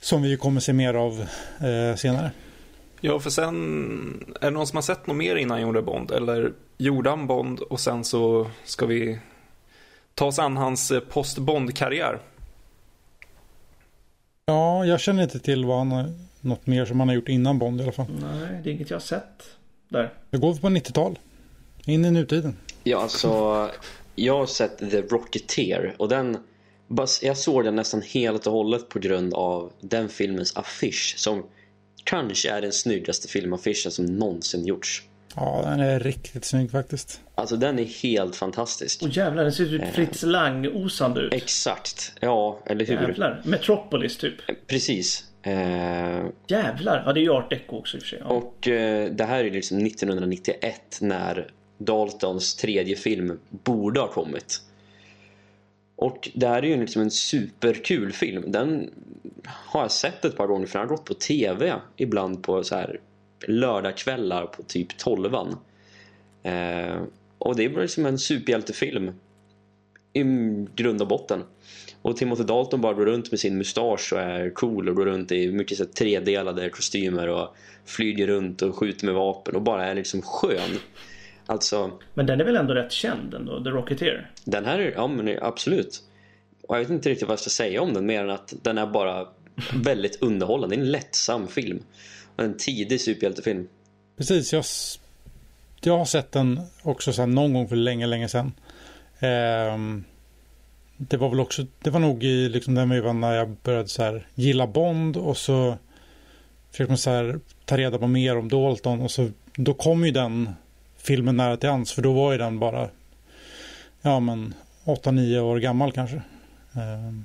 [0.00, 1.26] som vi ju kommer se mer av
[1.60, 2.30] eh, senare.
[3.00, 6.10] Ja, för sen, är det någon som har sett något mer innan han gjorde Bond?
[6.10, 9.18] Eller gjorde han Bond och sen så ska vi
[10.14, 12.18] ta oss an hans eh, post-Bond-karriär?
[14.46, 17.80] Ja, jag känner inte till vad han något mer som han har gjort innan Bond
[17.80, 18.06] i alla fall.
[18.20, 19.56] Nej, det är inget jag har sett
[19.88, 20.14] där.
[20.30, 21.18] Det går på 90-tal.
[21.86, 22.56] In i nutiden.
[22.84, 23.70] Ja, alltså
[24.14, 26.38] jag har sett The Rocketeer och den
[27.22, 31.42] jag såg den nästan helt och hållet på grund av den filmens affisch som
[32.04, 35.02] kanske är den snyggaste filmaffischen som någonsin gjorts.
[35.36, 37.20] Ja, den är riktigt snygg faktiskt.
[37.34, 39.00] Alltså den är helt fantastisk.
[39.02, 41.32] Åh jävlar, den ser typ Fritz Lang-osande ut.
[41.32, 42.94] Exakt, ja, eller hur?
[42.94, 43.42] Jävlar.
[43.44, 44.34] Metropolis typ.
[44.66, 45.24] Precis.
[45.42, 48.18] Eh, Jävlar, ja det är ju art deco också i och för sig.
[48.22, 48.26] Ja.
[48.26, 54.60] och eh, det här är liksom 1991 när Daltons tredje film borde ha kommit.
[55.98, 58.52] Och det här är ju liksom en superkul film.
[58.52, 58.90] Den
[59.44, 62.74] har jag sett ett par gånger för den har gått på tv ibland på så
[62.74, 63.00] här
[63.46, 65.56] lördagskvällar på typ tolvan.
[66.42, 67.02] Eh,
[67.38, 69.10] och det är liksom en superhjältefilm
[70.12, 70.22] i
[70.74, 71.44] grund och botten.
[72.02, 75.32] Och Timothy Dalton bara går runt med sin mustasch och är cool och går runt
[75.32, 79.86] i mycket så här, tredelade kostymer och flyger runt och skjuter med vapen och bara
[79.86, 80.78] är liksom skön.
[81.48, 84.30] Alltså, Men den är väl ändå rätt känd ändå, The Rocketeer?
[84.44, 86.02] den här är, ja men absolut.
[86.62, 88.78] Och jag vet inte riktigt vad jag ska säga om den mer än att den
[88.78, 89.26] är bara
[89.74, 90.76] väldigt underhållande.
[90.76, 91.82] Det är en lättsam film.
[92.36, 93.68] En tidig superhjältefilm.
[94.16, 94.64] Precis, jag,
[95.80, 98.52] jag har sett den också så här någon gång för länge, länge sedan.
[99.20, 100.04] Ehm,
[100.96, 104.02] det var väl också, det var nog i liksom den vevan när jag började så
[104.02, 105.78] här gilla Bond och så
[106.70, 110.10] försökte man så här ta reda på mer om Dalton och så då kom ju
[110.10, 110.48] den
[111.08, 112.88] filmen nära till hands för då var ju den bara
[114.02, 114.54] ja men
[114.84, 116.22] 8-9 år gammal kanske.
[116.72, 117.24] Ehm,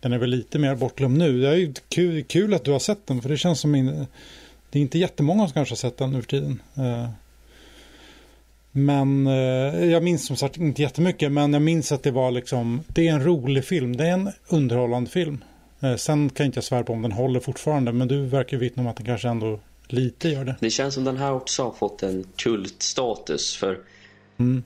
[0.00, 1.40] den är väl lite mer bortglömd nu.
[1.40, 4.06] Det är ju kul, kul att du har sett den för det känns som in,
[4.70, 6.62] det är inte jättemånga som kanske har sett den nu för tiden.
[6.76, 7.08] Eh,
[8.72, 11.32] Men eh, jag minns som sagt inte jättemycket.
[11.32, 13.96] Men jag minns att det var liksom, det är en rolig film.
[13.96, 15.44] Det är en underhållande film.
[15.80, 17.92] Eh, sen kan inte jag svära på om den håller fortfarande.
[17.92, 20.56] Men du verkar vittna om att den kanske ändå lite gör det.
[20.60, 23.80] Det känns som den här också har fått en kultstatus för
[24.40, 24.62] Mm.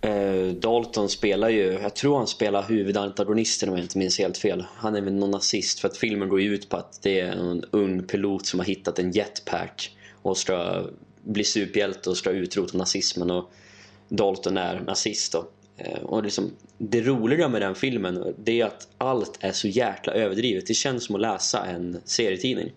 [0.00, 4.64] eh, Dalton spelar ju, jag tror han spelar huvudantagonisten om jag inte minns helt fel.
[4.76, 7.32] Han är väl någon nazist för att filmen går ju ut på att det är
[7.32, 10.86] en ung pilot som har hittat en jetpack och ska
[11.22, 13.52] bli superhjälte och ska utrota nazismen och
[14.08, 15.48] Dalton är nazist då.
[15.76, 20.12] Eh, Och liksom, det roliga med den filmen det är att allt är så jäkla
[20.12, 20.66] överdrivet.
[20.66, 22.72] Det känns som att läsa en serietidning.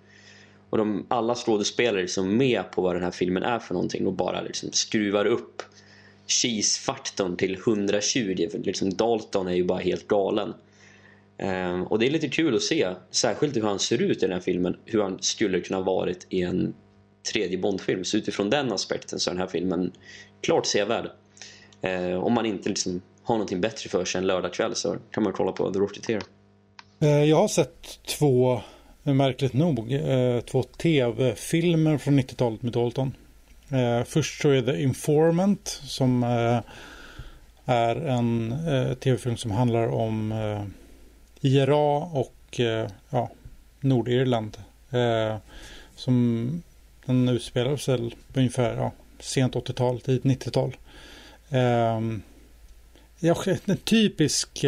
[0.70, 4.08] Och de, alla skådespelare är liksom med på vad den här filmen är för någonting
[4.08, 5.62] och bara liksom skruvar upp
[6.28, 10.54] cheese-faktorn till 120 för liksom Dalton är ju bara helt galen.
[11.40, 14.32] Um, och det är lite kul att se, särskilt hur han ser ut i den
[14.32, 16.74] här filmen, hur han skulle kunna varit i en
[17.32, 18.04] tredje Bondfilm.
[18.04, 19.92] Så utifrån den aspekten så är den här filmen
[20.42, 21.10] klart sevärd.
[21.86, 25.34] Uh, om man inte liksom har någonting bättre för sig en lördagkväll så kan man
[25.34, 26.22] kolla på The Rocketeer.
[27.00, 28.62] Eh, jag har sett två,
[29.14, 33.16] märkligt nog, eh, två tv-filmer från 90-talet med Dalton.
[33.70, 36.60] Eh, först så är det Informant som eh,
[37.66, 38.56] är en
[39.00, 40.34] tv-film som handlar om
[41.42, 42.60] IRA och
[43.10, 43.30] ja,
[43.80, 44.58] Nordirland.
[45.96, 46.64] Som
[47.06, 50.78] den utspelar sig på ungefär ja, sent 80-tal, tidigt 90-tal.
[51.50, 52.22] Ehm,
[53.20, 54.66] ja, en typisk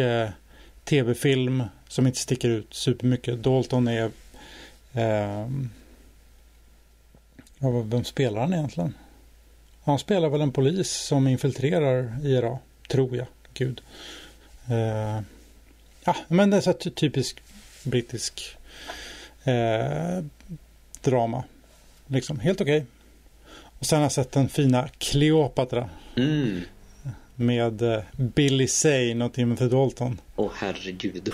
[0.84, 3.42] tv-film som inte sticker ut supermycket.
[3.42, 4.10] Dalton är
[4.94, 5.70] ehm,
[7.58, 8.94] ja, vem spelar han egentligen?
[9.84, 12.58] Han spelar väl en polis som infiltrerar IRA,
[12.88, 13.26] tror jag.
[13.54, 13.80] Gud.
[14.70, 15.20] Eh,
[16.04, 17.42] ja, men det är så typisk
[17.84, 18.56] brittisk
[19.44, 20.24] eh,
[21.00, 21.44] drama.
[22.06, 22.86] Liksom, helt okej.
[23.78, 26.60] Och sen har jag sett den fina Cleopatra Mm.
[27.34, 30.20] med eh, Billy Zane och Timothy Dalton.
[30.36, 31.32] Åh herregud.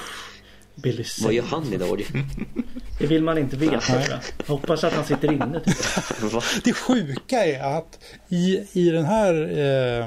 [0.83, 1.35] Billy Vad Zane.
[1.35, 2.03] gör han idag?
[2.99, 4.21] Det vill man inte veta.
[4.47, 5.61] hoppas att han sitter inne.
[5.61, 5.75] Typ.
[6.65, 7.99] Det sjuka är att
[8.29, 10.07] i, i, den här, eh,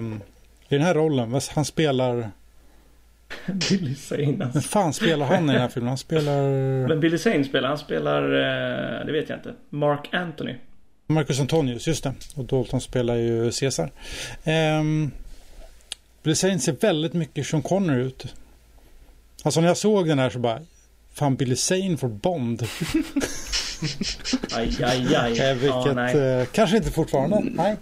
[0.69, 2.31] i den här rollen, vad- han spelar...
[3.69, 4.61] Billy Zane Vem alltså.
[4.61, 5.87] fan spelar han i den här filmen?
[5.87, 6.41] Han spelar
[6.87, 9.53] Men Billy Zane spelar, han spelar, eh, det vet jag inte.
[9.69, 10.55] Mark Anthony.
[11.07, 12.13] Marcus Antonius, just det.
[12.35, 13.91] Och Dalton spelar ju Caesar.
[14.79, 15.11] Um,
[16.23, 18.35] Billy Zane ser väldigt mycket Sean Connery ut.
[19.43, 20.59] Alltså när jag såg den här så bara,
[21.13, 22.63] fan Billy Zane får Bond.
[24.55, 25.37] Aj, aj, aj.
[25.37, 26.17] Ja, vilket nej.
[26.17, 27.39] eh, kanske inte fortfarande.
[27.43, 27.77] Nej.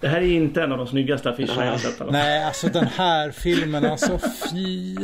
[0.00, 2.10] Det här är inte en av de snyggaste affischerna jag har sett.
[2.10, 4.18] Nej, alltså den här filmen, alltså
[4.52, 4.96] fy.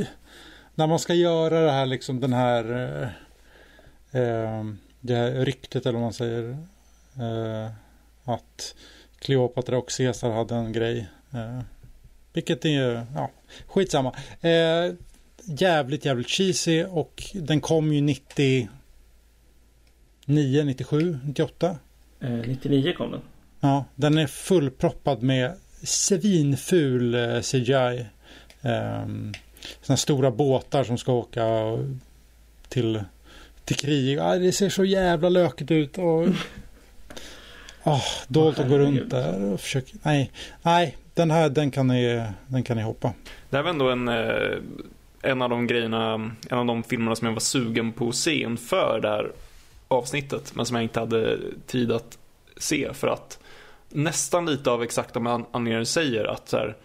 [0.75, 2.65] När man ska göra det här liksom den här
[4.13, 4.65] eh, eh,
[5.01, 6.51] det här ryktet eller vad man säger.
[7.19, 7.71] Eh,
[8.25, 8.75] att
[9.19, 11.09] Kleopatra och Caesar hade en grej.
[11.33, 11.61] Eh,
[12.33, 13.31] vilket är, ja,
[13.67, 14.15] skitsamma.
[14.41, 14.95] Eh,
[15.45, 18.69] jävligt, jävligt cheesy och den kom ju 99,
[20.27, 21.77] 97, 98.
[22.21, 23.21] Eh, 99 kom den.
[23.61, 25.53] Ja, den är fullproppad med
[25.83, 28.07] svinful eh, CGI.
[28.63, 29.33] Um,
[29.83, 31.45] såna stora båtar som ska åka
[32.69, 33.05] till,
[33.65, 34.19] till krig.
[34.19, 35.99] Ah, det ser så jävla lökigt ut.
[35.99, 36.29] Och,
[37.85, 39.97] oh, Dalton går runt där och försöker.
[40.03, 40.31] Nej,
[40.63, 43.13] nej den här den kan, ni, den kan ni hoppa.
[43.51, 44.59] Det här var ändå en, eh,
[45.23, 46.15] en av de grejerna,
[46.51, 49.33] en av de filmerna som jag var sugen på att se inför det här
[49.89, 50.55] avsnittet.
[50.55, 52.19] Men som jag inte hade tid att
[52.57, 53.39] se för att
[53.89, 56.77] nästan lite av exakt de anledningar du säger att så här,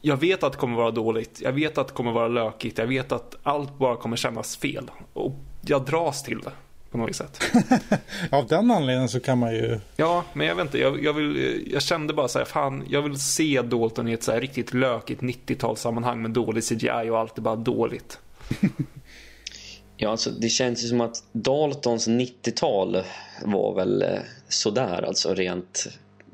[0.00, 2.86] jag vet att det kommer vara dåligt, jag vet att det kommer vara lökigt, jag
[2.86, 4.90] vet att allt bara kommer kännas fel.
[5.12, 6.52] Och jag dras till det
[6.90, 7.40] på något sätt.
[8.30, 9.80] Av den anledningen så kan man ju...
[9.96, 13.02] Ja, men jag vet inte, jag, jag, vill, jag kände bara så här, fan, jag
[13.02, 17.38] vill se Dalton i ett så här riktigt lökigt 90-talssammanhang med dålig CGI och allt
[17.38, 18.18] är bara dåligt.
[19.96, 23.02] ja, alltså det känns ju som att Daltons 90-tal
[23.44, 24.18] var väl eh,
[24.48, 25.86] sådär, alltså rent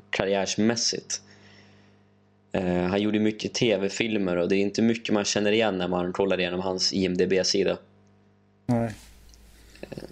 [0.09, 1.21] karriärsmässigt.
[2.51, 6.13] Eh, han gjorde mycket tv-filmer och det är inte mycket man känner igen när man
[6.13, 7.77] kollar igenom hans IMDB-sida.
[8.65, 8.93] Nej.
[9.81, 10.03] Eh,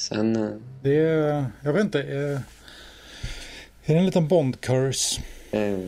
[0.00, 0.36] sen...
[0.36, 0.50] Eh,
[0.82, 2.02] det är, jag vet inte.
[2.02, 2.42] Är,
[3.84, 5.20] är det en liten Bond-curse?
[5.50, 5.78] Eh,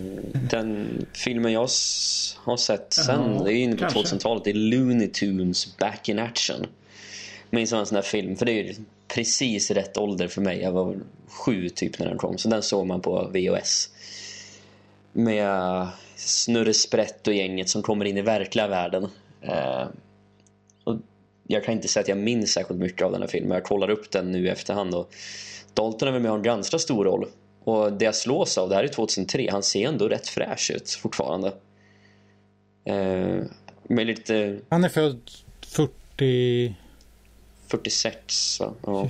[0.50, 1.68] den filmen jag
[2.36, 6.08] har sett sen, ja, det är ju inne på 2000-talet, det är Looney Tunes Back
[6.08, 6.66] in Action.
[7.50, 8.74] Minns en sån här film, för det är ju
[9.08, 10.60] precis rätt ålder för mig.
[10.60, 10.96] Jag var
[11.28, 13.88] sju typ när den kom, så den såg man på VHS
[15.12, 19.08] med Snurre Sprätt och gänget som kommer in i verkliga världen.
[21.48, 23.52] Eh, jag kan inte säga att jag minns särskilt mycket av den här filmen.
[23.52, 25.14] Jag kollar upp den nu i efterhand och
[25.74, 27.26] Dalton är väl med och har en ganska stor roll.
[27.64, 30.90] Och det jag slås av, det här är 2003, han ser ändå rätt fräsch ut
[30.90, 31.52] fortfarande.
[32.84, 33.42] Eh,
[33.82, 34.60] med lite...
[34.68, 35.30] Han är född
[35.66, 36.74] 40...
[37.66, 38.74] 46 va?
[38.86, 39.08] Ja.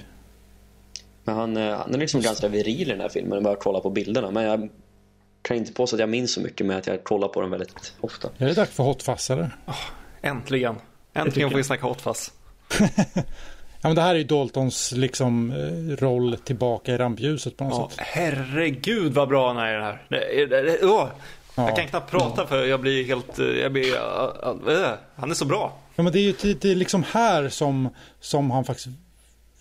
[1.25, 3.91] Men han, han är liksom ganska viril i den här filmen om jag kollar på
[3.91, 4.31] bilderna.
[4.31, 4.69] Men jag
[5.43, 7.95] kan inte påstå att jag minns så mycket med att jag kollar på den väldigt
[8.01, 8.31] ofta.
[8.39, 9.51] Är det dags för hotfass eller?
[9.67, 9.75] Oh,
[10.23, 10.77] äntligen.
[11.13, 12.33] Äntligen får vi snacka hotfass.
[12.79, 13.23] ja,
[13.81, 17.89] men det här är ju Daltons liksom eh, roll tillbaka i rampljuset på något oh,
[17.89, 17.99] sätt.
[18.01, 20.03] Herregud vad bra han är i det här.
[20.09, 21.09] Det, det, det, oh.
[21.55, 22.47] Ja, jag kan knappt prata ja.
[22.47, 25.79] för jag blir helt, eh, jag blir, uh, uh, han är så bra.
[25.95, 27.89] Ja men det är ju det är liksom här som,
[28.21, 28.89] som han faktiskt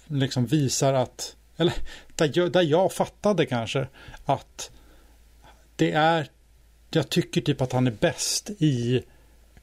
[0.07, 1.73] liksom visar att, eller
[2.15, 3.87] där jag, där jag fattade kanske
[4.25, 4.71] att
[5.75, 6.27] det är,
[6.89, 9.03] jag tycker typ att han är bäst i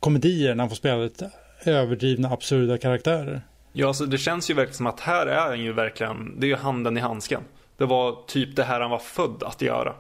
[0.01, 1.31] komedier när han får spela lite
[1.65, 3.43] överdrivna, absurda karaktärer.
[3.73, 6.49] Ja, alltså det känns ju verkligen som att här är han ju verkligen, det är
[6.49, 7.43] ju handen i handsken.
[7.77, 9.95] Det var typ det här han var född att göra.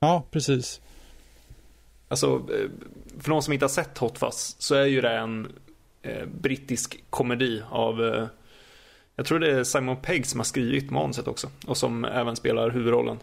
[0.00, 0.80] Ja, precis.
[2.08, 2.70] Alltså, eh,
[3.20, 5.52] för någon som inte har sett Hot Fuzz så är ju det en
[6.02, 8.26] eh, brittisk komedi av eh,
[9.18, 12.70] jag tror det är Simon Pegg som har skrivit manuset också och som även spelar
[12.70, 13.18] huvudrollen.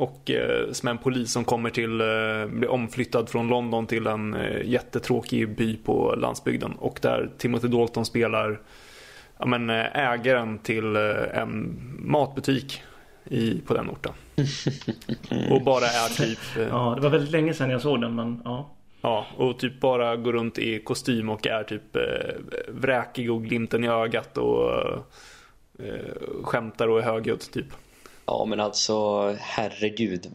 [0.00, 4.34] Och eh, som en polis som kommer till, eh, blir omflyttad från London till en
[4.34, 6.72] eh, jättetråkig by på landsbygden.
[6.72, 8.60] Och där Timothy Dalton spelar
[9.38, 12.82] ja, men, eh, ägaren till en matbutik
[13.24, 14.12] i, på den orten.
[15.50, 16.38] och bara är typ...
[16.70, 18.70] Ja, det var väldigt länge sedan jag såg den men ja.
[19.00, 22.02] Ja, och typ bara går runt i kostym och är typ eh,
[22.68, 24.72] vräkig och glimten i ögat och
[25.78, 26.12] eh,
[26.42, 27.66] skämtar och är högljudd typ.
[28.26, 30.26] Ja men alltså herregud.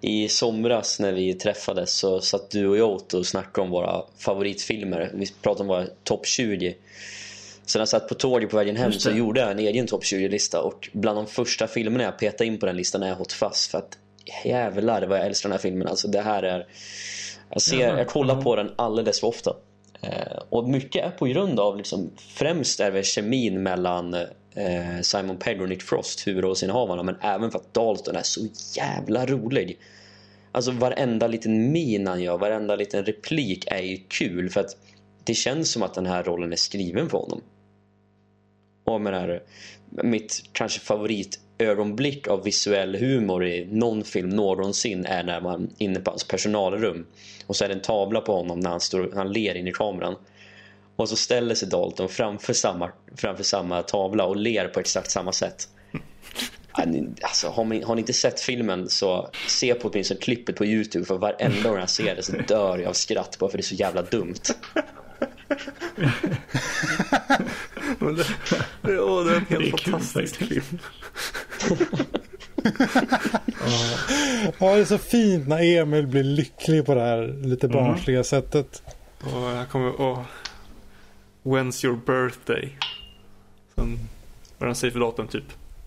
[0.00, 5.10] I somras när vi träffades så satt du och jag och snackade om våra favoritfilmer.
[5.14, 6.76] Vi pratade om våra topp 20.
[7.66, 10.02] Så när jag satt på tåget på vägen hem så gjorde jag en egen topp
[10.02, 13.68] 20-lista och bland de första filmerna jag petade in på den listan är Hot Fuzz
[13.68, 13.98] för att
[14.44, 15.88] jävlar vad jag älskar den här filmen.
[15.88, 16.66] Alltså det här är...
[17.50, 19.56] Jag, ser, jag kollar på den alldeles för ofta.
[20.00, 24.16] Eh, och mycket är på grund av liksom, främst är det kemin mellan
[24.54, 28.40] Eh, Simon Pegg och Nick Frost, huvudrollsinnehavarna, men även för att Dalton är så
[28.76, 29.78] jävla rolig.
[30.52, 34.76] Alltså varenda liten min han gör, varenda liten replik är ju kul för att
[35.24, 37.40] det känns som att den här rollen är skriven för honom.
[38.84, 39.42] Och med det här,
[39.90, 46.00] mitt kanske favoritögonblick av visuell humor i någon film någonsin är när man är inne
[46.00, 47.06] på hans personalrum
[47.46, 49.72] och så är det en tavla på honom när han, står, han ler in i
[49.72, 50.16] kameran.
[50.98, 55.32] Och så ställer sig Dalton framför samma, framför samma tavla och ler på exakt samma
[55.32, 55.68] sätt.
[57.22, 61.04] Alltså, har, ni, har ni inte sett filmen så se på åtminstone klippet på Youtube
[61.04, 63.64] för varenda gång jag ser det så dör jag av skratt bara för det är
[63.64, 64.34] så jävla dumt.
[67.98, 68.26] Men det,
[68.82, 70.78] det, åh, det är en helt fantastisk film.
[74.58, 78.24] ja, det är så fint när Emil blir lycklig på det här lite barnsliga mm.
[78.24, 78.82] sättet.
[79.20, 80.20] Och jag kommer, åh.
[81.48, 82.78] When's your birthday?
[83.74, 83.98] Sen
[84.58, 85.44] vad den säger för datum typ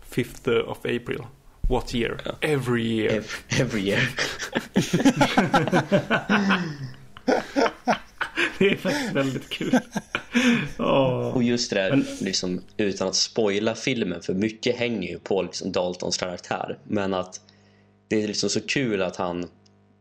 [0.10, 1.22] 5th of April.
[1.70, 2.22] What year?
[2.26, 2.32] Ja.
[2.42, 3.12] Every year.
[3.12, 4.10] Every, every year.
[8.60, 9.80] det är faktiskt väldigt kul.
[10.78, 11.36] Oh.
[11.36, 12.06] Och just det där, Men...
[12.22, 16.80] liksom, utan att spoila filmen, för mycket hänger ju på liksom Daltons karaktär.
[16.84, 17.42] Men att
[18.08, 19.48] det är liksom så kul att han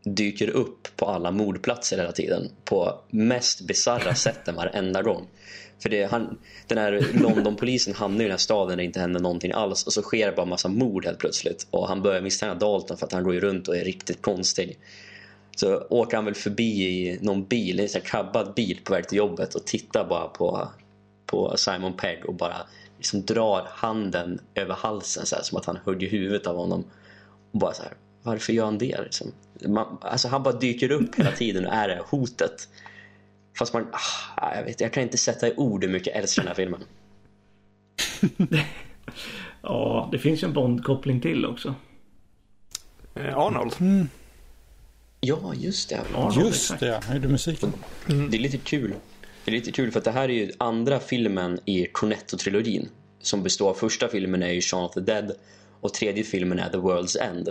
[0.03, 5.27] dyker upp på alla mordplatser hela tiden på mest bizarra sätten varenda gång.
[5.83, 9.21] För det, han, den här Londonpolisen hamnar i den här staden där det inte händer
[9.21, 12.55] någonting alls och så sker det bara massa mord helt plötsligt och han börjar misstänka
[12.55, 14.79] Dalton för att han går ju runt och är riktigt konstig.
[15.57, 19.19] Så åker han väl förbi i någon bil, en sån kabbad bil på väg till
[19.19, 20.69] jobbet och tittar bara på,
[21.27, 22.57] på Simon Pegg och bara
[22.97, 26.85] liksom drar handen över halsen så här, som att han hugger huvudet av honom.
[27.53, 29.03] Och bara så här, varför gör han det?
[29.03, 29.33] Liksom?
[29.67, 32.69] Man, alltså han bara dyker upp hela tiden och är det hotet.
[33.59, 33.87] Fast man,
[34.37, 36.55] ah, jag vet jag kan inte sätta i ord hur mycket jag älskar den här
[36.55, 36.85] filmen.
[39.63, 41.75] ja, det finns ju en Bond-koppling till också.
[43.15, 43.75] Eh, Arnold.
[43.81, 44.09] Mm.
[45.21, 46.01] Ja, just det.
[46.15, 47.73] Arnold, just det, han gjorde musiken.
[48.09, 48.31] Mm.
[48.31, 48.95] Det är lite kul.
[49.45, 52.89] Det är lite kul för att det här är ju andra filmen i Cornetto-trilogin.
[53.21, 55.33] Som består av första filmen är ju Shaun of the Dead
[55.81, 57.49] och tredje filmen är The World's End.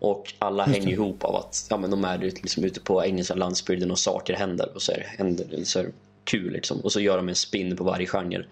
[0.00, 3.90] Och alla hänger ihop av att ja, men de är liksom ute på engelska landsbygden
[3.90, 5.90] och saker händer och så är det, så är
[6.24, 6.80] kul liksom.
[6.80, 8.44] Och så gör de en spin på varje genre.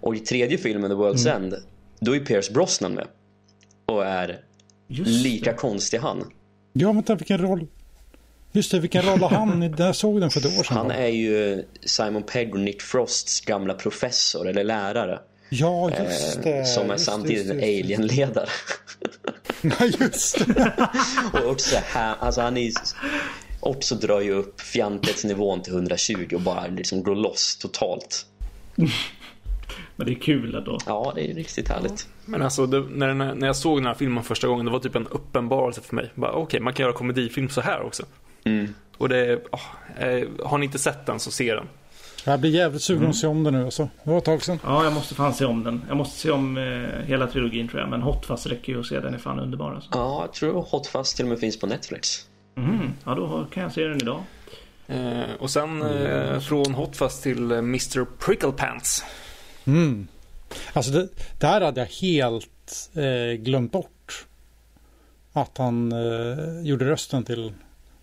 [0.00, 1.42] Och i tredje filmen, The World's mm.
[1.42, 1.54] End,
[2.00, 3.06] då är Pierce Brosnan med.
[3.86, 4.40] Och är
[4.86, 5.56] Just lika det.
[5.56, 6.30] konstig han.
[6.72, 7.66] Ja, vänta, vilken roll?
[8.52, 9.74] Just det, vilken roll har han?
[9.78, 10.76] Jag såg den för ett år sedan.
[10.76, 15.20] Han är ju Simon Pegg och Nick Frosts gamla professor eller lärare.
[15.48, 16.64] Ja, just eh, det.
[16.64, 18.48] Som är just samtidigt just, just, en alienledare.
[19.78, 20.88] Ja, just det.
[21.32, 22.72] och också, här, alltså han är
[23.60, 28.26] också drar ju upp fjantighetsnivån till 120 och bara liksom går loss totalt.
[29.96, 30.78] Men det är kul ändå.
[30.86, 32.08] Ja, det är riktigt härligt.
[32.24, 34.94] Men alltså, det, när, när jag såg den här filmen första gången, det var typ
[34.94, 36.10] en uppenbarelse för mig.
[36.16, 38.02] Okej, okay, man kan göra komedifilm så här också.
[38.44, 38.74] Mm.
[38.98, 41.68] Och det, oh, eh, har ni inte sett den så se den.
[42.24, 43.88] Jag blir jävligt sugen att se om den nu alltså.
[44.04, 44.58] Det var ett tag sedan.
[44.64, 45.84] Ja, jag måste fan se om den.
[45.88, 47.90] Jag måste se om eh, hela trilogin tror jag.
[47.90, 49.00] Men Hot Fuzz räcker ju att se.
[49.00, 49.90] Den är fan underbar alltså.
[49.92, 52.28] Ja, jag tror Hot Fuzz till och med finns på Netflix.
[52.56, 54.22] Mm, ja, då kan jag se den idag.
[54.86, 59.04] Eh, och sen eh, från Hot Fuzz till eh, Mr Prickle Pants.
[59.64, 60.06] Mm.
[60.72, 61.08] Alltså det,
[61.40, 64.26] där hade jag helt eh, glömt bort.
[65.32, 67.52] Att han eh, gjorde rösten till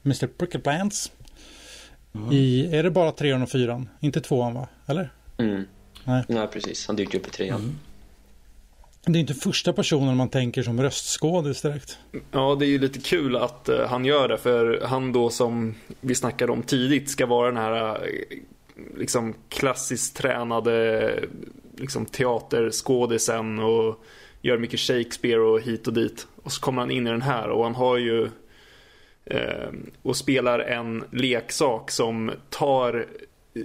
[0.06, 1.12] Mr Prickle Pants.
[2.15, 2.31] Mm.
[2.31, 3.90] I, är det bara trean och fyran?
[3.99, 4.68] Inte tvåan va?
[4.86, 5.14] Eller?
[5.38, 5.65] Mm.
[6.03, 6.23] Nej.
[6.27, 6.88] Nej, precis.
[6.88, 7.60] Han dyker upp i trean.
[7.60, 7.76] Mm.
[9.06, 11.98] Det är inte första personen man tänker som röstskådis direkt.
[12.31, 14.38] Ja, det är ju lite kul att uh, han gör det.
[14.38, 18.18] För han då som vi snackade om tidigt ska vara den här uh,
[18.98, 21.14] liksom klassiskt tränade
[21.77, 24.03] liksom teaterskådisen och
[24.41, 26.27] gör mycket Shakespeare och hit och dit.
[26.44, 28.30] Och så kommer han in i den här och han har ju
[30.01, 33.06] och spelar en leksak som tar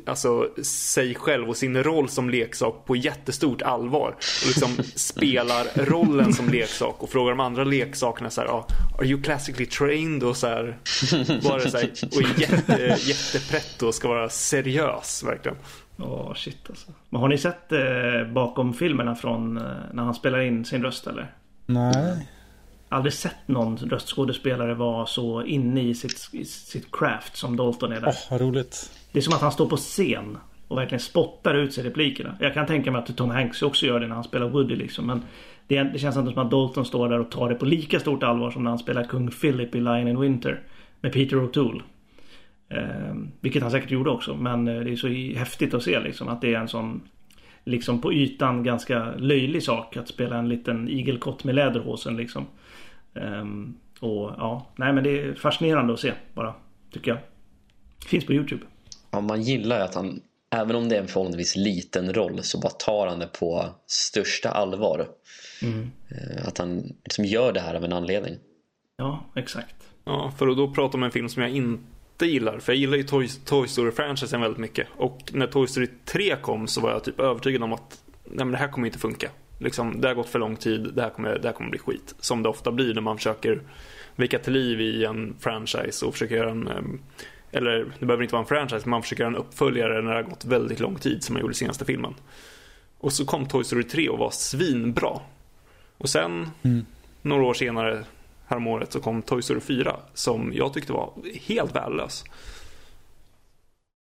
[0.07, 4.09] alltså, sig själv och sin roll som leksak på jättestort allvar.
[4.19, 8.67] Och liksom spelar rollen som leksak och frågar de andra leksakerna så här, ah,
[8.99, 10.23] Are you classically trained?
[10.23, 10.77] Och så här,
[11.43, 15.59] bara så här, och är jätte, jättepretto och ska vara seriös verkligen.
[15.99, 16.93] Åh oh, shit alltså.
[17.09, 19.63] Men har ni sett eh, bakom filmerna från eh,
[19.93, 21.35] när han spelar in sin röst eller?
[21.67, 22.29] Nej
[22.95, 28.01] aldrig sett någon röstskådespelare vara så inne i sitt, i sitt craft som Dalton är
[28.01, 28.09] där.
[28.09, 28.91] Oh, vad roligt.
[29.13, 30.39] Det är som att han står på scen
[30.69, 32.37] och verkligen spottar ut sig replikerna.
[32.41, 35.07] Jag kan tänka mig att Tom Hanks också gör det när han spelar Woody liksom.
[35.07, 35.23] Men
[35.67, 38.23] det, det känns inte som att Dalton står där och tar det på lika stort
[38.23, 40.63] allvar som när han spelar kung Philip i Lion in Winter.
[41.01, 41.83] Med Peter O'Toole.
[42.69, 44.35] Eh, vilket han säkert gjorde också.
[44.35, 47.01] Men eh, det är så häftigt att se liksom att det är en sån
[47.65, 52.47] liksom på ytan ganska löjlig sak att spela en liten igelkott med läderhosen liksom.
[53.15, 56.55] Um, och ja, nej men det är fascinerande att se bara,
[56.93, 57.21] tycker jag.
[58.07, 58.65] Finns på YouTube.
[59.11, 60.21] Ja, man gillar ju att han,
[60.51, 64.51] även om det är en förhållandevis liten roll, så bara tar han det på största
[64.51, 65.07] allvar.
[65.63, 65.91] Mm.
[66.09, 68.35] Eh, att han liksom gör det här av en anledning.
[68.97, 69.77] Ja, exakt.
[70.05, 72.59] Ja, för att då prata om en film som jag inte gillar.
[72.59, 74.87] För jag gillar ju Toy, Toy Story-franchisen väldigt mycket.
[74.97, 78.51] Och när Toy Story 3 kom så var jag typ övertygad om att nej, men
[78.51, 79.31] det här kommer inte funka.
[79.59, 82.15] Liksom, det har gått för lång tid, det här, kommer, det här kommer bli skit.
[82.21, 83.63] Som det ofta blir när man försöker
[84.17, 87.01] väcka till liv i en franchise och försöker göra en ehm,
[87.55, 90.17] eller det behöver inte vara en franchise, men man försöker göra en uppföljare när det
[90.17, 92.15] har gått väldigt lång tid som man gjorde i senaste filmen.
[92.99, 95.21] Och så kom Toy Story 3 och var svinbra.
[95.99, 96.87] Och sen, mm.
[97.23, 98.05] några år senare,
[98.47, 101.13] häromåret, så kom Toy Story 4 som jag tyckte var
[101.47, 102.25] helt värdelös.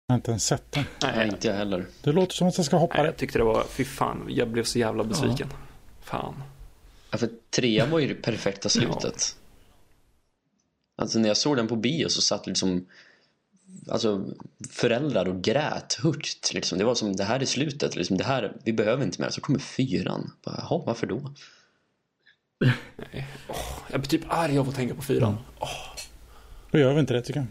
[0.06, 0.84] Jag har inte ens sett den.
[1.02, 1.86] Nej, inte jag heller.
[2.02, 4.48] Det låter som att jag ska hoppa Nej, Jag tyckte det var, fy fan, jag
[4.48, 5.48] blev så jävla besviken.
[5.50, 5.56] Ja.
[6.02, 6.42] Fan.
[7.10, 9.36] Ja, för trean var ju det perfekta slutet.
[10.96, 11.02] Ja.
[11.02, 12.86] Alltså när jag såg den på bio så satt liksom
[13.88, 14.24] alltså,
[14.70, 16.54] föräldrar och grät högt.
[16.54, 16.78] Liksom.
[16.78, 17.96] Det var som det här är slutet.
[17.96, 19.30] Liksom, det här, vi behöver inte mer.
[19.30, 20.32] Så kommer fyran.
[20.44, 21.32] Bara, Jaha, varför då?
[23.90, 25.38] Jag blir typ arg av att tänka på fyran.
[26.70, 27.46] Då gör vi inte det tycker jag.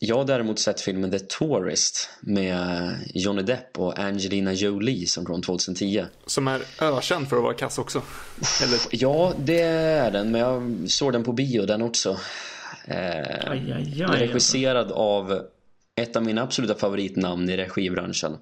[0.00, 5.42] Jag har däremot sett filmen The Tourist med Johnny Depp och Angelina Jolie som kom
[5.42, 6.04] 2010.
[6.26, 8.02] Som är ökänd för att vara kass också.
[8.62, 12.10] Eller, Ja, det är den, men jag såg den på bio den också.
[12.84, 14.20] Eh, Aj, aj, aj.
[14.20, 15.40] regisserad av
[15.96, 18.36] ett av mina absoluta favoritnamn i regibranschen.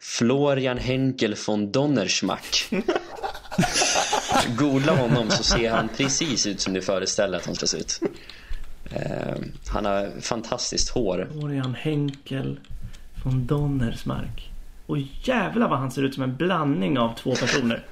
[0.00, 2.70] Florian Henkel von Donnerschmack.
[4.58, 8.00] Googla honom så ser han precis ut som du föreställer att han ska se ut.
[8.90, 11.28] Ehm, han har fantastiskt hår.
[11.32, 12.60] Florian Henkel
[13.22, 14.50] från Donnersmark.
[14.86, 17.84] Och jävlar vad han ser ut som en blandning av två personer.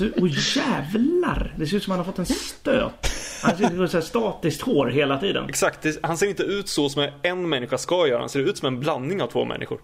[0.00, 1.54] Ut, och jävlar!
[1.58, 3.10] Det ser ut som han har fått en stöt.
[3.42, 5.48] Han ser ut som statiskt hår hela tiden.
[5.48, 8.20] exakt, det, han ser inte ut så som en människa ska göra.
[8.20, 9.80] Han ser ut som en blandning av två människor.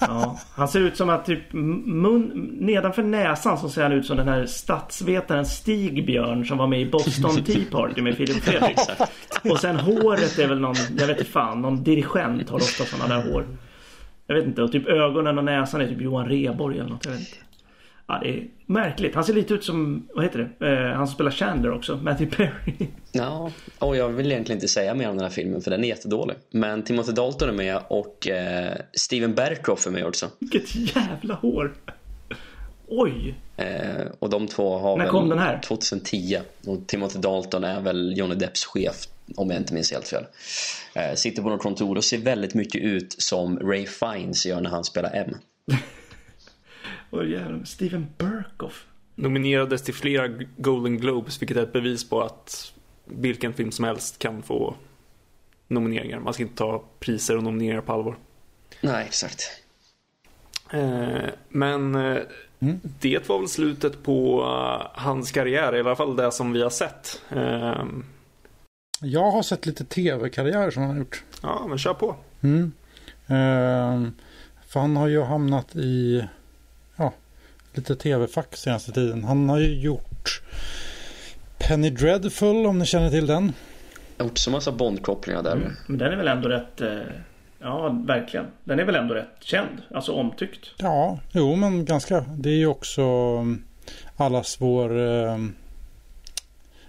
[0.00, 4.16] Ja, han ser ut som att typ mun, nedanför näsan så ser han ut som
[4.16, 8.78] den här statsvetaren Stigbjörn som var med i Boston Tea Party med Filip Fredrik.
[9.50, 13.16] Och sen håret är väl någon, jag vet inte fan, någon dirigent har ofta sådana
[13.16, 13.46] där hår.
[14.26, 17.12] Jag vet inte, och typ ögonen och näsan är typ Johan Rheborg eller något, jag
[17.12, 17.47] vet inte.
[18.08, 19.14] Ja, det är märkligt.
[19.14, 20.66] Han ser lite ut som, vad heter det?
[20.66, 22.88] Eh, han som spelar Chandler också, Matthew Perry.
[23.12, 25.88] Ja, och jag vill egentligen inte säga mer om den här filmen för den är
[25.88, 26.36] jättedålig.
[26.50, 30.26] Men Timothy Dalton är med och eh, Steven Berkoff är med också.
[30.38, 31.74] Vilket jävla hår!
[32.88, 33.34] Oj!
[33.56, 35.60] Eh, och de två har När väl kom den här?
[35.64, 36.38] 2010.
[36.66, 39.06] Och Timothy Dalton är väl Johnny Depps chef
[39.36, 40.24] om jag inte minns helt fel.
[40.94, 44.70] Eh, sitter på något kontor och ser väldigt mycket ut som Ray Fiennes gör när
[44.70, 45.34] han spelar M.
[47.10, 47.64] Oj jävlar.
[47.64, 48.86] Steven Berkoff.
[49.14, 52.72] Nominerades till flera Golden Globes, vilket är ett bevis på att
[53.04, 54.74] vilken film som helst kan få
[55.68, 56.20] nomineringar.
[56.20, 58.16] Man ska inte ta priser och nomineringar på allvar.
[58.80, 59.42] Nej, exakt.
[60.70, 62.18] Eh, men eh,
[63.00, 66.70] det var väl slutet på eh, hans karriär, i alla fall det som vi har
[66.70, 67.22] sett.
[67.30, 67.84] Eh,
[69.00, 71.24] Jag har sett lite tv-karriär som han har gjort.
[71.42, 72.16] ja, men kör på.
[72.42, 72.72] Mm.
[73.26, 74.12] Ehm,
[74.68, 76.24] för han har ju hamnat i
[77.74, 79.24] lite tv-fack senaste tiden.
[79.24, 80.42] Han har ju gjort
[81.58, 83.52] Penny Dreadful om ni känner till den.
[84.16, 85.70] Jag har gjort så massa Bond-kopplingar där.
[85.86, 86.80] Men den är väl ändå rätt...
[86.80, 86.98] Eh,
[87.58, 88.46] ja, verkligen.
[88.64, 89.82] Den är väl ändå rätt känd.
[89.94, 90.70] Alltså omtyckt.
[90.76, 92.20] Ja, jo men ganska.
[92.20, 93.02] Det är ju också
[93.38, 93.64] um,
[94.16, 94.98] allas vår...
[94.98, 95.54] ehm,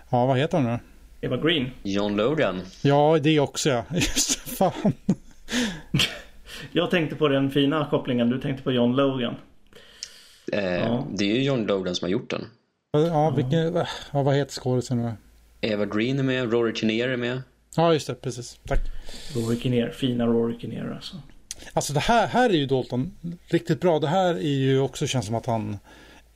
[0.09, 0.79] ja, vad heter han nu?
[1.21, 1.71] Eva Green.
[1.83, 2.61] John Logan.
[2.81, 3.83] Ja, det också ja.
[3.93, 4.93] Just fan.
[6.71, 8.29] Jag tänkte på den fina kopplingen.
[8.29, 9.35] Du tänkte på John Logan.
[10.53, 11.07] Eh, Ja.
[11.13, 12.45] Det är ju John Logan som har gjort den.
[12.91, 13.73] Ja, vilken,
[14.11, 15.11] ja vad heter skådisen nu?
[15.61, 17.41] Eva Green är med, Rory Kinnear är med.
[17.75, 18.59] Ja, just det, precis.
[18.67, 18.79] Tack.
[19.35, 19.89] Rory Kinnear.
[19.89, 21.15] Fina Rory Kinnear alltså.
[21.73, 23.11] Alltså det här, här är ju Dalton
[23.47, 23.99] riktigt bra.
[23.99, 25.77] Det här är ju också känns som att han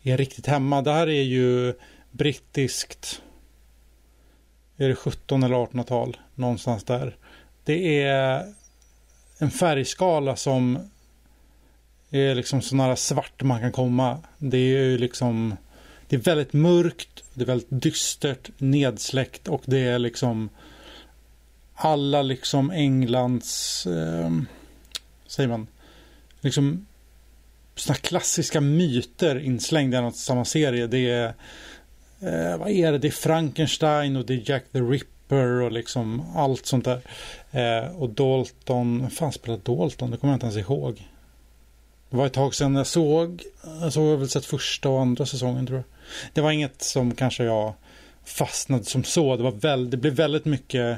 [0.03, 0.81] är riktigt hemma.
[0.81, 1.73] Det här är ju
[2.11, 3.22] brittiskt.
[4.77, 6.18] Är det 17 eller 1800-tal?
[6.35, 7.15] Någonstans där.
[7.64, 8.44] Det är
[9.38, 10.80] en färgskala som
[12.14, 14.18] är liksom så nära svart man kan komma.
[14.38, 15.56] Det är ju liksom
[16.07, 20.49] det är väldigt mörkt, det är väldigt dystert, nedsläckt och det är liksom
[21.76, 24.31] alla liksom Englands eh,
[25.27, 25.68] säger man,
[26.41, 26.85] liksom
[27.76, 30.88] sådana klassiska myter inslängda i något samma serie.
[30.88, 31.34] Det är,
[32.19, 32.98] eh, vad är det?
[32.98, 37.02] Det är Frankenstein och det är Jack the Ripper och liksom allt sånt där.
[37.52, 40.11] Eh, och Dalton, vad fan spelar Dalton?
[40.11, 41.07] Det kommer jag inte ens ihåg.
[42.14, 43.44] Det var ett tag sedan jag såg,
[43.81, 45.85] jag såg väl sett första och andra säsongen tror jag.
[46.34, 47.73] Det var inget som kanske jag
[48.26, 49.35] fastnade som så.
[49.38, 50.98] Det var väl, det blev väldigt mycket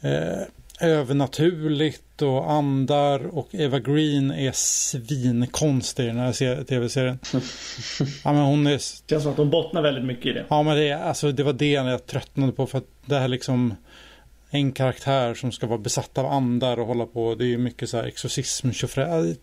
[0.00, 0.38] eh,
[0.80, 7.18] övernaturligt och andar och Eva Green är svinkonstig i den här se- tv-serien.
[8.24, 8.78] ja, men hon är,
[9.10, 10.44] Känns som att de bottnar väldigt mycket i det.
[10.48, 13.28] ja, men det, är- alltså, det var det jag tröttnade på för att det här
[13.28, 13.74] liksom
[14.50, 17.34] en karaktär som ska vara besatt av andar och hålla på.
[17.34, 18.70] Det är ju mycket så här exorcism.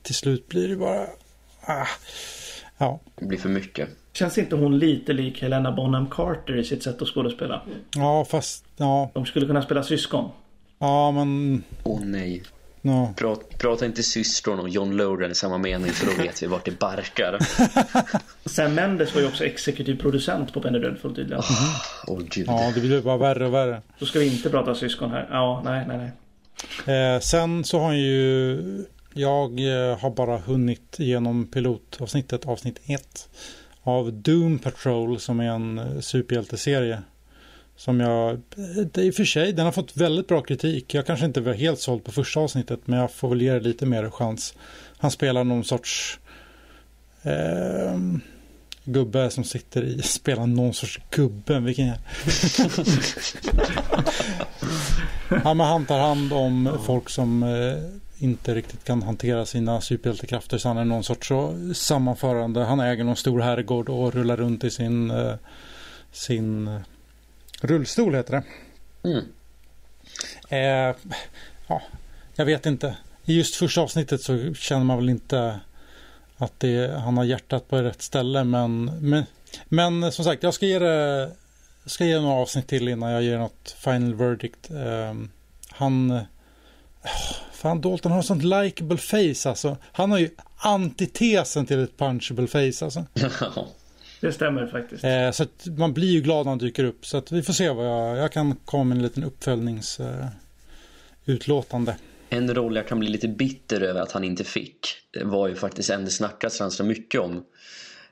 [0.01, 1.07] Till slut blir det bara...
[1.65, 1.87] Ah.
[2.77, 3.89] Ja, Det blir för mycket.
[4.13, 7.61] Känns inte hon lite lik Helena Bonham Carter i sitt sätt att skådespela?
[7.95, 10.29] ja fast ja, De skulle kunna spela syskon.
[10.79, 11.63] ja men...
[11.83, 12.43] Åh nej.
[12.85, 13.13] Ja.
[13.17, 16.65] Prata, prata inte syskon och John Logan i samma mening för då vet vi vart
[16.65, 17.39] det barkar.
[18.49, 21.43] Sam Mendes var ju också exekutiv producent på Penny Dreadful tydligen.
[22.07, 22.47] Åh gud.
[22.47, 23.81] ja, det blir bara värre och värre.
[23.99, 25.27] Så ska vi inte prata syskon här.
[25.31, 27.15] Ja, nej, nej, nej.
[27.15, 28.85] Eh, sen så har han ju...
[29.13, 33.29] Jag eh, har bara hunnit igenom pilotavsnittet, avsnitt 1
[33.83, 37.01] av Doom Patrol som är en eh, superhjälteserie.
[37.75, 38.41] Som jag,
[38.91, 40.93] det är i och för sig, den har fått väldigt bra kritik.
[40.93, 43.59] Jag kanske inte var helt såld på första avsnittet men jag får väl ge det
[43.59, 44.53] lite mer chans.
[44.97, 46.19] Han spelar någon sorts
[47.23, 47.99] eh,
[48.83, 51.97] gubbe som sitter i, spelar någon sorts gubbe, vilken är
[55.43, 60.57] ja, men Han tar hand om folk som eh, inte riktigt kan hantera sina superhjältekrafter
[60.57, 61.31] så han är någon sorts
[61.73, 62.63] sammanförande.
[62.63, 65.33] Han äger någon stor herrgård och rullar runt i sin, eh,
[66.11, 66.79] sin
[67.63, 68.43] rullstol heter det.
[69.09, 69.25] Mm.
[70.49, 70.95] Eh,
[71.67, 71.81] ja,
[72.35, 72.97] jag vet inte.
[73.25, 75.59] I just första avsnittet så känner man väl inte
[76.37, 78.43] att det, han har hjärtat på rätt ställe.
[78.43, 79.23] Men, men,
[79.65, 81.31] men som sagt, jag ska ge det
[81.85, 84.71] ska ge några avsnitt till innan jag ger något final verdict.
[84.71, 85.13] Eh,
[85.69, 86.19] han...
[87.53, 89.77] Fan, Dalton har sånt likable face alltså.
[89.91, 93.05] Han har ju antitesen till ett punchable face alltså.
[94.23, 95.03] Det stämmer faktiskt.
[95.03, 95.45] Eh, så
[95.77, 97.05] man blir ju glad när han dyker upp.
[97.05, 101.95] Så vi får se vad jag, jag kan komma med en liten uppföljningsutlåtande.
[102.29, 104.87] Eh, en roll jag kan bli lite bitter över att han inte fick
[105.23, 107.43] var ju faktiskt en det snackas ganska mycket om.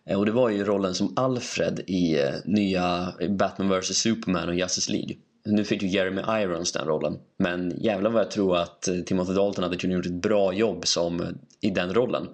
[0.05, 4.55] Eh, och det var ju rollen som Alfred i eh, nya Batman vs Superman och
[4.55, 5.15] Justice League.
[5.45, 7.17] Nu fick ju Jeremy Irons den rollen.
[7.37, 10.87] Men jävlar vad jag tror att eh, Timothy Dalton hade kunnat gjort ett bra jobb
[10.87, 12.27] som, i den rollen.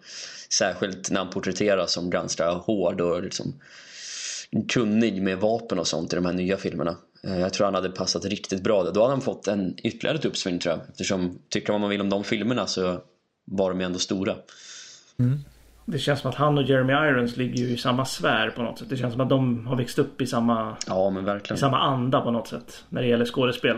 [0.50, 3.54] Särskilt när han porträtteras som ganska hård och liksom
[4.70, 6.96] kunnig med vapen och sånt i de här nya filmerna.
[7.24, 8.92] Eh, jag tror han hade passat riktigt bra där.
[8.92, 10.82] Då hade han fått en ytterligare ett uppsving tror jag.
[10.90, 13.02] Eftersom, tycker vad man vill om de filmerna så
[13.46, 14.36] var de ju ändå stora.
[15.20, 15.40] Mm.
[15.86, 18.80] Det känns som att han och Jeremy Irons ligger ju i samma sfär på något
[18.80, 18.90] sätt.
[18.90, 21.14] Det känns som att de har växt upp i samma, ja.
[21.54, 22.84] I samma anda på något sätt.
[22.90, 23.78] När det gäller skådespel.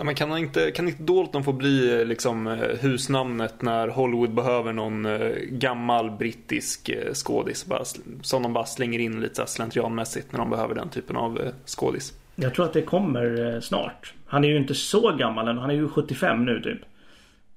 [0.00, 4.34] Ja, men kan, inte, kan inte Dalton få bli eh, liksom, eh, husnamnet när Hollywood
[4.34, 7.66] behöver någon eh, gammal brittisk skådis?
[7.66, 7.84] Bara,
[8.22, 12.12] som de bara slänger in lite slentrianmässigt när de behöver den typen av skådis.
[12.36, 14.14] Jag tror att det kommer snart.
[14.26, 15.58] Han är ju inte så gammal än.
[15.58, 16.80] Han är ju 75 nu typ.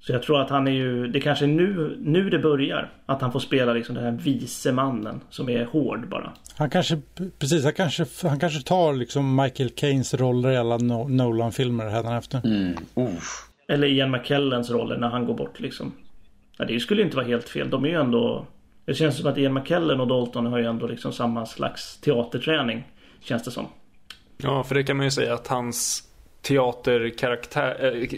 [0.06, 2.90] Så jag tror att han är ju, det kanske är nu, nu det börjar.
[3.06, 6.32] Att han får spela liksom den här vise mannen som är hård bara.
[6.56, 7.00] Han kanske,
[7.38, 12.40] precis, han kanske, han kanske tar liksom Michael Caines roller i alla Nolan-filmer hädanefter.
[12.44, 12.76] Mm.
[13.68, 15.92] Eller Ian McKellens roller när han går bort liksom.
[16.56, 17.70] Ja, det skulle inte vara helt fel.
[17.70, 18.46] De är ju ändå...
[18.84, 22.84] Det känns som att Ian McKellen och Dalton har ju ändå liksom samma slags teaterträning.
[23.20, 23.66] Känns det som.
[24.36, 26.08] Ja, för det kan man ju säga att hans
[26.42, 28.08] teaterkaraktär, äh,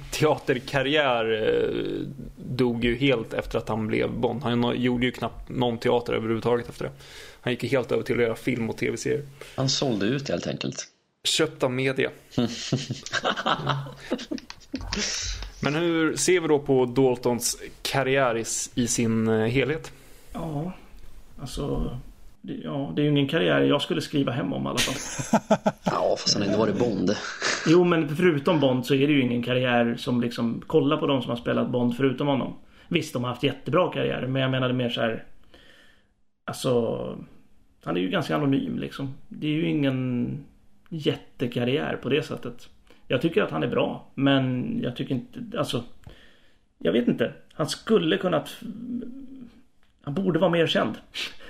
[0.10, 4.42] teaterkarriär äh, dog ju helt efter att han blev Bond.
[4.42, 6.90] Han gjorde ju knappt någon teater överhuvudtaget efter det.
[7.40, 9.22] Han gick ju helt över till att göra film och tv-serier.
[9.54, 10.88] Han sålde ut helt enkelt.
[11.24, 12.10] Köpt av media.
[15.60, 18.44] Men hur ser vi då på Daltons karriär
[18.74, 19.92] i sin eh, helhet?
[20.32, 20.72] Ja,
[21.40, 21.98] alltså
[22.46, 24.94] Ja, det är ju ingen karriär jag skulle skriva hem om i alla fall.
[25.84, 27.10] ja, fast han har inte varit Bond.
[27.66, 30.62] Jo, men förutom Bond så är det ju ingen karriär som liksom...
[30.66, 32.54] Kolla på de som har spelat Bond förutom honom.
[32.88, 35.24] Visst, de har haft jättebra karriärer, men jag menade mer så här...
[36.44, 37.18] Alltså...
[37.84, 39.14] Han är ju ganska anonym liksom.
[39.28, 40.44] Det är ju ingen
[40.88, 42.68] jättekarriär på det sättet.
[43.08, 45.58] Jag tycker att han är bra, men jag tycker inte...
[45.58, 45.84] Alltså...
[46.78, 47.32] Jag vet inte.
[47.52, 48.56] Han skulle kunnat...
[50.06, 50.94] Han borde vara mer känd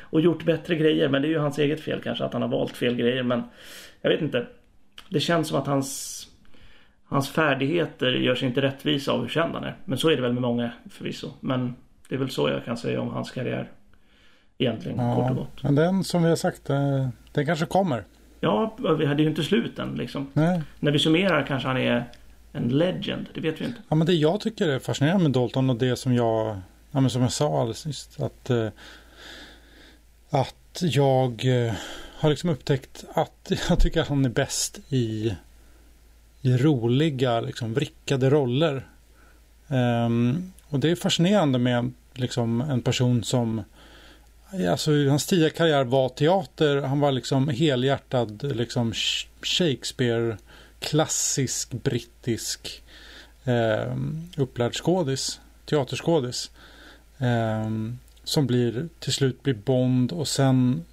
[0.00, 1.08] och gjort bättre grejer.
[1.08, 3.22] Men det är ju hans eget fel kanske att han har valt fel grejer.
[3.22, 3.42] Men
[4.00, 4.46] jag vet inte.
[5.08, 6.22] Det känns som att hans
[7.08, 9.76] Hans färdigheter gör sig inte rättvisa av hur känd han är.
[9.84, 11.30] Men så är det väl med många förvisso.
[11.40, 11.74] Men
[12.08, 13.70] det är väl så jag kan säga om hans karriär.
[14.58, 15.62] Egentligen, ja, kort och gott.
[15.62, 18.04] Men den som vi har sagt, eh, den kanske kommer.
[18.40, 20.30] Ja, vi hade ju inte slut än liksom.
[20.32, 20.62] Nej.
[20.80, 22.04] När vi summerar kanske han är
[22.52, 23.26] en legend.
[23.34, 23.80] Det vet vi inte.
[23.88, 26.56] Ja, men det jag tycker är fascinerande med Dalton och det som jag,
[26.96, 28.20] ja, men som jag sa alldeles nyss.
[28.20, 28.68] Att eh,
[30.30, 31.74] att jag eh,
[32.16, 35.34] har liksom upptäckt att jag tycker att han är bäst i,
[36.42, 38.86] i roliga, liksom vrickade roller.
[39.68, 43.62] Um, och det är fascinerande med liksom en person som
[44.70, 46.82] Alltså hans tidiga karriär var teater.
[46.82, 48.92] Han var liksom helhjärtad liksom
[49.42, 50.36] Shakespeare
[50.80, 52.82] klassisk brittisk
[53.44, 53.96] eh,
[54.36, 55.40] upplärd skådis.
[55.64, 56.50] Teaterskådis.
[57.18, 57.70] Eh,
[58.24, 60.84] som blir till slut blir Bond och sen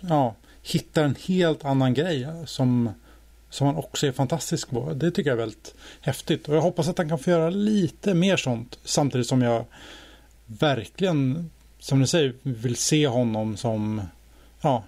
[0.00, 2.90] ja, hittar en helt annan grej som,
[3.50, 4.94] som han också är fantastisk på.
[4.94, 8.14] Det tycker jag är väldigt häftigt och jag hoppas att han kan få göra lite
[8.14, 9.64] mer sånt samtidigt som jag
[10.46, 14.02] verkligen, som ni säger, vill se honom som
[14.60, 14.84] ja,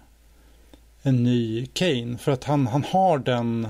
[1.03, 3.69] en ny Kane för att han, han har den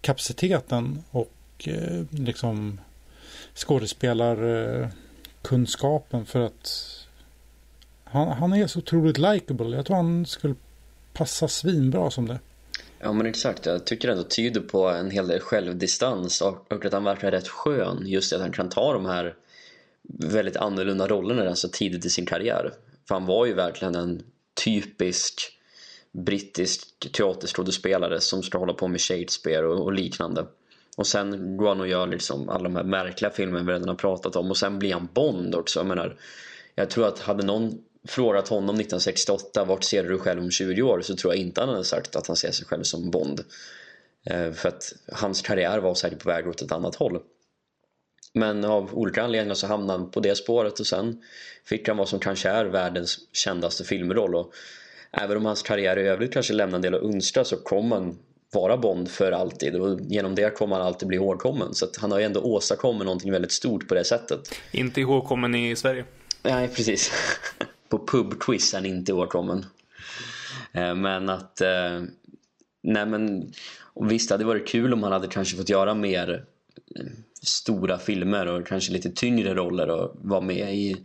[0.00, 1.34] kapaciteten och
[1.64, 2.80] eh, liksom
[3.54, 4.88] skådespelar eh,
[5.42, 6.96] kunskapen för att
[8.04, 9.76] han, han är så otroligt likable.
[9.76, 10.54] Jag tror han skulle
[11.12, 12.38] passa svinbra som det.
[12.98, 16.92] Ja men exakt, jag tycker ändå tyder på en hel del självdistans och, och att
[16.92, 19.34] han verkar rätt skön just att han kan ta de här
[20.02, 22.72] väldigt annorlunda rollerna så tidigt i sin karriär.
[23.08, 24.22] För han var ju verkligen en
[24.64, 25.60] typisk
[26.12, 30.46] brittisk teaterskådespelare som ska hålla på med Shakespeare och, och, liknande.
[30.96, 33.94] Och sen går han och gör liksom alla de här märkliga filmerna vi redan har
[33.94, 35.78] pratat om och sen blir han Bond också.
[35.78, 36.16] Jag menar,
[36.74, 40.82] jag tror att hade någon frågat honom 1968 vart ser du dig själv om 20
[40.82, 43.44] år så tror jag inte han hade sagt att han ser sig själv som Bond.
[44.26, 47.18] Eh, för att hans karriär var säkert på väg åt ett annat håll.
[48.34, 51.22] Men av olika anledningar så hamnade han på det spåret och sen
[51.64, 54.34] fick han vad som kanske är världens kändaste filmroll.
[54.34, 54.52] Och
[55.12, 58.18] även om hans karriär i övrigt kanske lämnar en del att önska så kom han
[58.52, 61.74] vara Bond för alltid och genom det kommer han alltid bli ihågkommen.
[61.74, 64.54] Så han har ju ändå åstadkommit någonting väldigt stort på det sättet.
[64.70, 66.04] Inte ihågkommen i Sverige.
[66.42, 67.12] Nej, precis.
[67.88, 69.66] på pubquiz är han inte ihågkommen.
[70.72, 71.60] Eh, men att...
[71.60, 72.02] Eh,
[72.82, 73.52] nej men...
[74.00, 76.44] Visst, det hade varit kul om han hade kanske fått göra mer
[76.96, 77.06] eh,
[77.42, 80.96] stora filmer och kanske lite tyngre roller och vara med i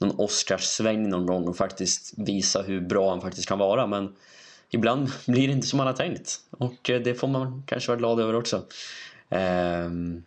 [0.00, 3.86] någon Oscarssväng någon gång och faktiskt visa hur bra han faktiskt kan vara.
[3.86, 4.14] Men
[4.70, 8.20] ibland blir det inte som man har tänkt och det får man kanske vara glad
[8.20, 8.62] över också.
[9.28, 10.22] Ehm,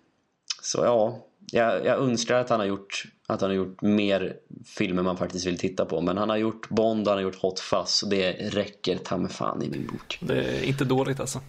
[0.62, 5.04] så ja, jag, jag önskar att han har gjort att han har gjort mer filmer
[5.04, 6.02] man faktiskt vill titta på.
[6.02, 9.32] Men han har gjort Bond, han har gjort Hot Fuzz och det räcker ta med
[9.32, 10.18] fan i min bok.
[10.22, 11.40] Det är inte dåligt alltså.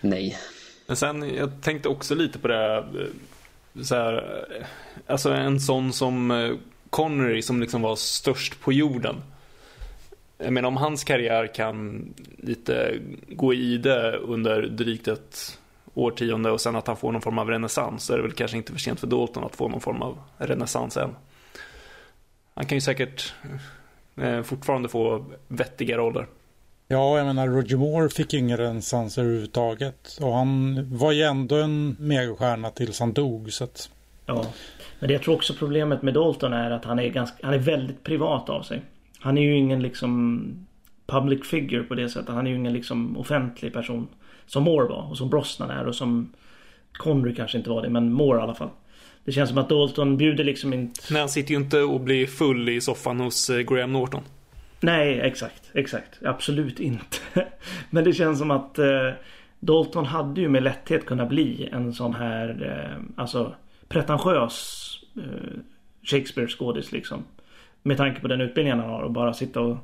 [0.00, 0.38] Nej.
[0.86, 4.14] Men sen, jag tänkte också lite på det eh, så här,
[4.58, 4.66] eh,
[5.06, 6.56] alltså en sån som eh,
[6.90, 9.16] Connery som liksom var störst på jorden.
[10.44, 12.98] Jag menar om hans karriär kan lite
[13.28, 15.58] gå i det under drygt ett
[15.94, 18.56] årtionde och sen att han får någon form av renässans så är det väl kanske
[18.56, 21.10] inte för sent för Dalton att få någon form av renässans än.
[22.54, 23.34] Han kan ju säkert
[24.16, 26.26] eh, fortfarande få vettiga roller.
[26.88, 30.18] Ja, jag menar Roger Moore fick ju ingen renässans överhuvudtaget.
[30.20, 33.52] Och han var ju ändå en megastjärna tills han dog.
[33.52, 33.90] Så att...
[34.26, 34.46] Ja,
[34.98, 37.58] men det jag tror också problemet med Dalton är att han är, ganska, han är
[37.58, 38.82] väldigt privat av sig.
[39.24, 40.44] Han är ju ingen liksom
[41.06, 42.34] public figure på det sättet.
[42.34, 44.08] Han är ju ingen liksom offentlig person
[44.46, 46.32] som Moore var och som Brosnan är och som
[46.92, 48.68] Connery kanske inte var det men Moore i alla fall.
[49.24, 51.00] Det känns som att Dalton bjuder liksom inte...
[51.10, 54.22] Nej, han sitter ju inte och blir full i soffan hos eh, Graham Norton.
[54.80, 55.70] Nej, exakt.
[55.74, 56.22] Exakt.
[56.24, 57.16] Absolut inte.
[57.90, 59.10] Men det känns som att eh,
[59.60, 63.54] Dalton hade ju med lätthet kunnat bli en sån här eh, alltså
[63.88, 65.58] pretentiös eh,
[66.02, 67.24] Shakespeare-skådis liksom.
[67.86, 69.76] Med tanke på den utbildningen han har och bara sitta och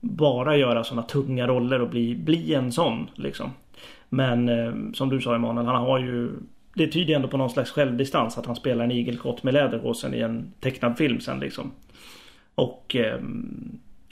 [0.00, 3.50] bara göra sådana tunga roller och bli, bli en sån liksom.
[4.08, 6.30] Men eh, som du sa Emanuel, han har ju
[6.74, 10.20] det tyder ändå på någon slags självdistans att han spelar en igelkott med läderhosen i
[10.20, 11.72] en tecknad film sen liksom.
[12.54, 13.20] Och eh,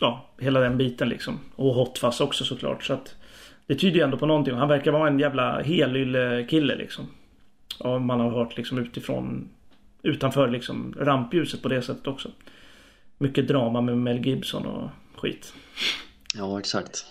[0.01, 1.39] ja, hela den biten liksom.
[1.57, 2.85] Och Hot också såklart.
[2.85, 3.17] Så att
[3.67, 4.55] det tyder ju ändå på någonting.
[4.55, 7.07] Han verkar vara en jävla helylle kille liksom.
[7.79, 9.49] Ja, man har hört liksom utifrån
[10.03, 12.31] utanför liksom rampljuset på det sättet också.
[13.21, 15.53] Mycket drama med Mel Gibson och skit.
[16.35, 17.07] Ja, exakt.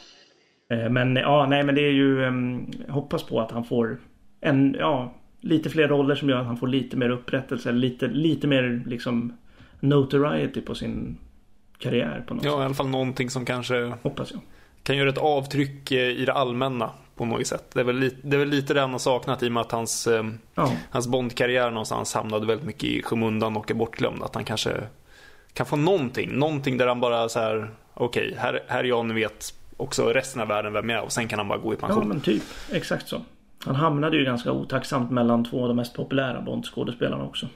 [0.70, 4.00] Eh, men ja, nej men det är ju um, hoppas på att han får
[4.42, 7.72] en, ja, lite fler roller som gör att han får lite mer upprättelse.
[7.72, 9.34] Lite, lite mer liksom
[9.80, 11.18] notoriety på sin
[11.78, 12.60] karriär på något ja, sätt.
[12.60, 14.42] i alla fall någonting som kanske hoppas jag.
[14.84, 17.72] kan göra ett avtryck eh, i det allmänna på något sätt.
[17.74, 19.62] Det är väl lite det, är väl lite det han har saknat i och med
[19.62, 20.24] att hans, eh,
[20.56, 20.72] ja.
[20.90, 24.24] hans Bond-karriär någonstans hamnade väldigt mycket i skymundan och är bortglömd.
[24.24, 24.72] Att han kanske
[25.60, 29.06] kan få någonting, någonting där han bara så här okej, okay, här, här är jag,
[29.06, 31.74] ni vet också resten av världen vem jag är och sen kan han bara gå
[31.74, 32.02] i pension.
[32.02, 33.22] Ja men typ, exakt så.
[33.66, 37.48] Han hamnade ju ganska otacksamt mellan två av de mest populära Bond-skådespelarna också.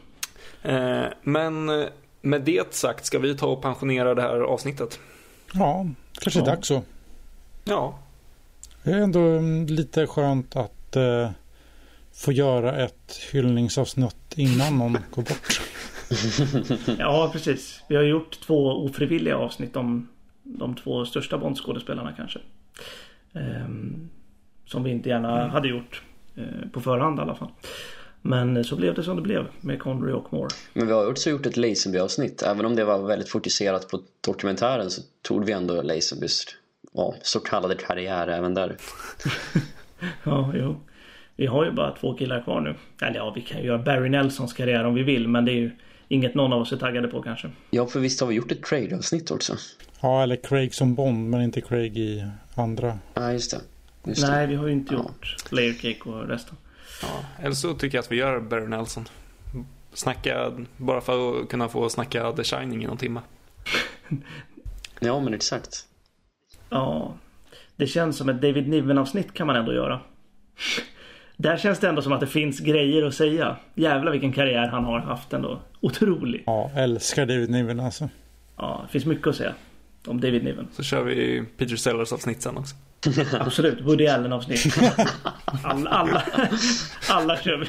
[0.61, 1.85] Eh, men eh,
[2.21, 4.99] med det sagt ska vi ta och pensionera det här avsnittet.
[5.53, 5.85] Ja,
[6.19, 6.45] kanske ja.
[6.45, 6.81] dags så.
[7.63, 7.99] Ja.
[8.83, 11.29] Det är ändå mm, lite skönt att eh,
[12.13, 15.61] få göra ett hyllningsavsnitt innan någon går bort.
[16.99, 17.83] Ja, precis.
[17.87, 20.07] Vi har gjort två ofrivilliga avsnitt om
[20.43, 22.39] de två största Bondskådespelarna kanske.
[23.33, 24.09] Um,
[24.65, 25.51] som vi inte gärna mm.
[25.51, 26.01] hade gjort
[26.37, 27.49] uh, på förhand i alla fall.
[28.21, 30.49] Men så blev det som det blev med Connery och Moore.
[30.73, 32.41] Men vi har också gjort ett Lazenby-avsnitt.
[32.41, 36.45] Även om det var väldigt fokuserat på dokumentären så tog vi ändå Lazenbys
[36.93, 38.77] ja, så kallade karriär även där.
[40.23, 40.75] ja, jo.
[41.35, 42.75] Vi har ju bara två killar kvar nu.
[43.01, 45.27] Eller ja, vi kan ju göra Barry Nelsons karriär om vi vill.
[45.27, 45.71] Men det är ju
[46.13, 47.49] inget någon av oss är taggade på kanske.
[47.69, 49.57] Ja, för visst har vi gjort ett Craig-avsnitt också?
[50.01, 52.99] Ja, eller Craig som Bond, men inte Craig i andra.
[53.13, 53.61] Ja, just det.
[54.09, 55.55] Just Nej, vi har ju inte gjort ja.
[55.55, 56.57] Layer Cake och resten.
[57.01, 59.05] Ja, eller så tycker jag att vi gör Barry Nelson.
[59.93, 63.21] Snacka, bara för att kunna få snacka The Shining i någon timme.
[64.99, 65.85] ja, men exakt.
[66.69, 67.13] Ja.
[67.75, 70.01] det känns som ett David Niven-avsnitt kan man ändå göra.
[71.37, 73.57] Där känns det ändå som att det finns grejer att säga.
[73.75, 75.59] Jävlar vilken karriär han har haft ändå.
[75.81, 76.43] Otrolig.
[76.45, 78.09] Ja, älskar David Niven alltså.
[78.57, 79.53] Ja, det finns mycket att säga
[80.07, 80.67] om David Niven.
[80.71, 82.75] Så kör vi Peter Sellers avsnitt sen också.
[83.39, 84.75] Absolut, Woody Allen avsnitt.
[85.63, 86.23] Alla, alla,
[87.09, 87.67] alla kör vi.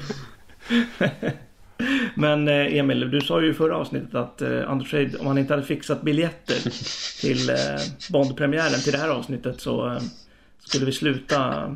[2.15, 5.53] Men eh, Emil, du sa ju i förra avsnittet att eh, Undertrade, om han inte
[5.53, 6.71] hade fixat biljetter
[7.21, 7.57] till eh,
[8.13, 10.01] Bond-premiären till det här avsnittet så
[10.59, 11.71] skulle vi sluta,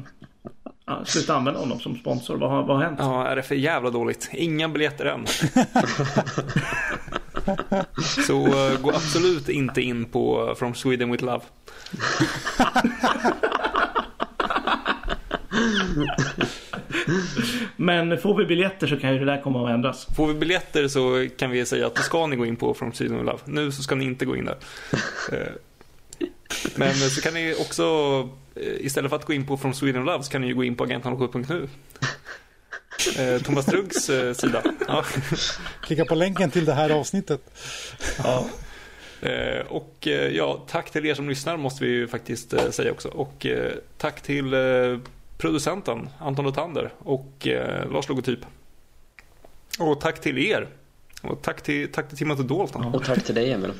[0.89, 2.37] ja, sluta använda honom som sponsor.
[2.37, 2.99] Vad, har- vad har hänt?
[3.03, 4.29] Ja, är det för jävla dåligt?
[4.33, 5.27] Inga biljetter än.
[8.27, 11.41] Så eh, gå absolut inte in på From Sweden with Love.
[17.77, 20.07] Men får vi biljetter så kan ju det där komma att ändras.
[20.17, 22.93] Får vi biljetter så kan vi säga att då ska ni gå in på From
[22.93, 23.39] Sweden with Love.
[23.45, 24.57] Nu så ska ni inte gå in där.
[26.77, 27.85] Men så kan ni också,
[28.55, 30.65] eh, istället för att gå in på From Sweden Love så kan ni ju gå
[30.65, 31.69] in på agent07.nu.
[33.19, 34.63] Eh, Thomas Truggs eh, sida.
[34.89, 35.05] Ja.
[35.83, 37.41] Klicka på länken till det här avsnittet.
[39.23, 43.09] Eh, Och ja, tack till er som lyssnar måste vi ju faktiskt säga också.
[43.09, 43.47] Och
[43.99, 44.55] tack till
[45.39, 47.47] producenten Anton Lotander och
[47.93, 48.41] Lars Logotyp.
[49.79, 50.69] Och tack till er.
[51.23, 52.85] Och tack till, tack till Timothy Dalton.
[52.95, 53.73] Och tack till dig Emil.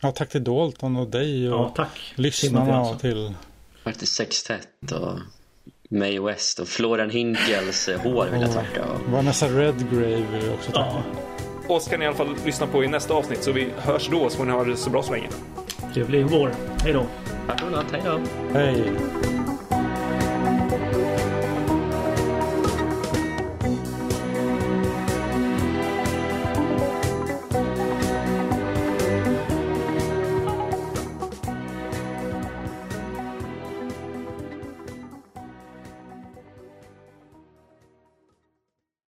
[0.00, 2.12] Ja, tack till Dalton och dig och Ja, tack.
[2.14, 2.98] lyssnarna och alltså.
[2.98, 3.34] till...
[3.84, 5.18] Faktiskt Sextett och
[5.90, 8.84] Mae West och Florian Hinkels eh, hår vill jag tacka.
[8.84, 11.02] Och Vanessa Redgrave vill vi också tacka.
[11.68, 14.08] Ja, Oss kan ni i alla fall lyssna på i nästa avsnitt så vi hörs
[14.10, 15.28] då så får ni ha det så bra så länge.
[15.94, 16.54] trevlig vår.
[16.82, 17.06] Hej då.
[17.46, 18.20] tack och godnatt, hej då.
[18.58, 18.82] Hej!